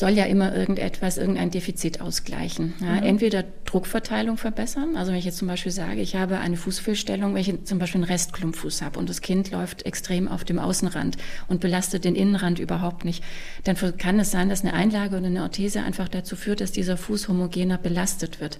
soll 0.00 0.10
ja 0.12 0.24
immer 0.24 0.54
irgendetwas, 0.56 1.18
irgendein 1.18 1.50
Defizit 1.50 2.00
ausgleichen. 2.00 2.72
Ja, 2.80 2.94
mhm. 2.94 3.02
Entweder 3.02 3.44
Druckverteilung 3.66 4.38
verbessern, 4.38 4.96
also 4.96 5.12
wenn 5.12 5.18
ich 5.18 5.26
jetzt 5.26 5.36
zum 5.36 5.46
Beispiel 5.46 5.70
sage, 5.70 6.00
ich 6.00 6.16
habe 6.16 6.38
eine 6.38 6.56
Fußfehlstellung, 6.56 7.34
wenn 7.34 7.42
ich 7.42 7.64
zum 7.64 7.78
Beispiel 7.78 8.00
einen 8.00 8.10
Restklumpfuß 8.10 8.80
habe 8.80 8.98
und 8.98 9.10
das 9.10 9.20
Kind 9.20 9.50
läuft 9.50 9.84
extrem 9.84 10.26
auf 10.26 10.42
dem 10.42 10.58
Außenrand 10.58 11.18
und 11.48 11.60
belastet 11.60 12.06
den 12.06 12.16
Innenrand 12.16 12.58
überhaupt 12.58 13.04
nicht, 13.04 13.22
dann 13.64 13.76
kann 13.98 14.18
es 14.18 14.30
sein, 14.30 14.48
dass 14.48 14.62
eine 14.62 14.72
Einlage 14.72 15.18
oder 15.18 15.26
eine 15.26 15.42
Orthese 15.42 15.82
einfach 15.82 16.08
dazu 16.08 16.34
führt, 16.34 16.62
dass 16.62 16.72
dieser 16.72 16.96
Fuß 16.96 17.28
homogener 17.28 17.76
belastet 17.76 18.40
wird. 18.40 18.58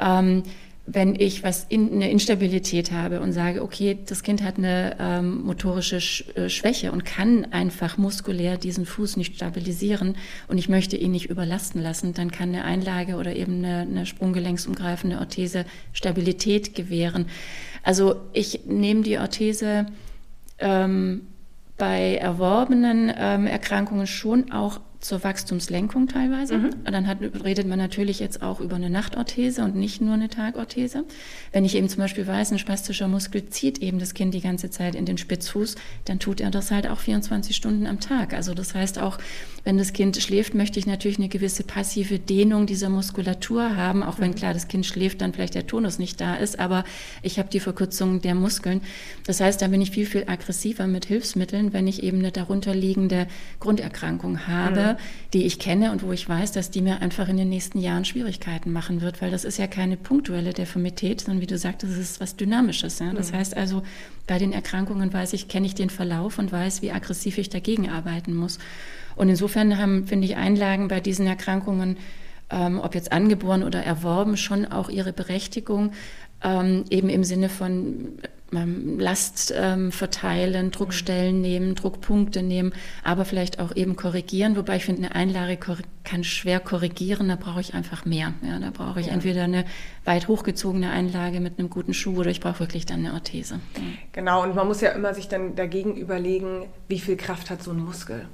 Ähm, 0.00 0.42
wenn 0.92 1.14
ich 1.14 1.44
was 1.44 1.66
in, 1.68 1.92
eine 1.92 2.10
Instabilität 2.10 2.90
habe 2.90 3.20
und 3.20 3.32
sage, 3.32 3.62
okay, 3.62 3.98
das 4.06 4.22
Kind 4.22 4.42
hat 4.42 4.58
eine 4.58 4.96
ähm, 4.98 5.42
motorische 5.42 6.00
Sch 6.00 6.24
äh, 6.34 6.48
Schwäche 6.48 6.90
und 6.90 7.04
kann 7.04 7.46
einfach 7.52 7.96
muskulär 7.96 8.56
diesen 8.56 8.86
Fuß 8.86 9.16
nicht 9.16 9.36
stabilisieren 9.36 10.16
und 10.48 10.58
ich 10.58 10.68
möchte 10.68 10.96
ihn 10.96 11.12
nicht 11.12 11.30
überlasten 11.30 11.80
lassen, 11.80 12.12
dann 12.14 12.32
kann 12.32 12.48
eine 12.48 12.64
Einlage 12.64 13.16
oder 13.16 13.36
eben 13.36 13.64
eine, 13.64 13.80
eine 13.80 14.06
sprunggelenksumgreifende 14.06 15.18
Orthese 15.18 15.64
Stabilität 15.92 16.74
gewähren. 16.74 17.26
Also 17.84 18.16
ich 18.32 18.62
nehme 18.66 19.02
die 19.02 19.18
Orthese 19.18 19.86
ähm, 20.58 21.22
bei 21.78 22.16
erworbenen 22.16 23.12
ähm, 23.16 23.46
Erkrankungen 23.46 24.06
schon 24.06 24.50
auch 24.50 24.80
zur 25.00 25.24
Wachstumslenkung 25.24 26.08
teilweise. 26.08 26.58
Mhm. 26.58 26.64
Und 26.84 26.92
dann 26.92 27.06
hat, 27.06 27.18
redet 27.42 27.66
man 27.66 27.78
natürlich 27.78 28.20
jetzt 28.20 28.42
auch 28.42 28.60
über 28.60 28.76
eine 28.76 28.90
Nachtorthese 28.90 29.64
und 29.64 29.74
nicht 29.74 30.02
nur 30.02 30.14
eine 30.14 30.28
Tagorthese. 30.28 31.04
Wenn 31.52 31.64
ich 31.64 31.74
eben 31.74 31.88
zum 31.88 32.00
Beispiel 32.00 32.26
weiß, 32.26 32.52
ein 32.52 32.58
spastischer 32.58 33.08
Muskel 33.08 33.48
zieht 33.48 33.78
eben 33.78 33.98
das 33.98 34.12
Kind 34.12 34.34
die 34.34 34.42
ganze 34.42 34.70
Zeit 34.70 34.94
in 34.94 35.06
den 35.06 35.16
Spitzfuß, 35.16 35.76
dann 36.04 36.18
tut 36.18 36.40
er 36.40 36.50
das 36.50 36.70
halt 36.70 36.86
auch 36.86 36.98
24 36.98 37.56
Stunden 37.56 37.86
am 37.86 38.00
Tag. 38.00 38.34
Also 38.34 38.52
das 38.52 38.74
heißt 38.74 38.98
auch, 38.98 39.18
wenn 39.64 39.78
das 39.78 39.94
Kind 39.94 40.18
schläft, 40.18 40.54
möchte 40.54 40.78
ich 40.78 40.86
natürlich 40.86 41.18
eine 41.18 41.28
gewisse 41.28 41.64
passive 41.64 42.18
Dehnung 42.18 42.66
dieser 42.66 42.90
Muskulatur 42.90 43.76
haben, 43.76 44.02
auch 44.02 44.18
wenn 44.18 44.32
mhm. 44.32 44.36
klar 44.36 44.52
das 44.52 44.68
Kind 44.68 44.84
schläft, 44.84 45.22
dann 45.22 45.32
vielleicht 45.32 45.54
der 45.54 45.66
Tonus 45.66 45.98
nicht 45.98 46.20
da 46.20 46.34
ist, 46.34 46.58
aber 46.58 46.84
ich 47.22 47.38
habe 47.38 47.48
die 47.48 47.60
Verkürzung 47.60 48.20
der 48.20 48.34
Muskeln. 48.34 48.82
Das 49.26 49.40
heißt, 49.40 49.62
da 49.62 49.68
bin 49.68 49.80
ich 49.80 49.92
viel, 49.92 50.06
viel 50.06 50.24
aggressiver 50.26 50.86
mit 50.86 51.06
Hilfsmitteln, 51.06 51.72
wenn 51.72 51.86
ich 51.86 52.02
eben 52.02 52.18
eine 52.18 52.32
darunterliegende 52.32 53.26
Grunderkrankung 53.60 54.46
habe. 54.46 54.80
Mhm 54.80 54.89
die 55.32 55.44
ich 55.44 55.58
kenne 55.58 55.92
und 55.92 56.02
wo 56.02 56.12
ich 56.12 56.28
weiß, 56.28 56.52
dass 56.52 56.70
die 56.70 56.82
mir 56.82 57.00
einfach 57.00 57.28
in 57.28 57.36
den 57.36 57.48
nächsten 57.48 57.78
Jahren 57.78 58.04
Schwierigkeiten 58.04 58.72
machen 58.72 59.00
wird, 59.00 59.20
weil 59.22 59.30
das 59.30 59.44
ist 59.44 59.58
ja 59.58 59.66
keine 59.66 59.96
punktuelle 59.96 60.52
Deformität, 60.52 61.20
sondern 61.20 61.40
wie 61.40 61.46
du 61.46 61.58
sagtest, 61.58 61.92
es 61.92 61.98
ist 61.98 62.20
was 62.20 62.36
Dynamisches. 62.36 62.98
Ja? 62.98 63.12
Das 63.12 63.32
mhm. 63.32 63.36
heißt 63.36 63.56
also, 63.56 63.82
bei 64.26 64.38
den 64.38 64.52
Erkrankungen 64.52 65.12
weiß 65.12 65.32
ich, 65.32 65.48
kenne 65.48 65.66
ich 65.66 65.74
den 65.74 65.90
Verlauf 65.90 66.38
und 66.38 66.52
weiß, 66.52 66.82
wie 66.82 66.92
aggressiv 66.92 67.38
ich 67.38 67.48
dagegen 67.48 67.88
arbeiten 67.88 68.34
muss. 68.34 68.58
Und 69.16 69.28
insofern 69.28 69.78
haben, 69.78 70.06
finde 70.06 70.26
ich, 70.26 70.36
Einlagen 70.36 70.88
bei 70.88 71.00
diesen 71.00 71.26
Erkrankungen, 71.26 71.96
ähm, 72.50 72.80
ob 72.80 72.94
jetzt 72.94 73.12
angeboren 73.12 73.62
oder 73.62 73.82
erworben, 73.82 74.36
schon 74.36 74.66
auch 74.66 74.88
ihre 74.88 75.12
Berechtigung, 75.12 75.92
ähm, 76.42 76.84
eben 76.90 77.08
im 77.08 77.24
Sinne 77.24 77.48
von 77.48 78.18
Last 78.52 79.54
ähm, 79.56 79.92
verteilen, 79.92 80.72
Druckstellen 80.72 81.36
mhm. 81.36 81.40
nehmen, 81.40 81.74
Druckpunkte 81.76 82.42
nehmen, 82.42 82.72
aber 83.04 83.24
vielleicht 83.24 83.60
auch 83.60 83.74
eben 83.76 83.94
korrigieren. 83.94 84.56
Wobei 84.56 84.76
ich 84.76 84.84
finde, 84.84 85.02
eine 85.02 85.14
Einlage 85.14 85.56
kann 86.02 86.24
schwer 86.24 86.58
korrigieren, 86.58 87.28
da 87.28 87.36
brauche 87.36 87.60
ich 87.60 87.74
einfach 87.74 88.04
mehr. 88.04 88.34
Ja, 88.42 88.58
da 88.58 88.70
brauche 88.70 89.00
ich 89.00 89.06
ja. 89.06 89.12
entweder 89.12 89.44
eine 89.44 89.64
weit 90.04 90.26
hochgezogene 90.26 90.90
Einlage 90.90 91.40
mit 91.40 91.58
einem 91.58 91.70
guten 91.70 91.94
Schuh 91.94 92.18
oder 92.18 92.30
ich 92.30 92.40
brauche 92.40 92.60
wirklich 92.60 92.86
dann 92.86 93.00
eine 93.00 93.14
Orthese. 93.14 93.60
Ja. 93.76 93.82
Genau, 94.12 94.42
und 94.42 94.56
man 94.56 94.66
muss 94.66 94.80
ja 94.80 94.90
immer 94.90 95.14
sich 95.14 95.28
dann 95.28 95.54
dagegen 95.54 95.96
überlegen, 95.96 96.66
wie 96.88 96.98
viel 96.98 97.16
Kraft 97.16 97.50
hat 97.50 97.62
so 97.62 97.70
ein 97.70 97.78
Muskel. 97.78 98.26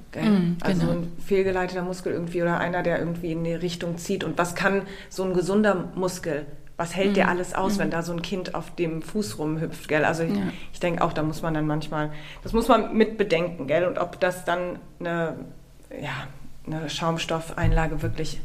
Also 0.61 0.81
genau. 0.81 0.91
ein 0.93 1.11
fehlgeleiteter 1.23 1.83
Muskel 1.83 2.13
irgendwie 2.13 2.41
oder 2.41 2.59
einer, 2.59 2.81
der 2.81 2.99
irgendwie 2.99 3.33
in 3.33 3.45
eine 3.45 3.61
Richtung 3.61 3.97
zieht. 3.97 4.23
Und 4.23 4.37
was 4.37 4.55
kann 4.55 4.83
so 5.09 5.23
ein 5.23 5.33
gesunder 5.33 5.91
Muskel 5.95 6.45
was 6.77 6.95
hält 6.95 7.09
mhm. 7.09 7.13
der 7.15 7.29
alles 7.29 7.53
aus, 7.53 7.75
mhm. 7.75 7.79
wenn 7.79 7.91
da 7.91 8.03
so 8.03 8.13
ein 8.13 8.21
Kind 8.21 8.55
auf 8.55 8.73
dem 8.75 9.01
Fuß 9.01 9.39
rumhüpft, 9.39 9.87
gell? 9.87 10.05
Also 10.05 10.23
ich, 10.23 10.35
ja. 10.35 10.43
ich 10.71 10.79
denke 10.79 11.03
auch, 11.03 11.11
da 11.11 11.23
muss 11.23 11.41
man 11.41 11.53
dann 11.53 11.65
manchmal, 11.65 12.11
das 12.43 12.53
muss 12.53 12.67
man 12.67 12.95
mit 12.95 13.17
bedenken, 13.17 13.67
gell? 13.67 13.85
Und 13.85 13.97
ob 13.97 14.19
das 14.19 14.45
dann 14.45 14.79
eine, 14.99 15.33
ja, 16.01 16.27
eine 16.65 16.89
Schaumstoffeinlage 16.89 18.01
wirklich 18.03 18.39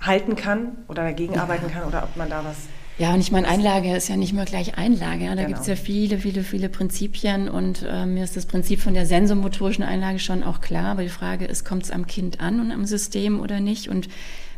halten 0.00 0.34
kann 0.34 0.78
oder 0.88 1.02
dagegen 1.02 1.34
ja. 1.34 1.42
arbeiten 1.42 1.70
kann 1.70 1.84
oder 1.84 2.02
ob 2.02 2.16
man 2.16 2.30
da 2.30 2.44
was 2.44 2.56
ja, 3.00 3.14
und 3.14 3.20
ich 3.20 3.32
meine, 3.32 3.48
Einlage 3.48 3.96
ist 3.96 4.10
ja 4.10 4.16
nicht 4.18 4.34
mehr 4.34 4.44
gleich 4.44 4.76
Einlage. 4.76 5.24
Ja. 5.24 5.30
Da 5.30 5.36
genau. 5.36 5.46
gibt 5.48 5.60
es 5.60 5.66
ja 5.66 5.74
viele, 5.74 6.18
viele, 6.18 6.42
viele 6.42 6.68
Prinzipien 6.68 7.48
und 7.48 7.82
äh, 7.82 8.04
mir 8.04 8.22
ist 8.22 8.36
das 8.36 8.44
Prinzip 8.44 8.82
von 8.82 8.92
der 8.92 9.06
sensomotorischen 9.06 9.82
Einlage 9.82 10.18
schon 10.18 10.42
auch 10.42 10.60
klar. 10.60 10.84
Aber 10.84 11.02
die 11.02 11.08
Frage 11.08 11.46
ist, 11.46 11.64
kommt 11.64 11.84
es 11.84 11.90
am 11.90 12.06
Kind 12.06 12.40
an 12.40 12.60
und 12.60 12.72
am 12.72 12.84
System 12.84 13.40
oder 13.40 13.58
nicht? 13.58 13.88
Und 13.88 14.10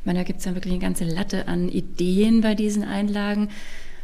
ich 0.03 0.07
meine, 0.07 0.18
da 0.18 0.24
gibt 0.24 0.40
es 0.40 0.46
ja 0.46 0.55
wirklich 0.57 0.72
eine 0.72 0.82
ganze 0.82 1.05
Latte 1.05 1.46
an 1.46 1.68
Ideen 1.68 2.40
bei 2.40 2.57
diesen 2.57 2.82
Einlagen. 2.82 3.50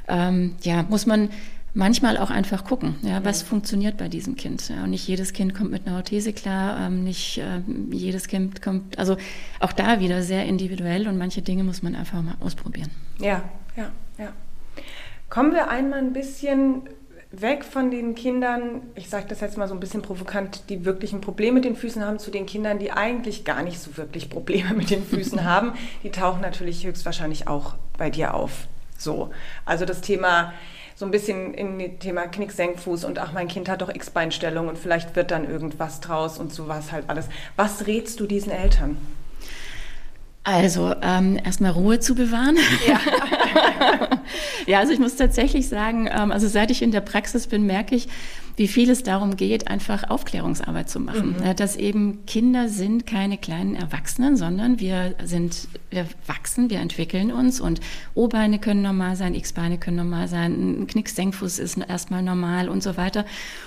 Ähm, 0.06 0.54
ja, 0.62 0.84
muss 0.84 1.06
man 1.06 1.28
manchmal 1.74 2.18
auch 2.18 2.30
einfach 2.30 2.64
gucken, 2.64 2.94
ja, 3.02 3.24
was 3.24 3.40
ja. 3.40 3.48
funktioniert 3.48 3.96
bei 3.96 4.06
diesem 4.06 4.36
Kind. 4.36 4.68
Ja, 4.68 4.84
und 4.84 4.90
nicht 4.90 5.08
jedes 5.08 5.32
Kind 5.32 5.56
kommt 5.56 5.72
mit 5.72 5.88
einer 5.88 5.96
Orthese 5.96 6.32
klar, 6.32 6.86
ähm, 6.86 7.02
nicht 7.02 7.38
äh, 7.38 7.62
jedes 7.90 8.28
Kind 8.28 8.62
kommt, 8.62 8.96
also 8.96 9.16
auch 9.58 9.72
da 9.72 9.98
wieder 9.98 10.22
sehr 10.22 10.46
individuell 10.46 11.08
und 11.08 11.18
manche 11.18 11.42
Dinge 11.42 11.64
muss 11.64 11.82
man 11.82 11.96
einfach 11.96 12.22
mal 12.22 12.36
ausprobieren. 12.38 12.90
Ja, 13.18 13.42
ja, 13.76 13.90
ja. 14.18 14.32
Kommen 15.28 15.52
wir 15.52 15.68
einmal 15.68 15.98
ein 15.98 16.12
bisschen 16.12 16.82
weg 17.30 17.64
von 17.64 17.90
den 17.90 18.14
Kindern, 18.14 18.82
ich 18.94 19.08
sage 19.08 19.26
das 19.28 19.40
jetzt 19.40 19.58
mal 19.58 19.68
so 19.68 19.74
ein 19.74 19.80
bisschen 19.80 20.02
provokant, 20.02 20.70
die 20.70 20.84
wirklich 20.84 21.12
ein 21.12 21.20
Problem 21.20 21.54
mit 21.54 21.64
den 21.64 21.76
Füßen 21.76 22.02
haben, 22.04 22.18
zu 22.18 22.30
den 22.30 22.46
Kindern, 22.46 22.78
die 22.78 22.90
eigentlich 22.90 23.44
gar 23.44 23.62
nicht 23.62 23.78
so 23.78 23.96
wirklich 23.96 24.30
Probleme 24.30 24.72
mit 24.74 24.90
den 24.90 25.04
Füßen 25.04 25.44
haben. 25.48 25.72
Die 26.02 26.10
tauchen 26.10 26.40
natürlich 26.40 26.86
höchstwahrscheinlich 26.86 27.46
auch 27.46 27.74
bei 27.98 28.10
dir 28.10 28.34
auf. 28.34 28.66
So, 28.96 29.30
also 29.64 29.84
das 29.84 30.00
Thema 30.00 30.52
so 30.96 31.04
ein 31.04 31.12
bisschen 31.12 31.54
in 31.54 31.78
das 31.78 32.00
Thema 32.00 32.26
Knicksenkfuß 32.26 33.04
und 33.04 33.20
ach, 33.20 33.32
mein 33.32 33.46
Kind 33.46 33.68
hat 33.68 33.82
doch 33.82 33.94
X-Beinstellung 33.94 34.66
und 34.66 34.76
vielleicht 34.76 35.14
wird 35.14 35.30
dann 35.30 35.48
irgendwas 35.48 36.00
draus 36.00 36.38
und 36.38 36.52
sowas 36.52 36.90
halt 36.90 37.04
alles. 37.08 37.28
Was 37.54 37.86
rätst 37.86 38.18
du 38.18 38.26
diesen 38.26 38.50
Eltern? 38.50 38.96
Also 40.44 40.94
ähm, 41.02 41.38
erstmal 41.44 41.72
Ruhe 41.72 42.00
zu 42.00 42.14
bewahren. 42.14 42.56
Ja. 42.86 43.00
ja, 44.66 44.78
also 44.78 44.92
ich 44.92 44.98
muss 44.98 45.16
tatsächlich 45.16 45.68
sagen, 45.68 46.08
ähm, 46.10 46.32
also 46.32 46.48
seit 46.48 46.70
ich 46.70 46.82
in 46.82 46.90
der 46.90 47.00
Praxis 47.00 47.46
bin, 47.46 47.66
merke 47.66 47.94
ich, 47.94 48.08
wie 48.58 48.68
viel 48.68 48.90
es 48.90 49.04
darum 49.04 49.36
geht, 49.36 49.68
einfach 49.68 50.10
Aufklärungsarbeit 50.10 50.90
zu 50.90 50.98
machen. 50.98 51.36
Mhm. 51.38 51.56
Dass 51.56 51.76
eben 51.76 52.26
Kinder 52.26 52.68
sind 52.68 53.06
keine 53.06 53.38
kleinen 53.38 53.76
Erwachsenen, 53.76 54.36
sondern 54.36 54.80
wir 54.80 55.14
sind, 55.24 55.68
wir 55.90 56.06
wachsen, 56.26 56.68
wir 56.68 56.80
entwickeln 56.80 57.30
uns 57.30 57.60
und 57.60 57.80
O-Beine 58.14 58.58
können 58.58 58.82
normal 58.82 59.14
sein, 59.14 59.34
X-Beine 59.34 59.78
können 59.78 59.96
normal 59.96 60.26
sein, 60.26 60.82
ein 60.82 60.86
Knicksenkfuß 60.88 61.60
ist 61.60 61.78
erstmal 61.78 62.22
normal 62.22 62.68
und 62.68 62.82
so 62.82 62.96
weiter. 62.96 63.24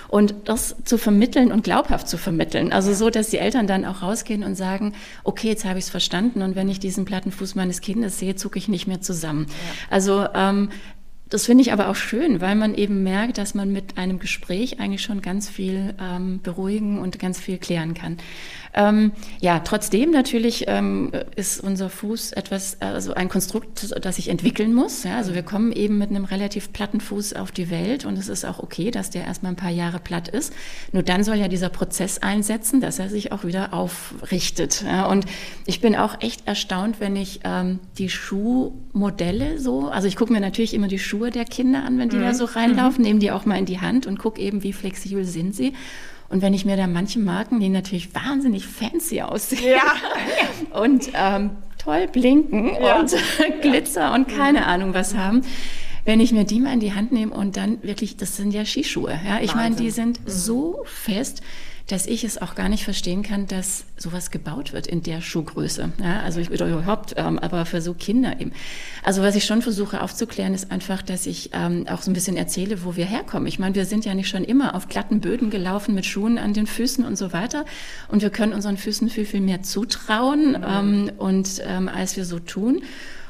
Und 0.08 0.34
das 0.44 0.76
zu 0.84 0.98
vermitteln 0.98 1.52
und 1.52 1.64
glaubhaft 1.64 2.06
zu 2.06 2.18
vermitteln. 2.18 2.70
Also 2.70 2.92
so, 2.92 3.08
dass 3.08 3.30
die 3.30 3.38
Eltern 3.38 3.66
dann 3.66 3.86
auch 3.86 4.02
rausgehen 4.02 4.44
und 4.44 4.56
sagen, 4.56 4.92
okay, 5.24 5.48
jetzt 5.48 5.64
habe 5.64 5.78
ich 5.78 5.86
es 5.86 5.90
verstanden 5.90 6.42
und 6.42 6.54
wenn 6.54 6.68
ich 6.68 6.80
diesen 6.80 7.06
platten 7.06 7.32
Fuß 7.32 7.54
meines 7.54 7.80
Kindes 7.80 8.18
sehe, 8.18 8.36
zucke 8.36 8.58
ich 8.58 8.68
nicht 8.68 8.86
mehr 8.86 9.00
zusammen. 9.00 9.46
Ja. 9.48 9.54
Also 9.88 10.26
ähm, 10.34 10.68
das 11.32 11.46
finde 11.46 11.62
ich 11.62 11.72
aber 11.72 11.88
auch 11.88 11.94
schön, 11.96 12.42
weil 12.42 12.54
man 12.54 12.74
eben 12.74 13.02
merkt, 13.02 13.38
dass 13.38 13.54
man 13.54 13.72
mit 13.72 13.96
einem 13.96 14.18
Gespräch 14.18 14.80
eigentlich 14.80 15.02
schon 15.02 15.22
ganz 15.22 15.48
viel 15.48 15.94
ähm, 15.98 16.40
beruhigen 16.42 16.98
und 16.98 17.18
ganz 17.18 17.40
viel 17.40 17.56
klären 17.56 17.94
kann. 17.94 18.18
Ähm, 18.74 19.12
ja, 19.40 19.60
trotzdem 19.60 20.10
natürlich 20.10 20.64
ähm, 20.66 21.12
ist 21.36 21.62
unser 21.62 21.90
Fuß 21.90 22.32
etwas, 22.32 22.78
also 22.80 23.14
ein 23.14 23.28
Konstrukt, 23.28 23.94
das 24.00 24.16
sich 24.16 24.28
entwickeln 24.28 24.72
muss. 24.72 25.04
Ja? 25.04 25.16
Also 25.16 25.34
wir 25.34 25.42
kommen 25.42 25.72
eben 25.72 25.98
mit 25.98 26.10
einem 26.10 26.24
relativ 26.24 26.72
platten 26.72 27.00
Fuß 27.00 27.34
auf 27.34 27.52
die 27.52 27.70
Welt 27.70 28.04
und 28.04 28.18
es 28.18 28.28
ist 28.28 28.44
auch 28.44 28.58
okay, 28.60 28.90
dass 28.90 29.10
der 29.10 29.24
erstmal 29.24 29.52
ein 29.52 29.56
paar 29.56 29.70
Jahre 29.70 29.98
platt 29.98 30.28
ist. 30.28 30.52
Nur 30.92 31.02
dann 31.02 31.22
soll 31.24 31.36
ja 31.36 31.48
dieser 31.48 31.68
Prozess 31.68 32.18
einsetzen, 32.18 32.80
dass 32.80 32.98
er 32.98 33.08
sich 33.08 33.32
auch 33.32 33.44
wieder 33.44 33.74
aufrichtet. 33.74 34.82
Ja? 34.82 35.06
Und 35.06 35.26
ich 35.66 35.80
bin 35.80 35.94
auch 35.94 36.20
echt 36.20 36.46
erstaunt, 36.46 37.00
wenn 37.00 37.16
ich 37.16 37.40
ähm, 37.44 37.78
die 37.98 38.08
Schuhmodelle 38.08 39.58
so, 39.58 39.88
also 39.88 40.08
ich 40.08 40.16
gucke 40.16 40.32
mir 40.32 40.40
natürlich 40.40 40.72
immer 40.72 40.88
die 40.88 40.98
Schuhe 40.98 41.30
der 41.30 41.44
Kinder 41.44 41.84
an, 41.84 41.98
wenn 41.98 42.08
die 42.08 42.16
mhm. 42.16 42.22
da 42.22 42.34
so 42.34 42.46
reinlaufen, 42.46 43.02
mhm. 43.02 43.08
nehme 43.08 43.20
die 43.20 43.32
auch 43.32 43.44
mal 43.44 43.58
in 43.58 43.66
die 43.66 43.80
Hand 43.80 44.06
und 44.06 44.18
gucke 44.18 44.40
eben, 44.40 44.62
wie 44.62 44.72
flexibel 44.72 45.24
sind 45.24 45.54
sie. 45.54 45.74
Und 46.32 46.40
wenn 46.40 46.54
ich 46.54 46.64
mir 46.64 46.78
da 46.78 46.86
manche 46.86 47.18
Marken, 47.18 47.60
die 47.60 47.68
natürlich 47.68 48.14
wahnsinnig 48.14 48.66
fancy 48.66 49.20
aussehen 49.20 49.76
ja. 49.76 50.80
und 50.80 51.10
ähm, 51.12 51.50
toll 51.76 52.08
blinken 52.08 52.70
ja. 52.82 53.00
und 53.00 53.14
Glitzer 53.60 54.14
und 54.14 54.28
keine 54.28 54.60
mhm. 54.60 54.66
Ahnung 54.66 54.94
was 54.94 55.14
haben, 55.14 55.42
wenn 56.06 56.20
ich 56.20 56.32
mir 56.32 56.44
die 56.44 56.58
mal 56.58 56.72
in 56.72 56.80
die 56.80 56.94
Hand 56.94 57.12
nehme 57.12 57.34
und 57.34 57.58
dann 57.58 57.82
wirklich, 57.82 58.16
das 58.16 58.38
sind 58.38 58.54
ja 58.54 58.64
Skischuhe, 58.64 59.20
ja, 59.28 59.40
ich 59.42 59.54
meine, 59.54 59.76
die 59.76 59.90
sind 59.90 60.20
mhm. 60.20 60.30
so 60.30 60.82
fest 60.86 61.42
dass 61.88 62.06
ich 62.06 62.24
es 62.24 62.40
auch 62.40 62.54
gar 62.54 62.68
nicht 62.68 62.84
verstehen 62.84 63.22
kann, 63.22 63.46
dass 63.46 63.84
sowas 63.96 64.30
gebaut 64.30 64.72
wird 64.72 64.86
in 64.86 65.02
der 65.02 65.20
Schuhgröße. 65.20 65.92
Ja, 66.02 66.20
also 66.20 66.40
ich 66.40 66.50
oder 66.50 66.68
überhaupt, 66.68 67.14
ähm, 67.16 67.38
aber 67.38 67.66
für 67.66 67.80
so 67.80 67.94
Kinder 67.94 68.40
eben. 68.40 68.52
Also 69.02 69.22
was 69.22 69.34
ich 69.34 69.44
schon 69.44 69.62
versuche 69.62 70.02
aufzuklären, 70.02 70.54
ist 70.54 70.70
einfach, 70.70 71.02
dass 71.02 71.26
ich 71.26 71.50
ähm, 71.52 71.86
auch 71.88 72.02
so 72.02 72.10
ein 72.10 72.14
bisschen 72.14 72.36
erzähle, 72.36 72.84
wo 72.84 72.96
wir 72.96 73.04
herkommen. 73.04 73.46
Ich 73.46 73.58
meine, 73.58 73.74
wir 73.74 73.86
sind 73.86 74.04
ja 74.04 74.14
nicht 74.14 74.28
schon 74.28 74.44
immer 74.44 74.74
auf 74.74 74.88
glatten 74.88 75.20
Böden 75.20 75.50
gelaufen 75.50 75.94
mit 75.94 76.06
Schuhen 76.06 76.38
an 76.38 76.52
den 76.52 76.66
Füßen 76.66 77.04
und 77.04 77.16
so 77.16 77.32
weiter. 77.32 77.64
Und 78.08 78.22
wir 78.22 78.30
können 78.30 78.52
unseren 78.52 78.76
Füßen 78.76 79.08
viel, 79.08 79.24
viel 79.24 79.40
mehr 79.40 79.62
zutrauen 79.62 80.50
mhm. 80.50 80.64
ähm, 80.66 81.12
und 81.18 81.62
ähm, 81.66 81.88
als 81.88 82.16
wir 82.16 82.24
so 82.24 82.38
tun. 82.38 82.82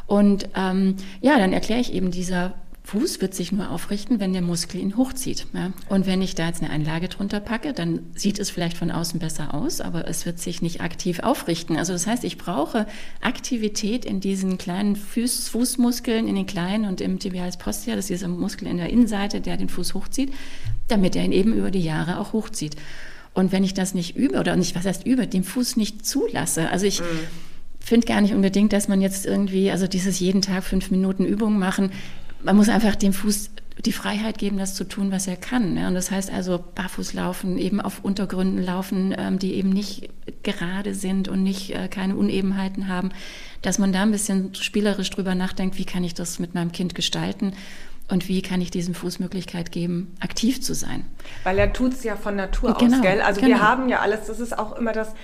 Und 0.06 0.48
ähm, 0.56 0.96
ja, 1.20 1.38
dann 1.38 1.52
erkläre 1.52 1.80
ich 1.80 1.92
eben 1.92 2.10
dieser 2.10 2.54
Fuß 2.92 3.22
wird 3.22 3.34
sich 3.34 3.52
nur 3.52 3.70
aufrichten, 3.70 4.20
wenn 4.20 4.34
der 4.34 4.42
Muskel 4.42 4.78
ihn 4.78 4.98
hochzieht. 4.98 5.46
Ja? 5.54 5.72
Und 5.88 6.06
wenn 6.06 6.20
ich 6.20 6.34
da 6.34 6.46
jetzt 6.46 6.62
eine 6.62 6.70
Einlage 6.70 7.08
drunter 7.08 7.40
packe, 7.40 7.72
dann 7.72 8.00
sieht 8.14 8.38
es 8.38 8.50
vielleicht 8.50 8.76
von 8.76 8.90
außen 8.90 9.18
besser 9.18 9.54
aus, 9.54 9.80
aber 9.80 10.06
es 10.08 10.26
wird 10.26 10.38
sich 10.38 10.60
nicht 10.60 10.82
aktiv 10.82 11.20
aufrichten. 11.20 11.78
Also 11.78 11.94
das 11.94 12.06
heißt, 12.06 12.22
ich 12.22 12.36
brauche 12.36 12.86
Aktivität 13.22 14.04
in 14.04 14.20
diesen 14.20 14.58
kleinen 14.58 14.96
Fuß, 14.96 15.48
Fußmuskeln, 15.48 16.28
in 16.28 16.34
den 16.34 16.44
kleinen 16.44 16.84
und 16.84 17.00
im 17.00 17.18
Tibialis 17.18 17.56
posterior, 17.56 17.96
das 17.96 18.10
ist 18.10 18.10
dieser 18.10 18.28
Muskel 18.28 18.68
in 18.68 18.76
der 18.76 18.90
Innenseite, 18.90 19.40
der 19.40 19.56
den 19.56 19.70
Fuß 19.70 19.94
hochzieht, 19.94 20.30
damit 20.88 21.16
er 21.16 21.24
ihn 21.24 21.32
eben 21.32 21.54
über 21.54 21.70
die 21.70 21.82
Jahre 21.82 22.18
auch 22.18 22.34
hochzieht. 22.34 22.76
Und 23.32 23.52
wenn 23.52 23.64
ich 23.64 23.72
das 23.72 23.94
nicht 23.94 24.16
übe, 24.16 24.38
oder 24.38 24.54
nicht, 24.56 24.76
was 24.76 24.84
heißt 24.84 25.06
übe, 25.06 25.26
den 25.26 25.44
Fuß 25.44 25.76
nicht 25.76 26.04
zulasse, 26.04 26.68
also 26.68 26.84
ich... 26.84 27.00
Mhm 27.00 27.06
finde 27.84 28.06
gar 28.06 28.20
nicht 28.20 28.32
unbedingt, 28.32 28.72
dass 28.72 28.88
man 28.88 29.00
jetzt 29.00 29.26
irgendwie, 29.26 29.70
also 29.70 29.86
dieses 29.86 30.20
jeden 30.20 30.40
Tag 30.40 30.62
fünf 30.64 30.90
Minuten 30.90 31.24
Übungen 31.24 31.58
machen, 31.58 31.90
man 32.42 32.56
muss 32.56 32.68
einfach 32.68 32.96
dem 32.96 33.12
Fuß 33.12 33.50
die 33.78 33.92
Freiheit 33.92 34.38
geben, 34.38 34.58
das 34.58 34.74
zu 34.74 34.84
tun, 34.84 35.10
was 35.10 35.26
er 35.26 35.36
kann. 35.36 35.76
Ja? 35.76 35.88
Und 35.88 35.94
das 35.94 36.10
heißt 36.10 36.30
also 36.30 36.62
barfuß 36.74 37.14
laufen, 37.14 37.58
eben 37.58 37.80
auf 37.80 38.04
Untergründen 38.04 38.62
laufen, 38.62 39.14
ähm, 39.16 39.38
die 39.38 39.54
eben 39.54 39.70
nicht 39.70 40.10
gerade 40.42 40.94
sind 40.94 41.28
und 41.28 41.42
nicht 41.42 41.74
äh, 41.74 41.88
keine 41.88 42.16
Unebenheiten 42.16 42.88
haben, 42.88 43.10
dass 43.62 43.78
man 43.78 43.92
da 43.92 44.02
ein 44.02 44.12
bisschen 44.12 44.54
spielerisch 44.54 45.10
drüber 45.10 45.34
nachdenkt, 45.34 45.78
wie 45.78 45.84
kann 45.84 46.04
ich 46.04 46.14
das 46.14 46.38
mit 46.38 46.54
meinem 46.54 46.72
Kind 46.72 46.94
gestalten 46.94 47.54
und 48.08 48.28
wie 48.28 48.42
kann 48.42 48.60
ich 48.60 48.70
diesem 48.70 48.94
Fuß 48.94 49.20
Möglichkeit 49.20 49.72
geben, 49.72 50.14
aktiv 50.20 50.60
zu 50.60 50.74
sein. 50.74 51.04
Weil 51.44 51.58
er 51.58 51.72
tut 51.72 51.94
es 51.94 52.04
ja 52.04 52.16
von 52.16 52.36
Natur 52.36 52.74
genau, 52.74 52.96
aus, 52.96 53.02
gell? 53.02 53.20
Also 53.22 53.40
genau. 53.40 53.56
wir 53.56 53.62
haben 53.62 53.88
ja 53.88 54.00
alles, 54.00 54.26
das 54.26 54.38
ist 54.38 54.58
auch 54.58 54.76
immer 54.76 54.92
das, 54.92 55.14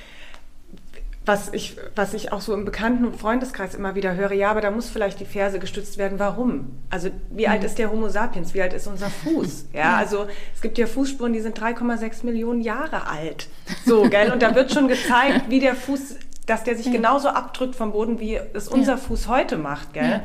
was 1.28 1.52
ich, 1.52 1.76
was 1.94 2.14
ich 2.14 2.32
auch 2.32 2.40
so 2.40 2.54
im 2.54 2.64
Bekannten- 2.64 3.04
und 3.04 3.14
Freundeskreis 3.14 3.74
immer 3.74 3.94
wieder 3.94 4.14
höre, 4.14 4.32
ja, 4.32 4.50
aber 4.50 4.62
da 4.62 4.70
muss 4.70 4.88
vielleicht 4.88 5.20
die 5.20 5.26
Ferse 5.26 5.58
gestützt 5.58 5.98
werden. 5.98 6.18
Warum? 6.18 6.78
Also 6.88 7.10
wie 7.30 7.46
mhm. 7.46 7.52
alt 7.52 7.64
ist 7.64 7.78
der 7.78 7.92
Homo 7.92 8.08
sapiens? 8.08 8.54
Wie 8.54 8.62
alt 8.62 8.72
ist 8.72 8.86
unser 8.86 9.10
Fuß? 9.10 9.66
Ja, 9.74 9.96
also 9.96 10.26
es 10.54 10.62
gibt 10.62 10.78
ja 10.78 10.86
Fußspuren, 10.86 11.32
die 11.34 11.40
sind 11.40 11.60
3,6 11.60 12.24
Millionen 12.24 12.62
Jahre 12.62 13.06
alt. 13.06 13.48
So, 13.84 14.08
gell? 14.08 14.32
Und 14.32 14.42
da 14.42 14.54
wird 14.54 14.72
schon 14.72 14.88
gezeigt, 14.88 15.50
wie 15.50 15.60
der 15.60 15.76
Fuß, 15.76 16.16
dass 16.46 16.64
der 16.64 16.74
sich 16.74 16.86
ja. 16.86 16.92
genauso 16.92 17.28
abdrückt 17.28 17.76
vom 17.76 17.92
Boden, 17.92 18.18
wie 18.18 18.40
es 18.54 18.66
unser 18.66 18.92
ja. 18.92 18.98
Fuß 18.98 19.28
heute 19.28 19.58
macht, 19.58 19.92
gell? 19.92 20.10
Ja. 20.10 20.22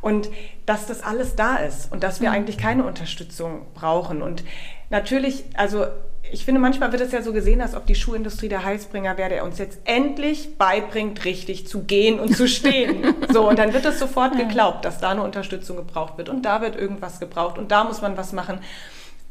Und 0.00 0.28
dass 0.66 0.86
das 0.86 1.02
alles 1.02 1.36
da 1.36 1.56
ist 1.56 1.92
und 1.92 2.02
dass 2.02 2.20
wir 2.20 2.32
eigentlich 2.32 2.58
keine 2.58 2.84
Unterstützung 2.84 3.66
brauchen. 3.74 4.20
Und 4.20 4.42
natürlich, 4.90 5.44
also 5.54 5.86
ich 6.34 6.44
finde, 6.44 6.60
manchmal 6.60 6.90
wird 6.90 7.00
es 7.00 7.12
ja 7.12 7.22
so 7.22 7.32
gesehen, 7.32 7.60
als 7.60 7.76
ob 7.76 7.86
die 7.86 7.94
Schuhindustrie 7.94 8.48
der 8.48 8.64
Heilsbringer 8.64 9.16
wäre, 9.16 9.28
der 9.28 9.44
uns 9.44 9.58
jetzt 9.58 9.78
endlich 9.84 10.58
beibringt, 10.58 11.24
richtig 11.24 11.68
zu 11.68 11.84
gehen 11.84 12.18
und 12.18 12.36
zu 12.36 12.48
stehen. 12.48 13.14
so, 13.32 13.48
und 13.48 13.56
dann 13.56 13.72
wird 13.72 13.84
es 13.84 14.00
sofort 14.00 14.36
geglaubt, 14.36 14.84
dass 14.84 14.98
da 14.98 15.10
eine 15.10 15.22
Unterstützung 15.22 15.76
gebraucht 15.76 16.18
wird 16.18 16.28
und 16.28 16.42
da 16.44 16.60
wird 16.60 16.74
irgendwas 16.74 17.20
gebraucht 17.20 17.56
und 17.56 17.70
da 17.70 17.84
muss 17.84 18.02
man 18.02 18.16
was 18.16 18.32
machen. 18.32 18.58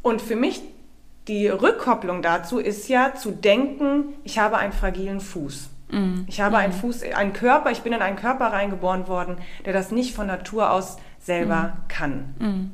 Und 0.02 0.22
für 0.22 0.38
mich 0.38 0.62
die 1.28 1.50
Rückkopplung 1.50 2.22
dazu 2.22 2.58
ist 2.58 2.88
ja 2.88 3.14
zu 3.16 3.32
denken, 3.32 4.14
ich 4.24 4.40
habe 4.40 4.58
einen 4.58 4.72
fragilen 4.72 5.20
Fuß. 5.20 5.70
Mhm. 5.90 6.24
Ich 6.28 6.40
habe 6.40 6.56
einen 6.56 6.72
Fuß, 6.72 7.04
einen 7.04 7.34
Körper, 7.34 7.72
ich 7.72 7.82
bin 7.82 7.92
in 7.92 8.02
einen 8.02 8.16
Körper 8.16 8.48
reingeboren 8.48 9.10
worden, 9.10 9.38
der 9.66 9.74
das 9.74 9.92
nicht 9.92 10.16
von 10.16 10.28
Natur 10.28 10.72
aus 10.72 10.96
selber 11.20 11.74
mhm. 11.76 11.88
kann. 11.90 12.36
Mhm. 12.40 12.72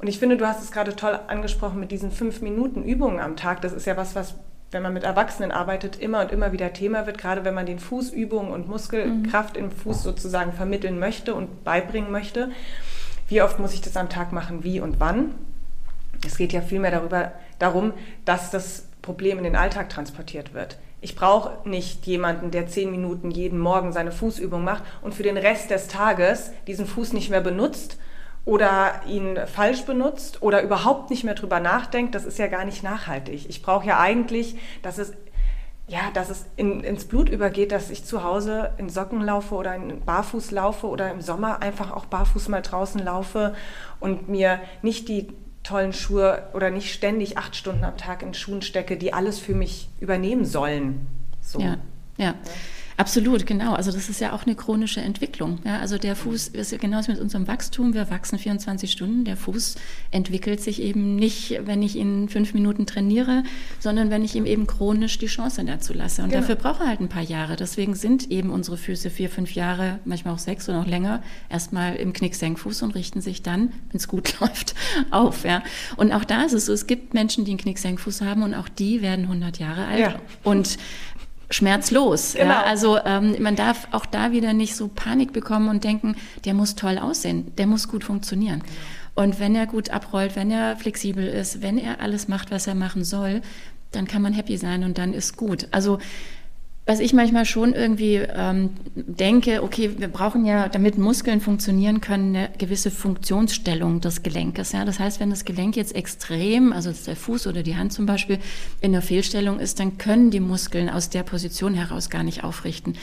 Und 0.00 0.06
ich 0.06 0.18
finde, 0.18 0.38
du 0.38 0.46
hast 0.46 0.62
es 0.62 0.70
gerade 0.70 0.96
toll 0.96 1.18
angesprochen 1.26 1.78
mit 1.78 1.90
diesen 1.90 2.10
fünf 2.10 2.40
Minuten 2.40 2.84
Übungen 2.84 3.20
am 3.20 3.36
Tag. 3.36 3.60
Das 3.60 3.72
ist 3.72 3.86
ja 3.86 3.98
was, 3.98 4.14
was, 4.14 4.34
wenn 4.70 4.82
man 4.82 4.94
mit 4.94 5.04
Erwachsenen 5.04 5.52
arbeitet, 5.52 5.96
immer 5.96 6.22
und 6.22 6.32
immer 6.32 6.52
wieder 6.52 6.72
Thema 6.72 7.06
wird, 7.06 7.18
gerade 7.18 7.44
wenn 7.44 7.52
man 7.52 7.66
den 7.66 7.78
Fußübungen 7.78 8.50
und 8.50 8.66
Muskelkraft 8.66 9.56
mhm. 9.56 9.64
im 9.64 9.70
Fuß 9.70 10.02
sozusagen 10.02 10.54
vermitteln 10.54 10.98
möchte 10.98 11.34
und 11.34 11.64
beibringen 11.64 12.10
möchte. 12.10 12.50
Wie 13.28 13.42
oft 13.42 13.58
muss 13.58 13.74
ich 13.74 13.82
das 13.82 13.96
am 13.96 14.08
Tag 14.08 14.32
machen, 14.32 14.64
wie 14.64 14.80
und 14.80 15.00
wann? 15.00 15.34
Es 16.26 16.38
geht 16.38 16.54
ja 16.54 16.62
vielmehr 16.62 16.90
darüber, 16.90 17.32
darum, 17.58 17.92
dass 18.24 18.50
das 18.50 18.86
Problem 19.02 19.36
in 19.36 19.44
den 19.44 19.56
Alltag 19.56 19.90
transportiert 19.90 20.54
wird. 20.54 20.78
Ich 21.02 21.14
brauche 21.14 21.68
nicht 21.68 22.06
jemanden, 22.06 22.50
der 22.50 22.66
zehn 22.66 22.90
Minuten 22.90 23.30
jeden 23.30 23.58
Morgen 23.58 23.92
seine 23.92 24.12
Fußübung 24.12 24.64
macht 24.64 24.82
und 25.02 25.14
für 25.14 25.22
den 25.22 25.36
Rest 25.36 25.70
des 25.70 25.88
Tages 25.88 26.52
diesen 26.66 26.86
Fuß 26.86 27.12
nicht 27.12 27.30
mehr 27.30 27.40
benutzt 27.40 27.98
oder 28.44 29.02
ihn 29.06 29.38
falsch 29.46 29.84
benutzt 29.84 30.42
oder 30.42 30.62
überhaupt 30.62 31.10
nicht 31.10 31.24
mehr 31.24 31.34
drüber 31.34 31.60
nachdenkt. 31.60 32.14
Das 32.14 32.24
ist 32.24 32.38
ja 32.38 32.46
gar 32.46 32.64
nicht 32.64 32.82
nachhaltig. 32.82 33.46
Ich 33.48 33.62
brauche 33.62 33.86
ja 33.86 34.00
eigentlich, 34.00 34.56
dass 34.82 34.98
es 34.98 35.12
ja, 35.90 36.12
dass 36.14 36.30
es 36.30 36.46
in, 36.54 36.84
ins 36.84 37.04
Blut 37.04 37.28
übergeht, 37.28 37.72
dass 37.72 37.90
ich 37.90 38.04
zu 38.04 38.22
Hause 38.22 38.70
in 38.78 38.88
Socken 38.88 39.20
laufe 39.20 39.56
oder 39.56 39.74
in 39.74 40.04
Barfuß 40.04 40.52
laufe 40.52 40.86
oder 40.86 41.10
im 41.10 41.20
Sommer 41.20 41.62
einfach 41.62 41.90
auch 41.90 42.06
barfuß 42.06 42.48
mal 42.48 42.62
draußen 42.62 43.04
laufe 43.04 43.56
und 43.98 44.28
mir 44.28 44.60
nicht 44.82 45.08
die 45.08 45.32
tollen 45.64 45.92
Schuhe 45.92 46.44
oder 46.52 46.70
nicht 46.70 46.92
ständig 46.92 47.38
acht 47.38 47.56
Stunden 47.56 47.82
am 47.82 47.96
Tag 47.96 48.22
in 48.22 48.34
Schuhen 48.34 48.62
stecke, 48.62 48.96
die 48.96 49.12
alles 49.12 49.40
für 49.40 49.54
mich 49.54 49.88
übernehmen 49.98 50.44
sollen. 50.44 51.08
So. 51.40 51.58
Ja, 51.58 51.78
ja. 52.16 52.34
Absolut, 53.00 53.46
genau. 53.46 53.72
Also 53.72 53.92
das 53.92 54.10
ist 54.10 54.20
ja 54.20 54.32
auch 54.34 54.44
eine 54.44 54.54
chronische 54.54 55.00
Entwicklung. 55.00 55.58
Ja, 55.64 55.78
also 55.78 55.96
der 55.96 56.14
Fuß 56.14 56.48
ist 56.48 56.70
ja 56.70 56.76
genauso 56.76 57.10
mit 57.10 57.18
unserem 57.18 57.48
Wachstum. 57.48 57.94
Wir 57.94 58.10
wachsen 58.10 58.38
24 58.38 58.92
Stunden. 58.92 59.24
Der 59.24 59.38
Fuß 59.38 59.76
entwickelt 60.10 60.60
sich 60.60 60.82
eben 60.82 61.16
nicht, 61.16 61.60
wenn 61.64 61.82
ich 61.82 61.96
ihn 61.96 62.28
fünf 62.28 62.52
Minuten 62.52 62.84
trainiere, 62.84 63.42
sondern 63.78 64.10
wenn 64.10 64.22
ich 64.22 64.34
ihm 64.34 64.44
eben 64.44 64.66
chronisch 64.66 65.16
die 65.18 65.28
Chance 65.28 65.64
dazu 65.64 65.94
lasse. 65.94 66.22
Und 66.22 66.28
genau. 66.28 66.42
dafür 66.42 66.56
braucht 66.56 66.80
er 66.80 66.88
halt 66.88 67.00
ein 67.00 67.08
paar 67.08 67.22
Jahre. 67.22 67.56
Deswegen 67.56 67.94
sind 67.94 68.30
eben 68.30 68.50
unsere 68.50 68.76
Füße 68.76 69.08
vier, 69.08 69.30
fünf 69.30 69.54
Jahre, 69.54 69.98
manchmal 70.04 70.34
auch 70.34 70.38
sechs 70.38 70.68
oder 70.68 70.80
noch 70.80 70.86
länger, 70.86 71.22
erstmal 71.48 71.96
im 71.96 72.12
Knicksenkfuß 72.12 72.82
und 72.82 72.94
richten 72.94 73.22
sich 73.22 73.42
dann, 73.42 73.72
wenn 73.88 73.96
es 73.96 74.08
gut 74.08 74.38
läuft, 74.40 74.74
auf. 75.10 75.44
Ja. 75.44 75.62
Und 75.96 76.12
auch 76.12 76.24
da 76.24 76.42
ist 76.42 76.52
es 76.52 76.66
so, 76.66 76.74
es 76.74 76.86
gibt 76.86 77.14
Menschen, 77.14 77.46
die 77.46 77.52
einen 77.52 77.60
Knicksenkfuß 77.60 78.20
haben 78.20 78.42
und 78.42 78.52
auch 78.52 78.68
die 78.68 79.00
werden 79.00 79.22
100 79.22 79.58
Jahre 79.58 79.86
alt. 79.86 80.00
Ja. 80.00 80.20
Und 80.44 80.76
schmerzlos. 81.50 82.34
Genau. 82.34 82.46
Ja? 82.46 82.62
Also 82.62 82.98
ähm, 83.04 83.36
man 83.40 83.56
darf 83.56 83.88
auch 83.90 84.06
da 84.06 84.32
wieder 84.32 84.52
nicht 84.52 84.76
so 84.76 84.88
Panik 84.88 85.32
bekommen 85.32 85.68
und 85.68 85.84
denken, 85.84 86.16
der 86.44 86.54
muss 86.54 86.76
toll 86.76 86.98
aussehen, 86.98 87.52
der 87.56 87.66
muss 87.66 87.88
gut 87.88 88.04
funktionieren. 88.04 88.60
Genau. 88.60 89.24
Und 89.24 89.40
wenn 89.40 89.54
er 89.54 89.66
gut 89.66 89.90
abrollt, 89.90 90.36
wenn 90.36 90.50
er 90.50 90.76
flexibel 90.76 91.26
ist, 91.26 91.62
wenn 91.62 91.76
er 91.78 92.00
alles 92.00 92.28
macht, 92.28 92.50
was 92.50 92.66
er 92.66 92.74
machen 92.74 93.04
soll, 93.04 93.42
dann 93.90 94.06
kann 94.06 94.22
man 94.22 94.32
happy 94.32 94.56
sein 94.56 94.84
und 94.84 94.98
dann 94.98 95.12
ist 95.12 95.36
gut. 95.36 95.66
Also 95.72 95.98
was 96.86 96.98
ich 96.98 97.12
manchmal 97.12 97.44
schon 97.44 97.72
irgendwie 97.72 98.16
ähm, 98.16 98.70
denke, 98.94 99.62
okay, 99.62 99.90
wir 99.98 100.08
brauchen 100.08 100.44
ja, 100.44 100.68
damit 100.68 100.98
Muskeln 100.98 101.40
funktionieren 101.40 102.00
können, 102.00 102.34
eine 102.34 102.50
gewisse 102.58 102.90
Funktionsstellung 102.90 104.00
des 104.00 104.22
Gelenkes. 104.22 104.72
Ja? 104.72 104.84
Das 104.84 104.98
heißt, 104.98 105.20
wenn 105.20 105.30
das 105.30 105.44
Gelenk 105.44 105.76
jetzt 105.76 105.94
extrem, 105.94 106.72
also 106.72 106.90
der 106.92 107.16
Fuß 107.16 107.46
oder 107.46 107.62
die 107.62 107.76
Hand 107.76 107.92
zum 107.92 108.06
Beispiel, 108.06 108.38
in 108.80 108.92
der 108.92 109.02
Fehlstellung 109.02 109.60
ist, 109.60 109.78
dann 109.78 109.98
können 109.98 110.30
die 110.30 110.40
Muskeln 110.40 110.88
aus 110.90 111.10
der 111.10 111.22
Position 111.22 111.74
heraus 111.74 112.10
gar 112.10 112.22
nicht 112.22 112.42
aufrichten. 112.42 112.94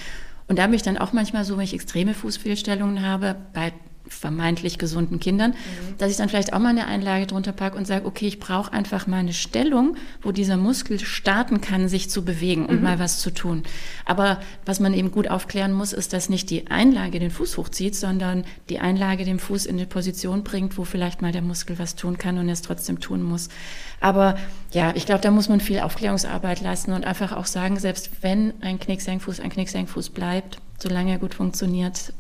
Und 0.48 0.60
da 0.60 0.64
habe 0.64 0.76
ich 0.76 0.82
dann 0.82 0.98
auch 0.98 1.14
manchmal 1.14 1.46
so, 1.46 1.58
wenn 1.58 1.64
ich 1.64 1.74
extreme 1.74 2.14
Fußfehlstellungen 2.14 3.06
habe, 3.06 3.36
bei 3.54 3.74
vermeintlich 4.10 4.78
gesunden 4.78 5.20
Kindern, 5.20 5.52
mhm. 5.52 5.98
dass 5.98 6.12
ich 6.12 6.18
dann 6.18 6.30
vielleicht 6.30 6.54
auch 6.54 6.60
mal 6.60 6.70
eine 6.70 6.88
Einlage 6.88 7.28
drunter 7.28 7.52
packe 7.52 7.78
und 7.78 7.86
sage, 7.86 8.06
okay, 8.06 8.28
ich 8.28 8.40
brauche 8.40 8.74
einfach 8.74 9.08
mal 9.08 9.18
eine 9.18 9.34
Stellung, 9.34 9.96
wo 10.22 10.32
dieser 10.32 10.58
Muskel 10.58 11.00
starten 11.00 11.62
kann, 11.62 11.90
sich 11.90 12.10
zu 12.10 12.24
bewegen 12.24 12.66
und 12.66 12.78
mhm. 12.78 12.84
mal 12.84 13.00
was 13.00 13.20
zu 13.20 13.32
tun. 13.32 13.64
Aber 14.06 14.40
was 14.66 14.80
man 14.80 14.94
eben 14.94 15.12
gut 15.12 15.30
aufklären 15.30 15.74
muss, 15.74 15.94
ist, 15.94 16.14
dass 16.14 16.30
nicht 16.30 16.50
die 16.50 16.68
Einlage 16.68 17.20
den 17.20 17.32
Fuß 17.32 17.58
hochzieht, 17.58 17.96
sondern 17.96 18.44
die 18.70 18.80
Einlage 18.80 19.26
den 19.26 19.40
Fuß 19.40 19.66
in 19.66 19.78
eine 19.78 19.88
Position 19.88 20.44
bringt, 20.44 20.78
wo 20.78 20.84
vielleicht 20.84 21.22
mal 21.22 21.32
der 21.32 21.42
Muskel 21.42 21.80
was 21.80 21.96
tun 21.96 22.18
kann 22.18 22.38
und 22.38 22.50
es 22.50 22.62
trotzdem 22.62 23.00
tun 23.00 23.24
muss. 23.24 23.50
Aber 24.00 24.38
ja, 24.72 24.94
ich 24.96 25.06
glaube, 25.06 25.22
da 25.22 25.32
muss 25.32 25.50
man 25.50 25.60
viel 25.60 25.80
Aufklärungsarbeit 25.80 26.62
leisten 26.62 26.94
und 26.94 27.06
einfach 27.06 27.32
auch 27.32 27.46
sagen, 27.46 27.80
selbst 27.80 28.12
wenn 28.22 28.54
ein 28.62 28.80
Knicksenkfuß 28.80 29.40
ein 29.40 29.50
Knicksenkfuß 29.50 30.10
bleibt, 30.12 30.60
solange 30.78 31.12
er 31.12 31.20
gut 31.20 31.34
funktioniert, 31.34 32.14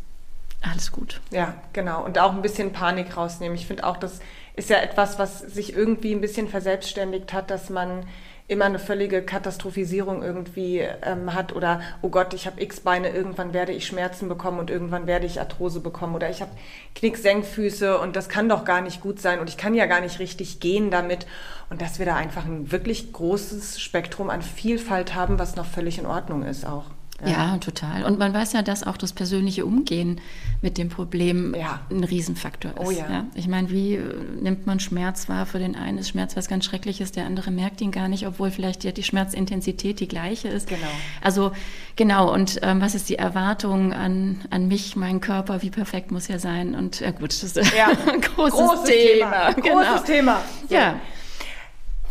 alles 0.61 0.91
gut. 0.91 1.21
Ja, 1.31 1.53
genau. 1.73 2.03
Und 2.03 2.19
auch 2.19 2.33
ein 2.33 2.41
bisschen 2.41 2.73
Panik 2.73 3.15
rausnehmen. 3.15 3.55
Ich 3.57 3.67
finde 3.67 3.85
auch, 3.85 3.97
das 3.97 4.19
ist 4.55 4.69
ja 4.69 4.77
etwas, 4.77 5.19
was 5.19 5.39
sich 5.39 5.73
irgendwie 5.73 6.13
ein 6.13 6.21
bisschen 6.21 6.47
verselbstständigt 6.47 7.31
hat, 7.31 7.51
dass 7.51 7.69
man 7.69 8.05
immer 8.49 8.65
eine 8.65 8.79
völlige 8.79 9.21
Katastrophisierung 9.21 10.23
irgendwie 10.23 10.79
ähm, 10.79 11.33
hat 11.33 11.53
oder 11.53 11.81
oh 12.01 12.09
Gott, 12.09 12.33
ich 12.33 12.47
habe 12.47 12.61
X-Beine, 12.61 13.09
irgendwann 13.09 13.53
werde 13.53 13.73
ich 13.73 13.85
Schmerzen 13.85 14.29
bekommen 14.29 14.59
und 14.59 14.69
irgendwann 14.69 15.05
werde 15.05 15.25
ich 15.25 15.39
Arthrose 15.39 15.81
bekommen 15.81 16.15
oder 16.15 16.29
ich 16.29 16.41
habe 16.41 16.51
Knicksenkfüße 16.95 17.99
und 17.99 18.15
das 18.15 18.29
kann 18.29 18.47
doch 18.47 18.63
gar 18.63 18.81
nicht 18.81 19.01
gut 19.01 19.19
sein 19.19 19.39
und 19.39 19.49
ich 19.49 19.57
kann 19.57 19.73
ja 19.73 19.85
gar 19.85 19.99
nicht 19.99 20.19
richtig 20.19 20.61
gehen 20.61 20.91
damit 20.91 21.27
und 21.69 21.81
dass 21.81 21.99
wir 21.99 22.05
da 22.05 22.15
einfach 22.15 22.45
ein 22.45 22.71
wirklich 22.71 23.11
großes 23.11 23.81
Spektrum 23.81 24.29
an 24.29 24.41
Vielfalt 24.41 25.13
haben, 25.13 25.39
was 25.39 25.57
noch 25.57 25.65
völlig 25.65 25.99
in 25.99 26.05
Ordnung 26.05 26.43
ist 26.43 26.65
auch. 26.65 26.85
Ja. 27.25 27.29
ja. 27.29 27.57
total. 27.57 28.03
Und 28.03 28.19
man 28.19 28.33
weiß 28.33 28.53
ja, 28.53 28.61
dass 28.61 28.85
auch 28.85 28.97
das 28.97 29.13
persönliche 29.13 29.65
Umgehen 29.65 30.21
mit 30.61 30.77
dem 30.77 30.89
Problem 30.89 31.55
ja. 31.57 31.79
ein 31.89 32.03
Riesenfaktor 32.03 32.71
ist. 32.71 32.87
Oh 32.87 32.91
ja. 32.91 33.09
ja. 33.09 33.25
Ich 33.33 33.47
meine, 33.47 33.69
wie 33.71 33.95
äh, 33.95 34.01
nimmt 34.39 34.67
man 34.67 34.79
Schmerz 34.79 35.27
wahr? 35.27 35.45
Für 35.45 35.59
den 35.59 35.75
einen 35.75 35.97
ist 35.97 36.09
Schmerz 36.09 36.35
was 36.35 36.47
ganz 36.47 36.65
Schreckliches, 36.65 37.11
der 37.11 37.25
andere 37.25 37.51
merkt 37.51 37.81
ihn 37.81 37.91
gar 37.91 38.07
nicht, 38.07 38.27
obwohl 38.27 38.51
vielleicht 38.51 38.83
die, 38.83 38.93
die 38.93 39.03
Schmerzintensität 39.03 39.99
die 39.99 40.07
gleiche 40.07 40.47
ist. 40.47 40.67
Genau. 40.67 40.87
Also 41.21 41.51
genau, 41.95 42.31
und 42.31 42.59
ähm, 42.61 42.81
was 42.81 42.93
ist 42.93 43.09
die 43.09 43.17
Erwartung 43.17 43.93
an, 43.93 44.41
an 44.51 44.67
mich, 44.67 44.95
meinen 44.95 45.21
Körper? 45.21 45.61
Wie 45.63 45.71
perfekt 45.71 46.11
muss 46.11 46.29
er 46.29 46.39
sein? 46.39 46.75
Und 46.75 46.99
ja 46.99 47.11
gut, 47.11 47.29
das 47.29 47.43
ist 47.43 47.57
ja. 47.75 47.87
ein 48.11 48.21
großes, 48.21 48.59
großes 48.59 48.83
Thema. 48.83 49.51
Thema. 49.51 49.53
Genau. 49.53 49.75
Großes 49.75 50.03
Thema. 50.03 50.41
So. 50.67 50.75
Ja. 50.75 50.99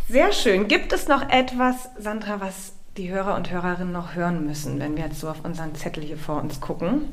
Sehr 0.09 0.31
schön. 0.31 0.67
Gibt 0.67 0.93
es 0.93 1.07
noch 1.07 1.29
etwas, 1.29 1.89
Sandra, 1.97 2.39
was 2.39 2.76
die 2.97 3.09
Hörer 3.09 3.35
und 3.35 3.51
Hörerinnen 3.51 3.93
noch 3.93 4.15
hören 4.15 4.45
müssen, 4.45 4.79
wenn 4.79 4.95
wir 4.95 5.05
jetzt 5.05 5.19
so 5.19 5.29
auf 5.29 5.45
unseren 5.45 5.75
Zettel 5.75 6.03
hier 6.03 6.17
vor 6.17 6.41
uns 6.41 6.59
gucken? 6.59 7.03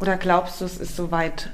Oder 0.00 0.16
glaubst 0.16 0.60
du, 0.60 0.64
es 0.64 0.78
ist 0.78 0.96
soweit? 0.96 1.50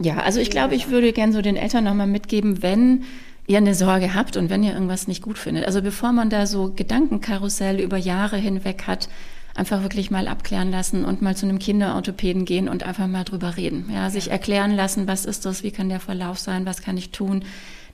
Ja, 0.00 0.18
also 0.18 0.40
ich 0.40 0.50
glaube, 0.50 0.74
ich 0.74 0.90
würde 0.90 1.12
gerne 1.12 1.32
so 1.32 1.42
den 1.42 1.56
Eltern 1.56 1.84
nochmal 1.84 2.06
mitgeben, 2.06 2.62
wenn 2.62 3.04
ihr 3.46 3.58
eine 3.58 3.74
Sorge 3.74 4.14
habt 4.14 4.36
und 4.36 4.50
wenn 4.50 4.62
ihr 4.62 4.72
irgendwas 4.72 5.08
nicht 5.08 5.22
gut 5.22 5.38
findet. 5.38 5.64
Also 5.64 5.82
bevor 5.82 6.12
man 6.12 6.30
da 6.30 6.46
so 6.46 6.72
Gedankenkarussell 6.74 7.80
über 7.80 7.96
Jahre 7.96 8.36
hinweg 8.36 8.84
hat, 8.86 9.08
einfach 9.54 9.82
wirklich 9.82 10.10
mal 10.10 10.28
abklären 10.28 10.70
lassen 10.70 11.04
und 11.04 11.20
mal 11.20 11.34
zu 11.34 11.46
einem 11.46 11.58
Kinderorthopäden 11.58 12.44
gehen 12.44 12.68
und 12.68 12.84
einfach 12.84 13.08
mal 13.08 13.24
drüber 13.24 13.56
reden. 13.56 13.90
Ja, 13.92 14.08
sich 14.08 14.30
erklären 14.30 14.76
lassen, 14.76 15.08
was 15.08 15.24
ist 15.24 15.46
das, 15.46 15.62
wie 15.62 15.72
kann 15.72 15.88
der 15.88 15.98
Verlauf 15.98 16.38
sein, 16.38 16.64
was 16.64 16.82
kann 16.82 16.96
ich 16.96 17.10
tun, 17.10 17.44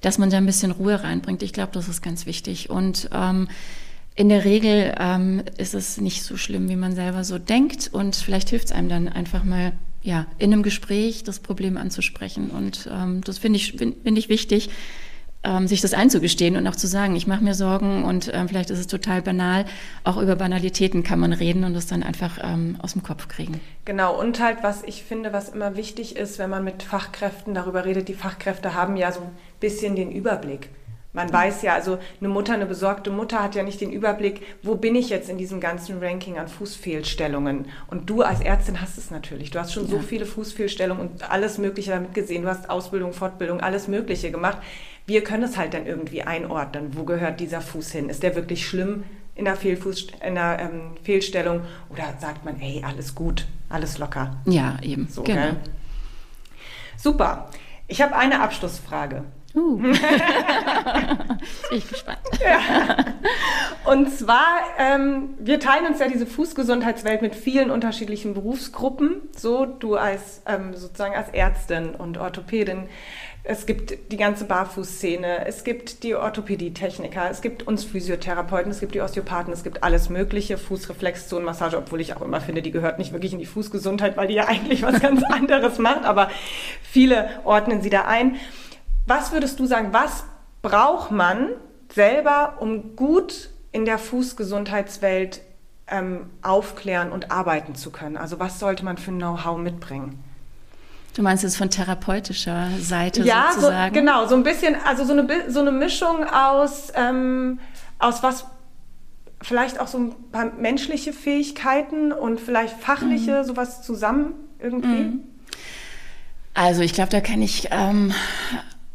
dass 0.03 0.19
man 0.19 0.29
da 0.29 0.37
ein 0.37 0.47
bisschen 0.47 0.73
Ruhe 0.73 1.03
reinbringt. 1.03 1.43
Ich 1.43 1.55
glaube, 1.55 1.73
das 1.73 1.89
ist 1.89 2.03
ganz 2.03 2.27
wichtig. 2.27 2.69
Und 2.69 3.09
ähm, 3.15 3.49
in 4.17 4.29
der 4.29 4.45
Regel 4.45 4.95
ähm, 4.99 5.43
ist 5.59 5.75
es 5.75 6.01
nicht 6.01 6.23
so 6.23 6.37
schlimm, 6.37 6.69
wie 6.69 6.77
man 6.77 6.95
selber 6.95 7.25
so 7.25 7.39
denkt. 7.39 7.91
Und 7.93 8.15
vielleicht 8.15 8.51
hilft 8.51 8.67
es 8.67 8.73
einem 8.73 8.89
dann 8.89 9.09
einfach 9.09 9.45
mal, 9.45 9.73
ja, 10.03 10.27
in 10.39 10.53
einem 10.53 10.63
Gespräch 10.63 11.25
das 11.25 11.41
Problem 11.41 11.77
anzusprechen. 11.77 12.51
Und 12.51 12.89
ähm, 12.93 13.23
das 13.25 13.39
finde 13.39 13.59
ich, 13.59 13.73
find, 13.73 14.03
find 14.05 14.19
ich 14.19 14.29
wichtig, 14.29 14.71
ähm, 15.43 15.67
sich 15.67 15.81
das 15.81 15.95
einzugestehen 15.95 16.57
und 16.57 16.67
auch 16.67 16.77
zu 16.77 16.87
sagen, 16.87 17.17
ich 17.17 17.27
mache 17.27 17.43
mir 17.43 17.55
Sorgen 17.55 18.05
und 18.05 18.31
ähm, 18.33 18.49
vielleicht 18.49 18.71
ist 18.71 18.79
es 18.79 18.87
total 18.87 19.21
banal. 19.21 19.67
Auch 20.05 20.17
über 20.17 20.37
Banalitäten 20.37 21.03
kann 21.03 21.19
man 21.19 21.33
reden 21.33 21.65
und 21.65 21.75
das 21.75 21.87
dann 21.87 22.03
einfach 22.03 22.39
ähm, 22.43 22.77
aus 22.81 22.93
dem 22.93 23.03
Kopf 23.03 23.29
kriegen. 23.29 23.61
Genau, 23.85 24.19
und 24.19 24.41
halt, 24.41 24.59
was 24.63 24.83
ich 24.85 25.05
finde, 25.05 25.33
was 25.33 25.51
immer 25.51 25.77
wichtig 25.77 26.17
ist, 26.17 26.39
wenn 26.39 26.51
man 26.51 26.65
mit 26.65 26.83
Fachkräften 26.83 27.53
darüber 27.53 27.85
redet, 27.85 28.09
die 28.09 28.15
Fachkräfte 28.15 28.75
haben 28.75 28.97
ja 28.97 29.13
so 29.13 29.21
ein 29.21 29.31
bisschen 29.61 29.97
den 29.97 30.13
Überblick. 30.13 30.71
Man 31.15 31.33
weiß 31.33 31.63
ja, 31.63 31.75
also 31.75 31.99
eine 32.21 32.29
Mutter, 32.29 32.55
eine 32.55 32.67
besorgte 32.67 33.11
Mutter 33.11 33.41
hat 33.41 33.55
ja 33.55 33.63
nicht 33.63 33.81
den 33.81 33.93
Überblick, 33.93 34.43
wo 34.65 34.75
bin 34.75 34.97
ich 34.97 35.11
jetzt 35.11 35.31
in 35.31 35.39
diesem 35.39 35.61
ganzen 35.61 36.03
Ranking 36.03 36.39
an 36.39 36.49
Fußfehlstellungen. 36.49 37.67
Und 37.87 38.11
du 38.11 38.23
als 38.23 38.41
Ärztin 38.41 38.81
hast 38.81 38.99
es 38.99 39.13
natürlich. 39.13 39.53
Du 39.53 39.61
hast 39.61 39.73
schon 39.73 39.85
ja. 39.85 39.91
so 39.91 40.01
viele 40.01 40.27
Fußfehlstellungen 40.27 41.09
und 41.09 41.31
alles 41.31 41.59
Mögliche 41.59 41.93
damit 41.93 42.15
gesehen. 42.15 42.43
Du 42.43 42.49
hast 42.49 42.69
Ausbildung, 42.69 43.13
Fortbildung, 43.13 43.61
alles 43.61 43.87
Mögliche 43.87 44.33
gemacht. 44.33 44.59
Wir 45.07 45.23
können 45.23 45.45
es 45.45 45.57
halt 45.57 45.73
dann 45.73 45.87
irgendwie 45.87 46.23
einordnen. 46.23 46.97
Wo 46.97 47.05
gehört 47.05 47.39
dieser 47.39 47.61
Fuß 47.61 47.93
hin? 47.93 48.09
Ist 48.09 48.25
der 48.25 48.35
wirklich 48.35 48.67
schlimm 48.67 49.05
in 49.37 49.45
der, 49.45 49.55
Fehlfuß, 49.55 50.09
in 50.27 50.35
der 50.35 50.59
ähm, 50.59 50.97
Fehlstellung? 51.05 51.61
Oder 51.91 52.13
sagt 52.19 52.45
man, 52.45 52.61
ey, 52.61 52.83
alles 52.85 53.15
gut, 53.15 53.47
alles 53.69 53.99
locker? 53.99 54.39
Ja, 54.47 54.79
eben. 54.83 55.07
So, 55.09 55.23
genau. 55.23 55.43
Gell? 55.43 55.57
Super. 56.97 57.51
Ich 57.87 58.03
habe 58.03 58.17
eine 58.17 58.41
Abschlussfrage. 58.41 59.23
Uh. 59.55 59.77
Bin 61.69 61.79
ich 61.79 61.89
gespannt. 61.89 62.19
Ja. 62.43 63.05
Und 63.85 64.11
zwar, 64.11 64.61
ähm, 64.79 65.35
wir 65.39 65.61
teilen 65.61 65.87
uns 65.87 66.01
ja 66.01 66.09
diese 66.09 66.27
Fußgesundheitswelt 66.27 67.23
mit 67.23 67.35
vielen 67.35 67.71
unterschiedlichen 67.71 68.35
Berufsgruppen. 68.35 69.23
So, 69.37 69.67
du 69.67 69.97
als 69.97 70.43
ähm, 70.47 70.75
sozusagen 70.75 71.15
als 71.15 71.29
Ärztin 71.31 71.95
und 71.95 72.19
Orthopädin. 72.19 72.89
Es 73.47 73.67
gibt 73.67 74.11
die 74.11 74.17
ganze 74.17 74.47
Barfußszene, 74.47 75.47
es 75.47 75.65
gibt 75.65 76.03
die 76.03 76.15
Orthopädie-Techniker, 76.15 77.29
es 77.31 77.43
gibt 77.43 77.67
uns 77.67 77.85
Physiotherapeuten, 77.85 78.73
es 78.73 78.81
gibt 78.81 78.95
die 78.95 79.03
Osteopathen, 79.03 79.53
es 79.53 79.63
gibt 79.63 79.83
alles 79.83 80.09
Mögliche, 80.09 80.57
Fußreflexzonenmassage, 80.57 81.77
obwohl 81.77 82.01
ich 82.01 82.17
auch 82.17 82.23
immer 82.23 82.41
finde, 82.41 82.63
die 82.63 82.71
gehört 82.71 82.99
nicht 82.99 83.13
wirklich 83.13 83.35
in 83.35 83.39
die 83.39 83.45
Fußgesundheit, 83.45 84.17
weil 84.17 84.29
die 84.29 84.35
ja 84.35 84.45
eigentlich 84.49 84.83
was 84.83 84.99
ganz 84.99 85.23
anderes 85.25 85.79
macht, 85.79 86.07
aber 86.07 86.31
viele 86.83 87.29
ordnen 87.45 87.83
sie 87.83 87.91
da 87.91 88.07
ein. 88.07 88.37
Was 89.07 89.33
würdest 89.33 89.61
du 89.61 89.67
sagen, 89.67 89.93
was 89.93 90.25
braucht 90.63 91.11
man 91.11 91.51
selber, 91.93 92.57
um 92.61 92.97
gut 92.97 93.51
in 93.71 93.85
der 93.85 93.99
Fußgesundheitswelt 93.99 95.41
ähm, 95.87 96.31
aufklären 96.43 97.13
und 97.13 97.31
arbeiten 97.31 97.75
zu 97.75 97.91
können? 97.91 98.17
Also 98.17 98.39
was 98.39 98.59
sollte 98.59 98.85
man 98.85 98.97
für 98.97 99.11
Know-how 99.11 99.59
mitbringen? 99.59 100.23
Du 101.15 101.23
meinst 101.23 101.45
es 101.45 101.57
von 101.57 101.71
therapeutischer 101.71 102.71
Seite 102.81 103.23
ja, 103.23 103.51
sozusagen? 103.51 103.75
Ja, 103.77 103.89
so, 103.89 103.95
genau, 103.95 104.27
so 104.27 104.35
ein 104.35 104.43
bisschen, 104.43 104.75
also 104.85 105.05
so 105.05 105.13
eine, 105.13 105.51
so 105.51 105.61
eine 105.61 105.71
Mischung 105.71 106.25
aus, 106.25 106.89
ähm, 106.95 107.61
aus 107.99 108.23
was 108.23 108.47
vielleicht 109.41 109.79
auch 109.79 109.87
so 109.87 109.99
ein 109.99 110.15
paar 110.33 110.47
menschliche 110.47 111.13
Fähigkeiten 111.13 112.13
und 112.13 112.41
vielleicht 112.41 112.81
fachliche, 112.81 113.43
mhm. 113.43 113.45
sowas 113.45 113.83
zusammen 113.83 114.35
irgendwie? 114.59 114.89
Mhm. 114.89 115.21
Also 116.55 116.83
ich 116.83 116.95
glaube, 116.95 117.11
da 117.11 117.21
kann 117.21 117.43
ich 117.43 117.69
ähm, 117.71 118.13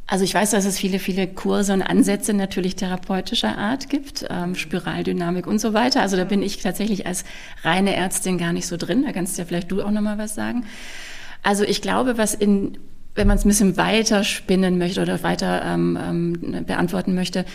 also 0.09 0.23
ich 0.23 0.33
weiß, 0.33 0.51
dass 0.51 0.65
es 0.65 0.79
viele, 0.79 0.97
viele 0.97 1.27
Kurse 1.27 1.71
und 1.71 1.83
Ansätze 1.83 2.33
natürlich 2.33 2.75
therapeutischer 2.75 3.59
Art 3.59 3.89
gibt, 3.89 4.25
ähm, 4.27 4.55
Spiraldynamik 4.55 5.45
und 5.45 5.61
so 5.61 5.75
weiter. 5.75 6.01
Also 6.01 6.17
da 6.17 6.23
bin 6.23 6.41
ich 6.41 6.57
tatsächlich 6.57 7.05
als 7.05 7.25
reine 7.63 7.95
Ärztin 7.95 8.39
gar 8.39 8.51
nicht 8.51 8.65
so 8.65 8.75
drin. 8.75 9.03
Da 9.05 9.11
kannst 9.11 9.37
ja 9.37 9.45
vielleicht 9.45 9.71
du 9.71 9.83
auch 9.83 9.91
nochmal 9.91 10.17
was 10.17 10.33
sagen. 10.33 10.65
Also 11.43 11.63
ich 11.63 11.83
glaube, 11.83 12.17
was 12.17 12.33
in, 12.33 12.79
wenn 13.13 13.27
man 13.27 13.37
es 13.37 13.45
ein 13.45 13.49
bisschen 13.49 13.77
weiter 13.77 14.23
spinnen 14.23 14.79
möchte 14.79 14.99
oder 15.03 15.21
weiter 15.21 15.61
ähm, 15.63 15.97
ähm, 16.01 16.65
beantworten 16.65 17.13
möchte, 17.13 17.45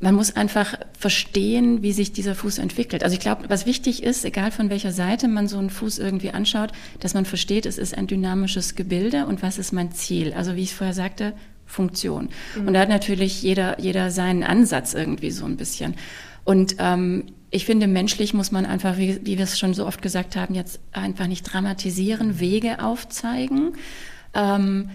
man 0.00 0.16
muss 0.16 0.34
einfach 0.34 0.74
verstehen, 0.98 1.82
wie 1.82 1.92
sich 1.92 2.12
dieser 2.12 2.34
Fuß 2.34 2.58
entwickelt. 2.58 3.04
Also 3.04 3.14
ich 3.14 3.20
glaube, 3.20 3.44
was 3.48 3.64
wichtig 3.64 4.02
ist, 4.02 4.24
egal 4.24 4.50
von 4.50 4.70
welcher 4.70 4.92
Seite 4.92 5.28
man 5.28 5.46
so 5.46 5.56
einen 5.56 5.70
Fuß 5.70 6.00
irgendwie 6.00 6.32
anschaut, 6.32 6.72
dass 6.98 7.14
man 7.14 7.24
versteht, 7.26 7.64
es 7.64 7.78
ist 7.78 7.96
ein 7.96 8.08
dynamisches 8.08 8.74
Gebilde 8.74 9.26
und 9.26 9.42
was 9.42 9.56
ist 9.56 9.72
mein 9.72 9.92
Ziel. 9.92 10.34
Also 10.34 10.56
wie 10.56 10.64
ich 10.64 10.74
vorher 10.74 10.92
sagte, 10.92 11.32
Funktion. 11.66 12.30
Mhm. 12.56 12.68
Und 12.68 12.74
da 12.74 12.80
hat 12.80 12.88
natürlich 12.88 13.42
jeder, 13.42 13.80
jeder 13.80 14.10
seinen 14.10 14.42
Ansatz 14.42 14.94
irgendwie 14.94 15.30
so 15.30 15.44
ein 15.44 15.56
bisschen. 15.56 15.94
Und 16.44 16.76
ähm, 16.78 17.24
ich 17.50 17.64
finde, 17.64 17.86
menschlich 17.86 18.34
muss 18.34 18.52
man 18.52 18.66
einfach, 18.66 18.98
wie, 18.98 19.20
wie 19.24 19.36
wir 19.36 19.44
es 19.44 19.58
schon 19.58 19.74
so 19.74 19.86
oft 19.86 20.02
gesagt 20.02 20.36
haben, 20.36 20.54
jetzt 20.54 20.80
einfach 20.92 21.26
nicht 21.26 21.42
dramatisieren, 21.42 22.40
Wege 22.40 22.82
aufzeigen. 22.82 23.74
Ähm, 24.34 24.90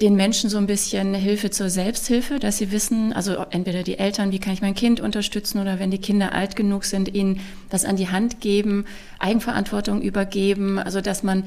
den 0.00 0.16
Menschen 0.16 0.50
so 0.50 0.58
ein 0.58 0.66
bisschen 0.66 1.14
Hilfe 1.14 1.50
zur 1.50 1.70
Selbsthilfe, 1.70 2.40
dass 2.40 2.58
sie 2.58 2.72
wissen, 2.72 3.12
also 3.12 3.36
entweder 3.50 3.84
die 3.84 3.98
Eltern, 3.98 4.32
wie 4.32 4.40
kann 4.40 4.52
ich 4.52 4.60
mein 4.60 4.74
Kind 4.74 5.00
unterstützen 5.00 5.60
oder 5.60 5.78
wenn 5.78 5.92
die 5.92 5.98
Kinder 5.98 6.32
alt 6.34 6.56
genug 6.56 6.84
sind, 6.84 7.14
ihnen 7.14 7.40
was 7.70 7.84
an 7.84 7.96
die 7.96 8.08
Hand 8.08 8.40
geben, 8.40 8.84
Eigenverantwortung 9.20 10.02
übergeben, 10.02 10.78
also 10.78 11.00
dass 11.00 11.22
man 11.22 11.44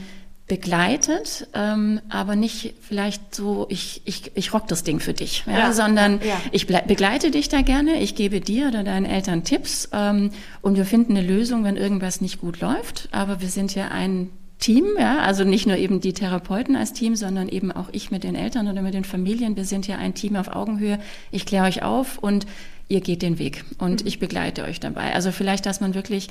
begleitet, 0.48 1.48
ähm, 1.56 2.02
aber 2.08 2.36
nicht 2.36 2.76
vielleicht 2.82 3.34
so, 3.34 3.66
ich, 3.70 4.04
ich, 4.06 4.32
ich 4.36 4.54
rock 4.54 4.68
das 4.68 4.84
Ding 4.84 5.00
für 5.00 5.14
dich, 5.14 5.43
ja, 5.48 5.54
ja. 5.54 5.74
sondern 5.74 6.20
ja. 6.24 6.39
ich 6.52 6.68
begleite 6.68 7.32
dich 7.32 7.50
da 7.50 7.62
gerne, 7.62 8.00
ich 8.00 8.14
gebe 8.14 8.41
dir 8.41 8.68
oder 8.68 8.84
deinen 8.84 9.08
Eltern 9.08 9.43
Tipps 9.43 9.89
ähm, 9.91 10.30
und 10.62 10.78
wir 10.78 10.86
finden 10.86 11.18
eine 11.18 11.26
Lösung, 11.26 11.64
wenn 11.64 11.78
irgendwas 11.78 12.22
nicht 12.22 12.39
gut 12.41 12.60
läuft. 12.60 13.10
Aber 13.12 13.41
wir 13.41 13.50
sind 13.50 13.74
ja 13.74 13.88
ein 13.88 14.30
Team, 14.60 14.86
ja, 15.00 15.20
also 15.20 15.43
nicht 15.43 15.66
nur 15.66 15.78
eben 15.78 16.00
die 16.00 16.14
Therapeuten 16.14 16.76
als 16.76 16.93
Team, 16.93 17.16
sondern 17.16 17.50
eben 17.50 17.72
auch 17.72 17.89
ich 17.91 18.12
mit 18.12 18.24
den 18.24 18.36
Eltern 18.36 18.68
oder 18.68 18.84
mit 18.84 18.93
den 18.93 19.04
Familien. 19.04 19.56
Wir 19.56 19.66
sind 19.66 19.88
ja 19.88 19.98
ein 19.98 20.14
Team 20.14 20.36
auf 20.36 20.48
Augenhöhe. 20.48 21.00
Ich 21.32 21.48
kläre 21.48 21.66
euch 21.66 21.82
auf 21.82 22.20
und 22.20 22.46
ihr 22.88 23.02
geht 23.02 23.24
den 23.24 23.39
Weg 23.39 23.66
und 23.80 24.02
mhm. 24.02 24.08
ich 24.08 24.20
begleite 24.20 24.64
euch 24.64 24.80
dabei. 24.80 25.14
Also 25.16 25.32
vielleicht, 25.32 25.66
dass 25.66 25.82
man 25.82 25.96
wirklich 25.96 26.30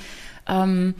ähm, 0.48 0.94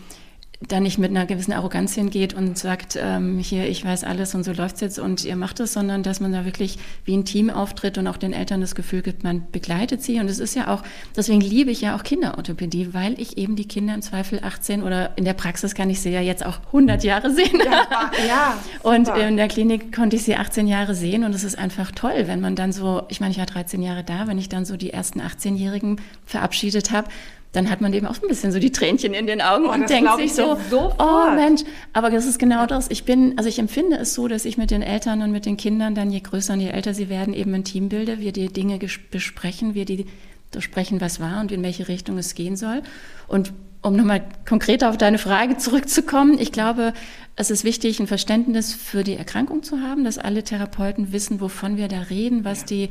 da 0.61 0.81
nicht 0.81 0.99
mit 0.99 1.11
einer 1.11 1.27
gewissen 1.27 1.53
Arroganz 1.53 1.95
hingeht 1.95 2.35
und 2.35 2.57
sagt, 2.59 2.99
ähm, 3.01 3.39
hier, 3.39 3.69
ich 3.69 3.85
weiß 3.85 4.05
alles 4.05 4.35
und 4.35 4.45
so 4.45 4.53
läuft's 4.53 4.81
jetzt 4.81 4.99
und 4.99 5.25
ihr 5.25 5.37
macht 5.37 5.61
es, 5.61 5.73
sondern 5.73 6.03
dass 6.03 6.21
man 6.21 6.33
da 6.33 6.45
wirklich 6.45 6.79
wie 7.05 7.17
ein 7.17 7.25
Team 7.25 7.51
auftritt 7.51 7.99
und 7.99 8.07
auch 8.07 8.17
den 8.17 8.33
Eltern 8.33 8.61
das 8.61 8.75
Gefühl 8.75 9.03
gibt, 9.03 9.25
man 9.25 9.47
begleitet 9.51 10.03
sie. 10.03 10.21
Und 10.21 10.29
es 10.29 10.39
ist 10.39 10.55
ja 10.55 10.69
auch, 10.69 10.83
deswegen 11.17 11.41
liebe 11.41 11.71
ich 11.71 11.81
ja 11.81 11.97
auch 11.97 12.03
Kinderorthopädie, 12.03 12.95
weil 12.95 13.21
ich 13.21 13.37
eben 13.37 13.57
die 13.57 13.67
Kinder 13.67 13.95
im 13.95 14.03
Zweifel 14.03 14.41
18 14.43 14.83
oder 14.83 15.17
in 15.17 15.25
der 15.25 15.35
Praxis 15.35 15.75
kann 15.75 15.91
ich 15.91 16.01
sie 16.01 16.11
ja 16.11 16.21
jetzt 16.21 16.45
auch 16.45 16.59
100 16.67 17.05
Jahre 17.05 17.33
sehen. 17.33 17.61
Ja, 17.65 18.11
ja 18.27 18.59
und 18.83 19.09
in 19.09 19.37
der 19.37 19.49
Klinik 19.49 19.95
konnte 19.95 20.17
ich 20.17 20.23
sie 20.23 20.37
18 20.37 20.67
Jahre 20.67 20.95
sehen 20.95 21.25
und 21.25 21.35
es 21.35 21.45
ist 21.45 21.59
einfach 21.59 21.91
toll, 21.91 22.25
wenn 22.27 22.41
man 22.41 22.57
dann 22.57 22.73
so, 22.73 23.03
ich 23.09 23.21
meine, 23.21 23.33
ich 23.33 23.39
war 23.39 23.47
13 23.47 23.83
Jahre 23.83 24.05
da, 24.05 24.27
wenn 24.27 24.39
ich 24.39 24.49
dann 24.49 24.65
so 24.65 24.77
die 24.77 24.91
ersten 24.91 25.21
18-Jährigen 25.21 26.01
verabschiedet 26.25 26.91
habe, 26.91 27.09
dann 27.55 27.71
hat 27.71 27.81
man 27.81 27.93
eben 27.93 28.07
auch 28.07 28.21
ein 28.21 28.29
bisschen 28.29 28.51
so 28.53 28.59
die 28.59 28.73
Tränchen 28.73 29.15
in 29.15 29.27
den 29.27 29.41
Augen 29.41 29.67
oh, 29.67 29.73
und 29.73 29.89
denkt 29.89 30.17
sich 30.17 30.35
so, 30.35 30.59
oh 30.99 31.31
Mensch, 31.35 31.63
aber 31.93 32.11
das 32.11 32.27
ist 32.27 32.39
genau 32.39 32.67
das. 32.67 32.91
Ich 32.91 33.05
bin, 33.05 33.39
also 33.39 33.49
ich 33.49 33.61
empfinde 33.61 33.97
es 33.97 34.13
so, 34.13 34.27
dass 34.27 34.45
ich 34.45 34.59
mit 34.59 34.73
den 34.73 34.83
Eltern 34.83 35.23
und 35.23 35.31
mit 35.31 35.47
den 35.47 35.57
Kindern 35.57 35.95
dann 35.95 36.11
je 36.11 36.21
größer 36.21 36.53
und 36.55 36.61
je 36.61 36.69
älter 36.69 36.95
sie 36.95 37.09
werden, 37.09 37.33
eben 37.33 37.55
ein 37.55 37.65
Team 37.65 37.89
bilde, 37.89 38.19
wir 38.19 38.33
die 38.33 38.49
Dinge 38.49 38.81
besprechen, 39.11 39.75
wir 39.75 39.85
die 39.85 40.07
besprechen, 40.51 41.01
was 41.01 41.21
war 41.21 41.41
und 41.41 41.53
in 41.53 41.63
welche 41.63 41.87
Richtung 41.87 42.19
es 42.19 42.35
gehen 42.35 42.57
soll. 42.57 42.83
Und 43.29 43.53
um 43.83 43.95
nochmal 43.95 44.25
konkreter 44.49 44.91
auf 44.91 44.97
deine 44.97 45.19
Frage 45.19 45.57
zurückzukommen, 45.57 46.39
ich 46.39 46.51
glaube, 46.51 46.93
es 47.37 47.51
ist 47.51 47.63
wichtig, 47.63 48.01
ein 48.01 48.09
Verständnis 48.09 48.75
für 48.75 49.05
die 49.05 49.15
Erkrankung 49.15 49.63
zu 49.63 49.81
haben, 49.81 50.03
dass 50.05 50.19
alle 50.19 50.43
Therapeuten 50.43 51.13
wissen, 51.13 51.41
wovon 51.41 51.77
wir 51.77 51.87
da 51.87 52.01
reden, 52.01 52.45
was 52.45 52.65
die 52.65 52.89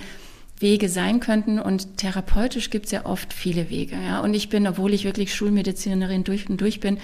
Wege 0.63 0.89
sein 0.89 1.19
könnten. 1.19 1.59
Und 1.59 1.97
therapeutisch 1.97 2.71
gibt 2.71 2.87
es 2.87 2.91
ja 2.91 3.05
oft 3.05 3.31
viele 3.31 3.69
Wege. 3.69 3.95
Ja? 3.95 4.21
Und 4.21 4.33
ich 4.33 4.49
bin, 4.49 4.65
obwohl 4.65 4.93
ich 4.93 5.03
wirklich 5.03 5.35
Schulmedizinerin 5.35 6.23
durch 6.23 6.49
und 6.49 6.59
durch 6.59 6.79
bin, 6.79 6.97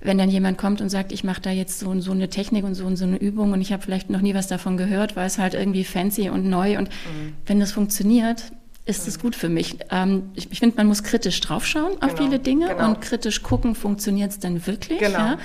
wenn 0.00 0.18
dann 0.18 0.28
jemand 0.28 0.58
kommt 0.58 0.80
und 0.80 0.88
sagt, 0.88 1.12
ich 1.12 1.22
mache 1.22 1.40
da 1.40 1.50
jetzt 1.50 1.78
so, 1.78 2.00
so 2.00 2.10
eine 2.10 2.28
Technik 2.28 2.64
und 2.64 2.74
so 2.74 2.84
und 2.84 2.96
so 2.96 3.04
eine 3.04 3.18
Übung 3.18 3.52
und 3.52 3.60
ich 3.60 3.72
habe 3.72 3.82
vielleicht 3.82 4.10
noch 4.10 4.20
nie 4.20 4.34
was 4.34 4.48
davon 4.48 4.76
gehört, 4.76 5.14
weil 5.14 5.26
es 5.26 5.38
halt 5.38 5.54
irgendwie 5.54 5.84
fancy 5.84 6.28
und 6.28 6.44
neu 6.44 6.76
und 6.76 6.88
mhm. 6.88 7.34
wenn 7.46 7.60
das 7.60 7.70
funktioniert, 7.70 8.50
ist 8.84 9.06
es 9.06 9.18
mhm. 9.18 9.22
gut 9.22 9.36
für 9.36 9.48
mich. 9.48 9.76
Ähm, 9.90 10.30
ich, 10.34 10.50
ich 10.50 10.58
finde, 10.58 10.76
man 10.76 10.88
muss 10.88 11.04
kritisch 11.04 11.40
draufschauen 11.40 12.02
auf 12.02 12.14
genau, 12.14 12.24
viele 12.24 12.38
Dinge 12.40 12.68
genau. 12.68 12.88
und 12.88 13.00
kritisch 13.00 13.42
gucken, 13.42 13.76
funktioniert 13.76 14.32
es 14.32 14.40
denn 14.40 14.66
wirklich? 14.66 14.98
Genau. 14.98 15.18
Ja? 15.18 15.38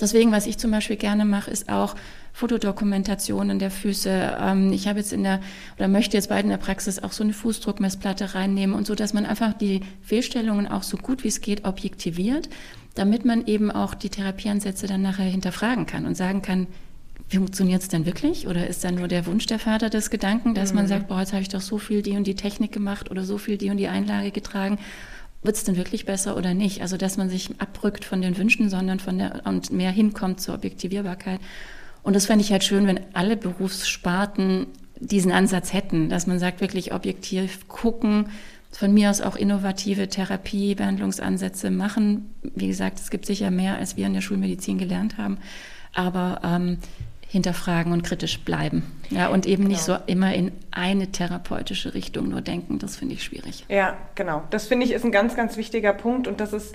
Deswegen, 0.00 0.32
was 0.32 0.46
ich 0.46 0.58
zum 0.58 0.70
Beispiel 0.70 0.96
gerne 0.96 1.24
mache, 1.24 1.50
ist 1.50 1.68
auch 1.68 1.94
Fotodokumentationen 2.38 3.58
der 3.58 3.72
Füße. 3.72 4.38
Ähm, 4.40 4.72
ich 4.72 4.86
habe 4.86 5.00
jetzt 5.00 5.12
in 5.12 5.24
der 5.24 5.40
oder 5.76 5.88
möchte 5.88 6.16
jetzt 6.16 6.28
bald 6.28 6.44
in 6.44 6.50
der 6.50 6.56
Praxis 6.56 7.02
auch 7.02 7.10
so 7.10 7.24
eine 7.24 7.32
Fußdruckmessplatte 7.32 8.36
reinnehmen 8.36 8.76
und 8.76 8.86
so, 8.86 8.94
dass 8.94 9.12
man 9.12 9.26
einfach 9.26 9.54
die 9.54 9.80
Fehlstellungen 10.02 10.68
auch 10.68 10.84
so 10.84 10.96
gut 10.98 11.24
wie 11.24 11.28
es 11.28 11.40
geht 11.40 11.64
objektiviert, 11.64 12.48
damit 12.94 13.24
man 13.24 13.44
eben 13.48 13.72
auch 13.72 13.92
die 13.94 14.08
Therapieansätze 14.08 14.86
dann 14.86 15.02
nachher 15.02 15.24
hinterfragen 15.24 15.86
kann 15.86 16.06
und 16.06 16.16
sagen 16.16 16.40
kann, 16.40 16.68
funktioniert 17.28 17.82
es 17.82 17.88
denn 17.88 18.06
wirklich? 18.06 18.46
Oder 18.46 18.68
ist 18.68 18.84
dann 18.84 18.94
nur 18.94 19.08
der 19.08 19.26
Wunsch 19.26 19.46
der 19.46 19.58
Vater 19.58 19.90
des 19.90 20.08
Gedanken, 20.08 20.54
dass 20.54 20.70
mhm. 20.70 20.76
man 20.76 20.86
sagt, 20.86 21.08
boah, 21.08 21.18
jetzt 21.18 21.32
habe 21.32 21.42
ich 21.42 21.48
doch 21.48 21.60
so 21.60 21.78
viel 21.78 22.02
die 22.02 22.16
und 22.16 22.24
die 22.24 22.36
Technik 22.36 22.70
gemacht 22.70 23.10
oder 23.10 23.24
so 23.24 23.38
viel 23.38 23.58
die 23.58 23.70
und 23.70 23.78
die 23.78 23.88
Einlage 23.88 24.30
getragen. 24.30 24.78
Wird 25.42 25.56
es 25.56 25.64
denn 25.64 25.76
wirklich 25.76 26.06
besser 26.06 26.36
oder 26.36 26.54
nicht? 26.54 26.82
Also, 26.82 26.96
dass 26.96 27.16
man 27.16 27.30
sich 27.30 27.50
abrückt 27.58 28.04
von 28.04 28.22
den 28.22 28.38
Wünschen, 28.38 28.70
sondern 28.70 29.00
von 29.00 29.18
der 29.18 29.42
und 29.44 29.72
mehr 29.72 29.90
hinkommt 29.90 30.40
zur 30.40 30.54
Objektivierbarkeit. 30.54 31.40
Und 32.08 32.14
das 32.14 32.24
fände 32.24 32.42
ich 32.42 32.52
halt 32.52 32.64
schön, 32.64 32.86
wenn 32.86 33.00
alle 33.12 33.36
Berufssparten 33.36 34.68
diesen 34.98 35.30
Ansatz 35.30 35.74
hätten, 35.74 36.08
dass 36.08 36.26
man 36.26 36.38
sagt, 36.38 36.62
wirklich 36.62 36.94
objektiv 36.94 37.68
gucken, 37.68 38.30
von 38.70 38.94
mir 38.94 39.10
aus 39.10 39.20
auch 39.20 39.36
innovative 39.36 40.08
Therapie, 40.08 40.74
Behandlungsansätze 40.74 41.70
machen. 41.70 42.34
Wie 42.42 42.66
gesagt, 42.66 42.98
es 42.98 43.10
gibt 43.10 43.26
sicher 43.26 43.50
mehr, 43.50 43.76
als 43.76 43.98
wir 43.98 44.06
in 44.06 44.14
der 44.14 44.22
Schulmedizin 44.22 44.78
gelernt 44.78 45.18
haben, 45.18 45.36
aber 45.92 46.40
ähm, 46.42 46.78
hinterfragen 47.26 47.92
und 47.92 48.04
kritisch 48.04 48.38
bleiben. 48.40 48.84
Ja, 49.10 49.28
und 49.28 49.44
eben 49.44 49.64
genau. 49.64 49.74
nicht 49.74 49.82
so 49.82 49.98
immer 50.06 50.32
in 50.32 50.52
eine 50.70 51.08
therapeutische 51.08 51.92
Richtung 51.92 52.30
nur 52.30 52.40
denken. 52.40 52.78
Das 52.78 52.96
finde 52.96 53.16
ich 53.16 53.22
schwierig. 53.22 53.66
Ja, 53.68 53.98
genau. 54.14 54.44
Das 54.48 54.66
finde 54.66 54.86
ich 54.86 54.92
ist 54.92 55.04
ein 55.04 55.12
ganz, 55.12 55.36
ganz 55.36 55.58
wichtiger 55.58 55.92
Punkt. 55.92 56.26
Und 56.26 56.40
das 56.40 56.54
ist, 56.54 56.74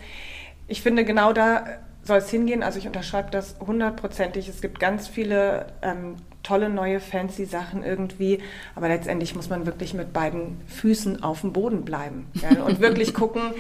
ich 0.68 0.84
finde, 0.84 1.04
genau 1.06 1.34
da 1.34 1.66
soll 2.04 2.18
es 2.18 2.30
hingehen. 2.30 2.64
Also 2.64 2.80
ich 2.80 2.88
unterschreibe 2.88 3.32
das 3.32 3.56
hundertprozentig. 3.60 4.48
Es 4.48 4.62
gibt 4.62 4.80
ganz 4.80 5.08
viele 5.08 5.68
ähm, 5.82 6.16
tolle 6.44 6.70
neue 6.70 7.00
fancy 7.00 7.46
Sachen 7.46 7.84
irgendwie, 7.84 8.40
aber 8.76 8.90
letztendlich 8.90 9.34
muss 9.36 9.50
man 9.50 9.66
wirklich 9.66 9.94
mit 9.94 10.14
beiden 10.14 10.62
Füßen 10.68 11.24
auf 11.24 11.42
dem 11.42 11.54
Boden 11.54 11.86
bleiben 11.86 12.28
ja, 12.34 12.64
und 12.64 12.82
wirklich 12.82 13.14
gucken, 13.14 13.54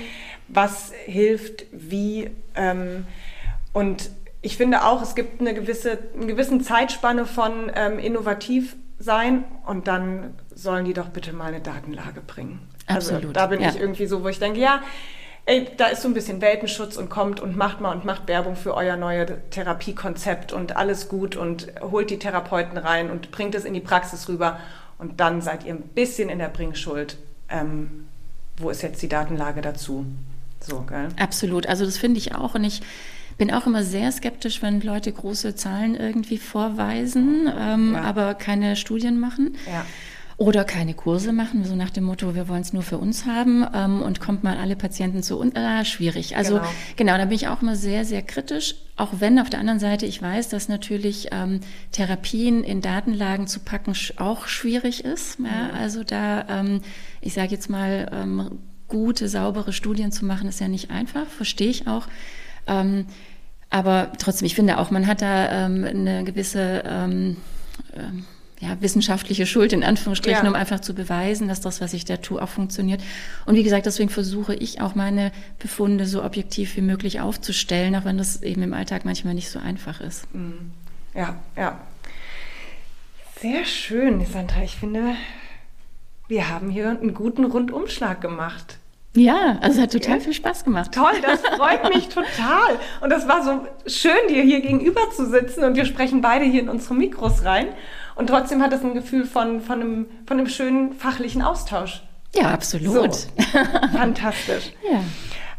was 0.50 0.91
hilft, 1.06 1.66
wie 1.72 2.30
ähm, 2.56 3.06
und 3.72 4.12
ich 4.41 4.58
finde 4.58 4.84
auch, 4.84 5.02
es 5.02 5.16
gibt 5.16 5.39
eine 5.39 5.54
gewisse, 5.54 5.98
eine 6.16 6.28
gewissen 6.28 6.62
Zeitspanne 6.62 7.26
von 7.26 7.72
ähm, 7.74 7.98
innovativ 7.98 8.76
sein 9.00 9.46
und 9.66 9.88
dann 9.88 10.36
sollen 10.54 10.84
die 10.84 10.94
doch 10.94 11.10
bitte 11.10 11.32
mal 11.32 11.46
eine 11.46 11.62
Datenlage 11.62 12.22
bringen. 12.22 12.68
Absolut. 12.88 13.22
Also 13.22 13.34
da 13.34 13.48
bin 13.48 13.62
ja. 13.62 13.70
ich 13.70 13.80
irgendwie 13.80 14.06
so, 14.06 14.24
wo 14.24 14.28
ich 14.28 14.39
denke, 14.39 14.60
ja, 14.60 14.82
ey, 15.46 15.68
da 15.78 15.88
ist 15.88 16.02
so 16.02 16.08
ein 16.08 16.14
bisschen 16.14 16.41
Welpenschutz 16.41 16.98
und 16.98 17.10
kommt 17.10 17.39
und 17.39 17.58
macht 17.58 17.82
mal 17.82 17.91
und 17.94 18.06
macht 18.06 18.28
Werbung 18.28 18.56
für 18.56 18.76
euer 18.76 18.96
neues 18.96 19.32
Therapiekonzept 19.50 20.54
und 20.54 20.78
alles 20.78 21.10
gut 21.10 21.36
und 21.36 21.68
holt 21.82 22.10
die 22.10 22.20
Therapeuten 22.20 22.78
rein 22.78 23.10
und 23.12 23.32
bringt 23.32 23.56
es 23.56 23.66
in 23.66 23.74
die 23.74 23.80
Praxis 23.80 24.30
rüber 24.30 24.60
und 24.98 25.20
dann 25.20 25.41
seid 25.41 25.66
ihr 25.66 25.74
ein 25.74 25.82
bisschen 25.82 26.30
in 26.30 26.39
der 26.39 26.48
Bringschuld. 26.48 27.18
Ähm, 27.50 28.08
wo 28.58 28.70
ist 28.70 28.84
jetzt 28.84 29.02
die 29.02 29.10
Datenlage 29.10 29.62
dazu? 29.62 30.06
So, 30.62 30.82
gell? 30.82 31.10
Absolut. 31.20 31.68
Also 31.68 31.84
das 31.86 31.98
finde 31.98 32.20
ich 32.20 32.36
auch 32.36 32.56
und 32.56 32.64
ich 32.64 32.82
bin 33.38 33.52
auch 33.52 33.66
immer 33.66 33.84
sehr 33.84 34.12
skeptisch, 34.12 34.62
wenn 34.62 34.80
Leute 34.82 35.12
große 35.12 35.56
Zahlen 35.56 35.96
irgendwie 35.96 36.38
vorweisen, 36.38 37.52
ähm, 37.58 37.94
ja. 37.96 38.02
aber 38.02 38.36
keine 38.36 38.76
Studien 38.76 39.20
machen. 39.20 39.58
Ja. 39.66 39.86
Oder 40.38 40.64
keine 40.64 40.94
Kurse 40.94 41.32
machen, 41.32 41.64
so 41.64 41.76
nach 41.76 41.92
dem 41.92 42.06
Motto, 42.06 42.34
wir 42.34 42.48
wollen 42.48 42.62
es 42.62 42.74
nur 42.74 42.82
für 42.82 42.98
uns 42.98 43.26
haben 43.26 43.66
ähm, 43.74 44.02
und 44.02 44.20
kommt 44.20 44.44
mal 44.44 44.58
alle 44.58 44.76
Patienten 44.76 45.22
zu 45.22 45.38
uns. 45.38 45.56
Äh, 45.56 45.86
schwierig. 45.86 46.36
Also 46.36 46.56
genau. 46.56 46.70
genau. 46.96 47.18
da 47.18 47.26
bin 47.26 47.36
ich 47.36 47.48
auch 47.48 47.62
immer 47.62 47.76
sehr, 47.76 48.04
sehr 48.04 48.24
kritisch. 48.24 48.76
Auch 48.96 49.10
wenn 49.20 49.40
auf 49.40 49.50
der 49.50 49.60
anderen 49.60 49.80
Seite 49.80 50.06
ich 50.06 50.22
weiß, 50.22 50.50
dass 50.50 50.70
natürlich 50.70 51.30
ähm, 51.32 51.60
Therapien 51.92 52.64
in 52.64 52.82
Datenlagen 52.82 53.48
zu 53.48 53.60
packen 53.60 53.94
auch 54.18 54.48
schwierig 54.48 55.06
ist. 55.06 55.40
Ja? 55.40 55.46
Mhm. 55.46 55.80
Also 55.80 56.04
da, 56.04 56.46
ähm, 56.50 56.82
ich 57.22 57.34
sage 57.34 57.52
jetzt 57.52 57.70
mal, 57.70 58.10
ähm, 58.12 58.60
gute, 58.88 59.28
saubere 59.28 59.74
Studien 59.74 60.12
zu 60.12 60.26
machen, 60.26 60.48
ist 60.48 60.60
ja 60.60 60.68
nicht 60.68 60.92
einfach, 60.92 61.28
verstehe 61.28 61.70
ich 61.70 61.88
auch. 61.88 62.08
Ähm, 62.68 63.06
aber 63.70 64.12
trotzdem, 64.20 64.46
ich 64.46 64.56
finde 64.56 64.78
auch, 64.78 64.92
man 64.92 65.08
hat 65.08 65.22
da 65.22 65.66
ähm, 65.66 65.84
eine 65.84 66.24
gewisse 66.24 66.84
ja, 68.64 68.78
wissenschaftliche 68.80 69.45
Schuld 69.45 69.74
in 69.74 69.84
Anführungsstrichen, 69.84 70.45
ja. 70.45 70.49
um 70.49 70.55
einfach 70.55 70.80
zu 70.80 70.95
beweisen, 70.95 71.49
dass 71.49 71.59
das, 71.59 71.82
was 71.82 71.93
ich 71.93 72.05
da 72.05 72.18
tue, 72.18 72.41
auch 72.41 72.47
funktioniert. 72.47 73.01
Und 73.45 73.55
wie 73.55 73.64
gesagt, 73.64 73.86
deswegen 73.86 74.09
versuche 74.09 74.55
ich 74.55 74.80
auch 74.80 74.95
meine 74.95 75.34
Befunde 75.59 76.05
so 76.05 76.24
objektiv 76.24 76.78
wie 76.78 76.82
möglich 76.82 77.20
aufzustellen, 77.20 77.93
auch 77.95 78.05
wenn 78.05 78.18
das 78.18 78.41
eben 78.41 78.64
im 78.64 78.74
Alltag 78.74 79.03
manchmal 79.03 79.34
nicht 79.34 79.49
so 79.49 79.59
einfach 79.59 79.99
ist. 79.99 80.34
Mhm. 80.34 80.72
Ja, 81.14 81.36
ja. 81.57 81.78
Sehr 83.41 83.66
schön, 83.66 84.26
Sandra. 84.26 84.64
Ich 84.64 84.78
finde, 84.78 85.16
wir 86.30 86.49
haben 86.49 86.70
hier 86.70 86.89
einen 86.89 87.14
guten 87.14 87.43
Rundumschlag 87.43 88.22
gemacht. 88.22 88.78
Ja, 89.16 89.59
also 89.61 89.78
es 89.78 89.84
hat 89.84 89.91
total 89.91 90.22
viel 90.22 90.34
Spaß 90.34 90.64
gemacht. 90.64 90.91
Toll, 90.93 91.22
das 91.22 91.41
freut 91.57 91.93
mich 91.93 92.07
total. 92.07 92.80
Und 93.01 93.09
das 93.09 93.28
war 93.28 93.43
so 93.43 93.68
schön, 93.86 94.28
dir 94.30 94.41
hier 94.41 94.61
gegenüber 94.61 95.01
zu 95.14 95.30
sitzen 95.30 95.66
und 95.66 95.76
wir 95.76 95.86
sprechen 95.86 96.22
beide 96.22 96.45
hier 96.45 96.61
in 96.61 96.70
unsere 96.70 96.95
Mikros 96.95 97.43
rein. 97.43 97.68
Und 98.16 98.28
trotzdem 98.28 98.61
hat 98.61 98.74
es 98.74 98.84
ein 98.84 98.93
Gefühl 98.93 99.26
von, 99.26 99.61
von, 99.61 99.82
einem, 99.82 100.05
von 100.26 100.38
einem 100.38 100.47
schönen 100.47 100.93
fachlichen 100.93 101.41
Austausch. 101.41 102.03
Ja, 102.36 102.51
absolut. 102.51 103.14
So. 103.14 103.30
Fantastisch. 103.95 104.74
Ja. 104.91 104.99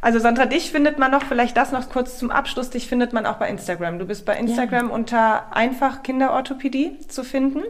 Also 0.01 0.19
Sandra, 0.19 0.45
dich 0.45 0.71
findet 0.71 0.99
man 0.99 1.11
noch, 1.11 1.23
vielleicht 1.23 1.57
das 1.57 1.73
noch 1.73 1.89
kurz 1.89 2.19
zum 2.19 2.31
Abschluss, 2.31 2.69
dich 2.69 2.87
findet 2.89 3.15
man 3.15 3.25
auch 3.25 3.37
bei 3.37 3.49
Instagram. 3.49 3.99
Du 3.99 4.05
bist 4.05 4.27
bei 4.27 4.37
Instagram 4.37 4.89
ja. 4.89 4.95
unter 4.95 5.57
einfach 5.57 6.03
Kinderorthopädie 6.03 6.99
zu 7.09 7.25
finden. 7.25 7.63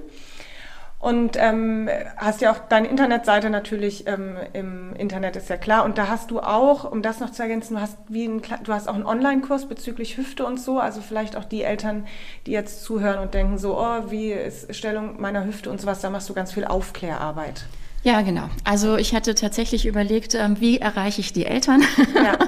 Und 1.05 1.37
ähm, 1.39 1.91
hast 2.17 2.41
ja 2.41 2.51
auch 2.51 2.61
deine 2.71 2.89
Internetseite 2.89 3.51
natürlich 3.51 4.07
ähm, 4.07 4.39
im 4.55 4.97
Internet, 4.97 5.37
ist 5.37 5.51
ja 5.51 5.59
klar. 5.59 5.85
Und 5.85 5.99
da 5.99 6.09
hast 6.09 6.31
du 6.31 6.41
auch, 6.41 6.91
um 6.91 7.03
das 7.03 7.21
noch 7.21 7.29
zu 7.29 7.43
ergänzen, 7.43 7.75
du 7.75 7.81
hast, 7.83 7.99
wie 8.09 8.25
ein, 8.25 8.41
du 8.41 8.73
hast 8.73 8.89
auch 8.89 8.95
einen 8.95 9.05
Online-Kurs 9.05 9.67
bezüglich 9.67 10.17
Hüfte 10.17 10.47
und 10.47 10.59
so. 10.59 10.79
Also 10.79 11.03
vielleicht 11.03 11.37
auch 11.37 11.45
die 11.45 11.63
Eltern, 11.63 12.07
die 12.47 12.53
jetzt 12.53 12.85
zuhören 12.85 13.19
und 13.19 13.35
denken 13.35 13.59
so, 13.59 13.79
oh, 13.79 14.11
wie 14.11 14.33
ist 14.33 14.75
Stellung 14.75 15.21
meiner 15.21 15.45
Hüfte 15.45 15.71
und 15.71 15.79
sowas, 15.79 16.01
da 16.01 16.09
machst 16.09 16.31
du 16.31 16.33
ganz 16.33 16.53
viel 16.53 16.65
Aufklärarbeit. 16.65 17.67
Ja, 18.05 18.21
genau. 18.21 18.51
Also 18.65 18.99
ich 18.99 19.15
hatte 19.15 19.35
tatsächlich 19.35 19.87
überlegt, 19.87 20.35
ähm, 20.35 20.61
wie 20.61 20.77
erreiche 20.77 21.23
ich 21.23 21.33
die 21.33 21.47
Eltern? 21.47 21.83
Ja, 22.15 22.23
ja. 22.23 22.39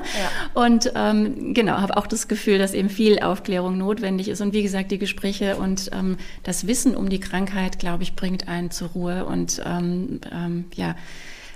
und 0.54 0.92
ähm, 0.94 1.54
genau, 1.54 1.78
habe 1.78 1.96
auch 1.96 2.06
das 2.06 2.28
Gefühl, 2.28 2.58
dass 2.58 2.74
eben 2.74 2.90
viel 2.90 3.20
Aufklärung 3.20 3.78
notwendig 3.78 4.28
ist. 4.28 4.42
Und 4.42 4.52
wie 4.52 4.62
gesagt, 4.62 4.90
die 4.90 4.98
Gespräche 4.98 5.56
und 5.56 5.90
ähm, 5.94 6.18
das 6.42 6.66
Wissen 6.66 6.94
um 6.94 7.08
die 7.08 7.20
Krankheit, 7.20 7.78
glaube 7.78 8.02
ich, 8.02 8.14
bringt 8.14 8.48
einen 8.48 8.70
zur 8.70 8.88
Ruhe 8.88 9.24
und 9.24 9.62
ähm, 9.64 10.20
ähm, 10.30 10.66
ja, 10.74 10.94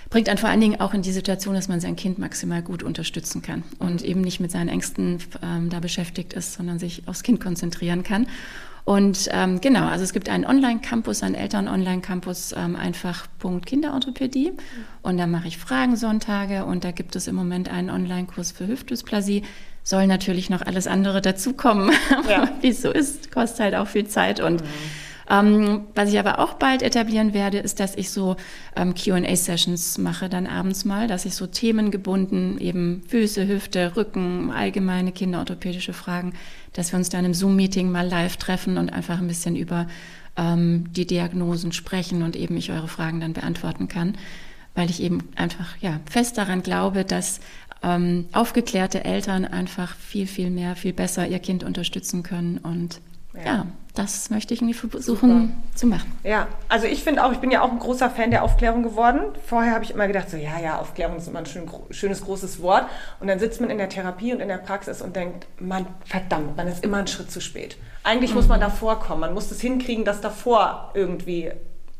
bringt 0.08 0.30
einen 0.30 0.38
vor 0.38 0.48
allen 0.48 0.62
Dingen 0.62 0.80
auch 0.80 0.94
in 0.94 1.02
die 1.02 1.12
Situation, 1.12 1.54
dass 1.54 1.68
man 1.68 1.80
sein 1.80 1.94
Kind 1.94 2.18
maximal 2.18 2.62
gut 2.62 2.82
unterstützen 2.82 3.42
kann 3.42 3.64
und 3.78 4.02
eben 4.02 4.22
nicht 4.22 4.40
mit 4.40 4.50
seinen 4.50 4.70
Ängsten 4.70 5.18
ähm, 5.42 5.68
da 5.68 5.78
beschäftigt 5.78 6.32
ist, 6.32 6.54
sondern 6.54 6.78
sich 6.78 7.02
aufs 7.06 7.22
Kind 7.22 7.38
konzentrieren 7.38 8.02
kann. 8.02 8.26
Und 8.90 9.28
ähm, 9.30 9.60
genau, 9.60 9.86
also 9.86 10.02
es 10.02 10.12
gibt 10.12 10.28
einen 10.28 10.44
Online-Campus, 10.44 11.22
einen 11.22 11.36
Eltern-Online-Campus, 11.36 12.56
ähm, 12.56 12.74
einfach 12.74 13.28
Punkt 13.38 13.66
Kinderorthopädie. 13.66 14.52
Und 15.02 15.16
da 15.16 15.28
mache 15.28 15.46
ich 15.46 15.58
Fragensonntage 15.58 16.64
und 16.64 16.82
da 16.82 16.90
gibt 16.90 17.14
es 17.14 17.28
im 17.28 17.36
Moment 17.36 17.68
einen 17.68 17.88
Online-Kurs 17.88 18.50
für 18.50 18.66
Hüftdysplasie. 18.66 19.44
Soll 19.84 20.08
natürlich 20.08 20.50
noch 20.50 20.62
alles 20.62 20.88
andere 20.88 21.20
dazukommen, 21.22 21.92
ja. 22.28 22.48
wie 22.62 22.70
es 22.70 22.82
so 22.82 22.90
ist, 22.90 23.30
kostet 23.30 23.60
halt 23.60 23.74
auch 23.76 23.86
viel 23.86 24.08
Zeit 24.08 24.40
und 24.40 24.60
mhm. 24.60 24.66
Ähm, 25.30 25.82
was 25.94 26.12
ich 26.12 26.18
aber 26.18 26.40
auch 26.40 26.54
bald 26.54 26.82
etablieren 26.82 27.32
werde, 27.34 27.58
ist, 27.58 27.78
dass 27.78 27.94
ich 27.94 28.10
so 28.10 28.36
ähm, 28.74 28.94
QA-Sessions 28.94 29.98
mache, 29.98 30.28
dann 30.28 30.48
abends 30.48 30.84
mal, 30.84 31.06
dass 31.06 31.24
ich 31.24 31.36
so 31.36 31.46
themengebunden 31.46 32.58
eben 32.58 33.02
Füße, 33.06 33.46
Hüfte, 33.46 33.94
Rücken, 33.96 34.50
allgemeine 34.50 35.12
kinderorthopädische 35.12 35.92
Fragen, 35.92 36.34
dass 36.72 36.92
wir 36.92 36.98
uns 36.98 37.10
dann 37.10 37.24
im 37.24 37.34
Zoom-Meeting 37.34 37.92
mal 37.92 38.08
live 38.08 38.38
treffen 38.38 38.76
und 38.76 38.92
einfach 38.92 39.18
ein 39.18 39.28
bisschen 39.28 39.54
über 39.54 39.86
ähm, 40.36 40.92
die 40.92 41.06
Diagnosen 41.06 41.70
sprechen 41.70 42.24
und 42.24 42.34
eben 42.34 42.56
ich 42.56 42.72
eure 42.72 42.88
Fragen 42.88 43.20
dann 43.20 43.32
beantworten 43.32 43.86
kann, 43.86 44.18
weil 44.74 44.90
ich 44.90 45.00
eben 45.00 45.28
einfach 45.36 45.76
ja, 45.80 46.00
fest 46.10 46.38
daran 46.38 46.62
glaube, 46.62 47.04
dass 47.04 47.38
ähm, 47.84 48.26
aufgeklärte 48.32 49.04
Eltern 49.04 49.44
einfach 49.44 49.94
viel, 49.94 50.26
viel 50.26 50.50
mehr, 50.50 50.74
viel 50.74 50.92
besser 50.92 51.28
ihr 51.28 51.38
Kind 51.38 51.62
unterstützen 51.62 52.24
können 52.24 52.58
und 52.58 53.00
ja. 53.34 53.66
das 53.94 54.30
möchte 54.30 54.54
ich 54.54 54.62
irgendwie 54.62 54.88
versuchen 54.88 55.30
Super. 55.30 55.76
zu 55.76 55.86
machen. 55.86 56.18
Ja, 56.24 56.48
also 56.68 56.86
ich 56.86 57.02
finde 57.02 57.24
auch, 57.24 57.32
ich 57.32 57.38
bin 57.38 57.50
ja 57.50 57.62
auch 57.62 57.70
ein 57.70 57.78
großer 57.78 58.10
Fan 58.10 58.30
der 58.30 58.42
Aufklärung 58.42 58.82
geworden. 58.82 59.20
Vorher 59.46 59.74
habe 59.74 59.84
ich 59.84 59.92
immer 59.92 60.06
gedacht, 60.06 60.30
so 60.30 60.36
ja, 60.36 60.58
ja, 60.60 60.78
Aufklärung 60.78 61.16
ist 61.16 61.28
immer 61.28 61.40
ein 61.40 61.46
schön, 61.46 61.68
schönes, 61.90 62.22
großes 62.22 62.60
Wort. 62.62 62.86
Und 63.20 63.28
dann 63.28 63.38
sitzt 63.38 63.60
man 63.60 63.70
in 63.70 63.78
der 63.78 63.88
Therapie 63.88 64.32
und 64.32 64.40
in 64.40 64.48
der 64.48 64.58
Praxis 64.58 65.02
und 65.02 65.16
denkt, 65.16 65.46
man, 65.58 65.86
verdammt, 66.04 66.56
man 66.56 66.68
ist 66.68 66.84
immer 66.84 66.98
einen 66.98 67.06
Schritt 67.06 67.30
zu 67.30 67.40
spät. 67.40 67.76
Eigentlich 68.02 68.30
mhm. 68.30 68.36
muss 68.36 68.48
man 68.48 68.58
mhm. 68.58 68.64
davor 68.64 69.00
kommen. 69.00 69.20
Man 69.20 69.34
muss 69.34 69.50
es 69.50 69.60
hinkriegen, 69.60 70.04
dass 70.04 70.20
davor 70.20 70.90
irgendwie 70.94 71.50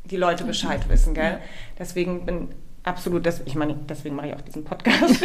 die 0.05 0.16
Leute 0.16 0.45
Bescheid 0.45 0.89
wissen, 0.89 1.14
gell? 1.14 1.39
Deswegen 1.78 2.26
bin 2.26 2.49
absolut, 2.85 3.26
das, 3.26 3.43
ich 3.45 3.55
meine, 3.55 3.74
deswegen 3.89 4.16
mache 4.16 4.28
ich 4.28 4.35
auch 4.35 4.41
diesen 4.41 4.64
Podcast. 4.64 5.24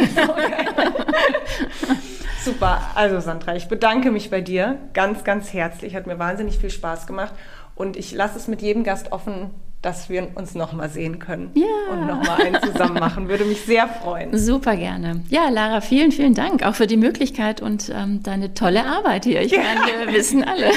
Super. 2.44 2.80
Also 2.94 3.20
Sandra, 3.20 3.56
ich 3.56 3.66
bedanke 3.66 4.10
mich 4.10 4.30
bei 4.30 4.40
dir 4.40 4.78
ganz, 4.92 5.24
ganz 5.24 5.52
herzlich. 5.52 5.96
Hat 5.96 6.06
mir 6.06 6.18
wahnsinnig 6.18 6.58
viel 6.58 6.70
Spaß 6.70 7.06
gemacht. 7.06 7.32
Und 7.74 7.96
ich 7.96 8.12
lasse 8.12 8.38
es 8.38 8.48
mit 8.48 8.62
jedem 8.62 8.84
Gast 8.84 9.12
offen, 9.12 9.50
dass 9.82 10.08
wir 10.08 10.28
uns 10.34 10.54
nochmal 10.54 10.88
sehen 10.88 11.18
können 11.18 11.50
ja. 11.54 11.66
und 11.92 12.06
nochmal 12.06 12.40
einen 12.42 12.62
zusammen 12.62 12.94
machen. 12.98 13.28
Würde 13.28 13.44
mich 13.44 13.62
sehr 13.62 13.88
freuen. 13.88 14.36
Super 14.36 14.76
gerne. 14.76 15.22
Ja, 15.28 15.48
Lara, 15.48 15.80
vielen, 15.80 16.12
vielen 16.12 16.34
Dank 16.34 16.64
auch 16.64 16.74
für 16.74 16.86
die 16.86 16.96
Möglichkeit 16.96 17.60
und 17.60 17.92
ähm, 17.94 18.22
deine 18.22 18.54
tolle 18.54 18.86
Arbeit 18.86 19.24
hier. 19.24 19.42
Ich 19.42 19.52
ja. 19.52 19.58
meine, 19.84 20.06
wir 20.06 20.14
wissen 20.14 20.44
alle, 20.44 20.70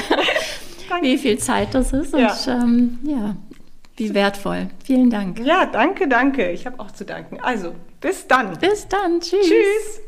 wie 1.02 1.18
viel 1.18 1.38
Zeit 1.38 1.74
das 1.74 1.92
ist. 1.92 2.14
Und 2.14 2.20
ja, 2.20 2.36
ähm, 2.48 2.98
ja 3.04 3.36
wie 4.00 4.14
wertvoll. 4.14 4.68
Vielen 4.84 5.10
Dank. 5.10 5.38
Ja, 5.38 5.66
danke, 5.66 6.08
danke. 6.08 6.50
Ich 6.50 6.66
habe 6.66 6.80
auch 6.80 6.90
zu 6.90 7.04
danken. 7.04 7.38
Also, 7.40 7.74
bis 8.00 8.26
dann. 8.26 8.58
Bis 8.58 8.88
dann. 8.88 9.20
Tschüss. 9.20 9.46
Tschüss. 9.46 10.00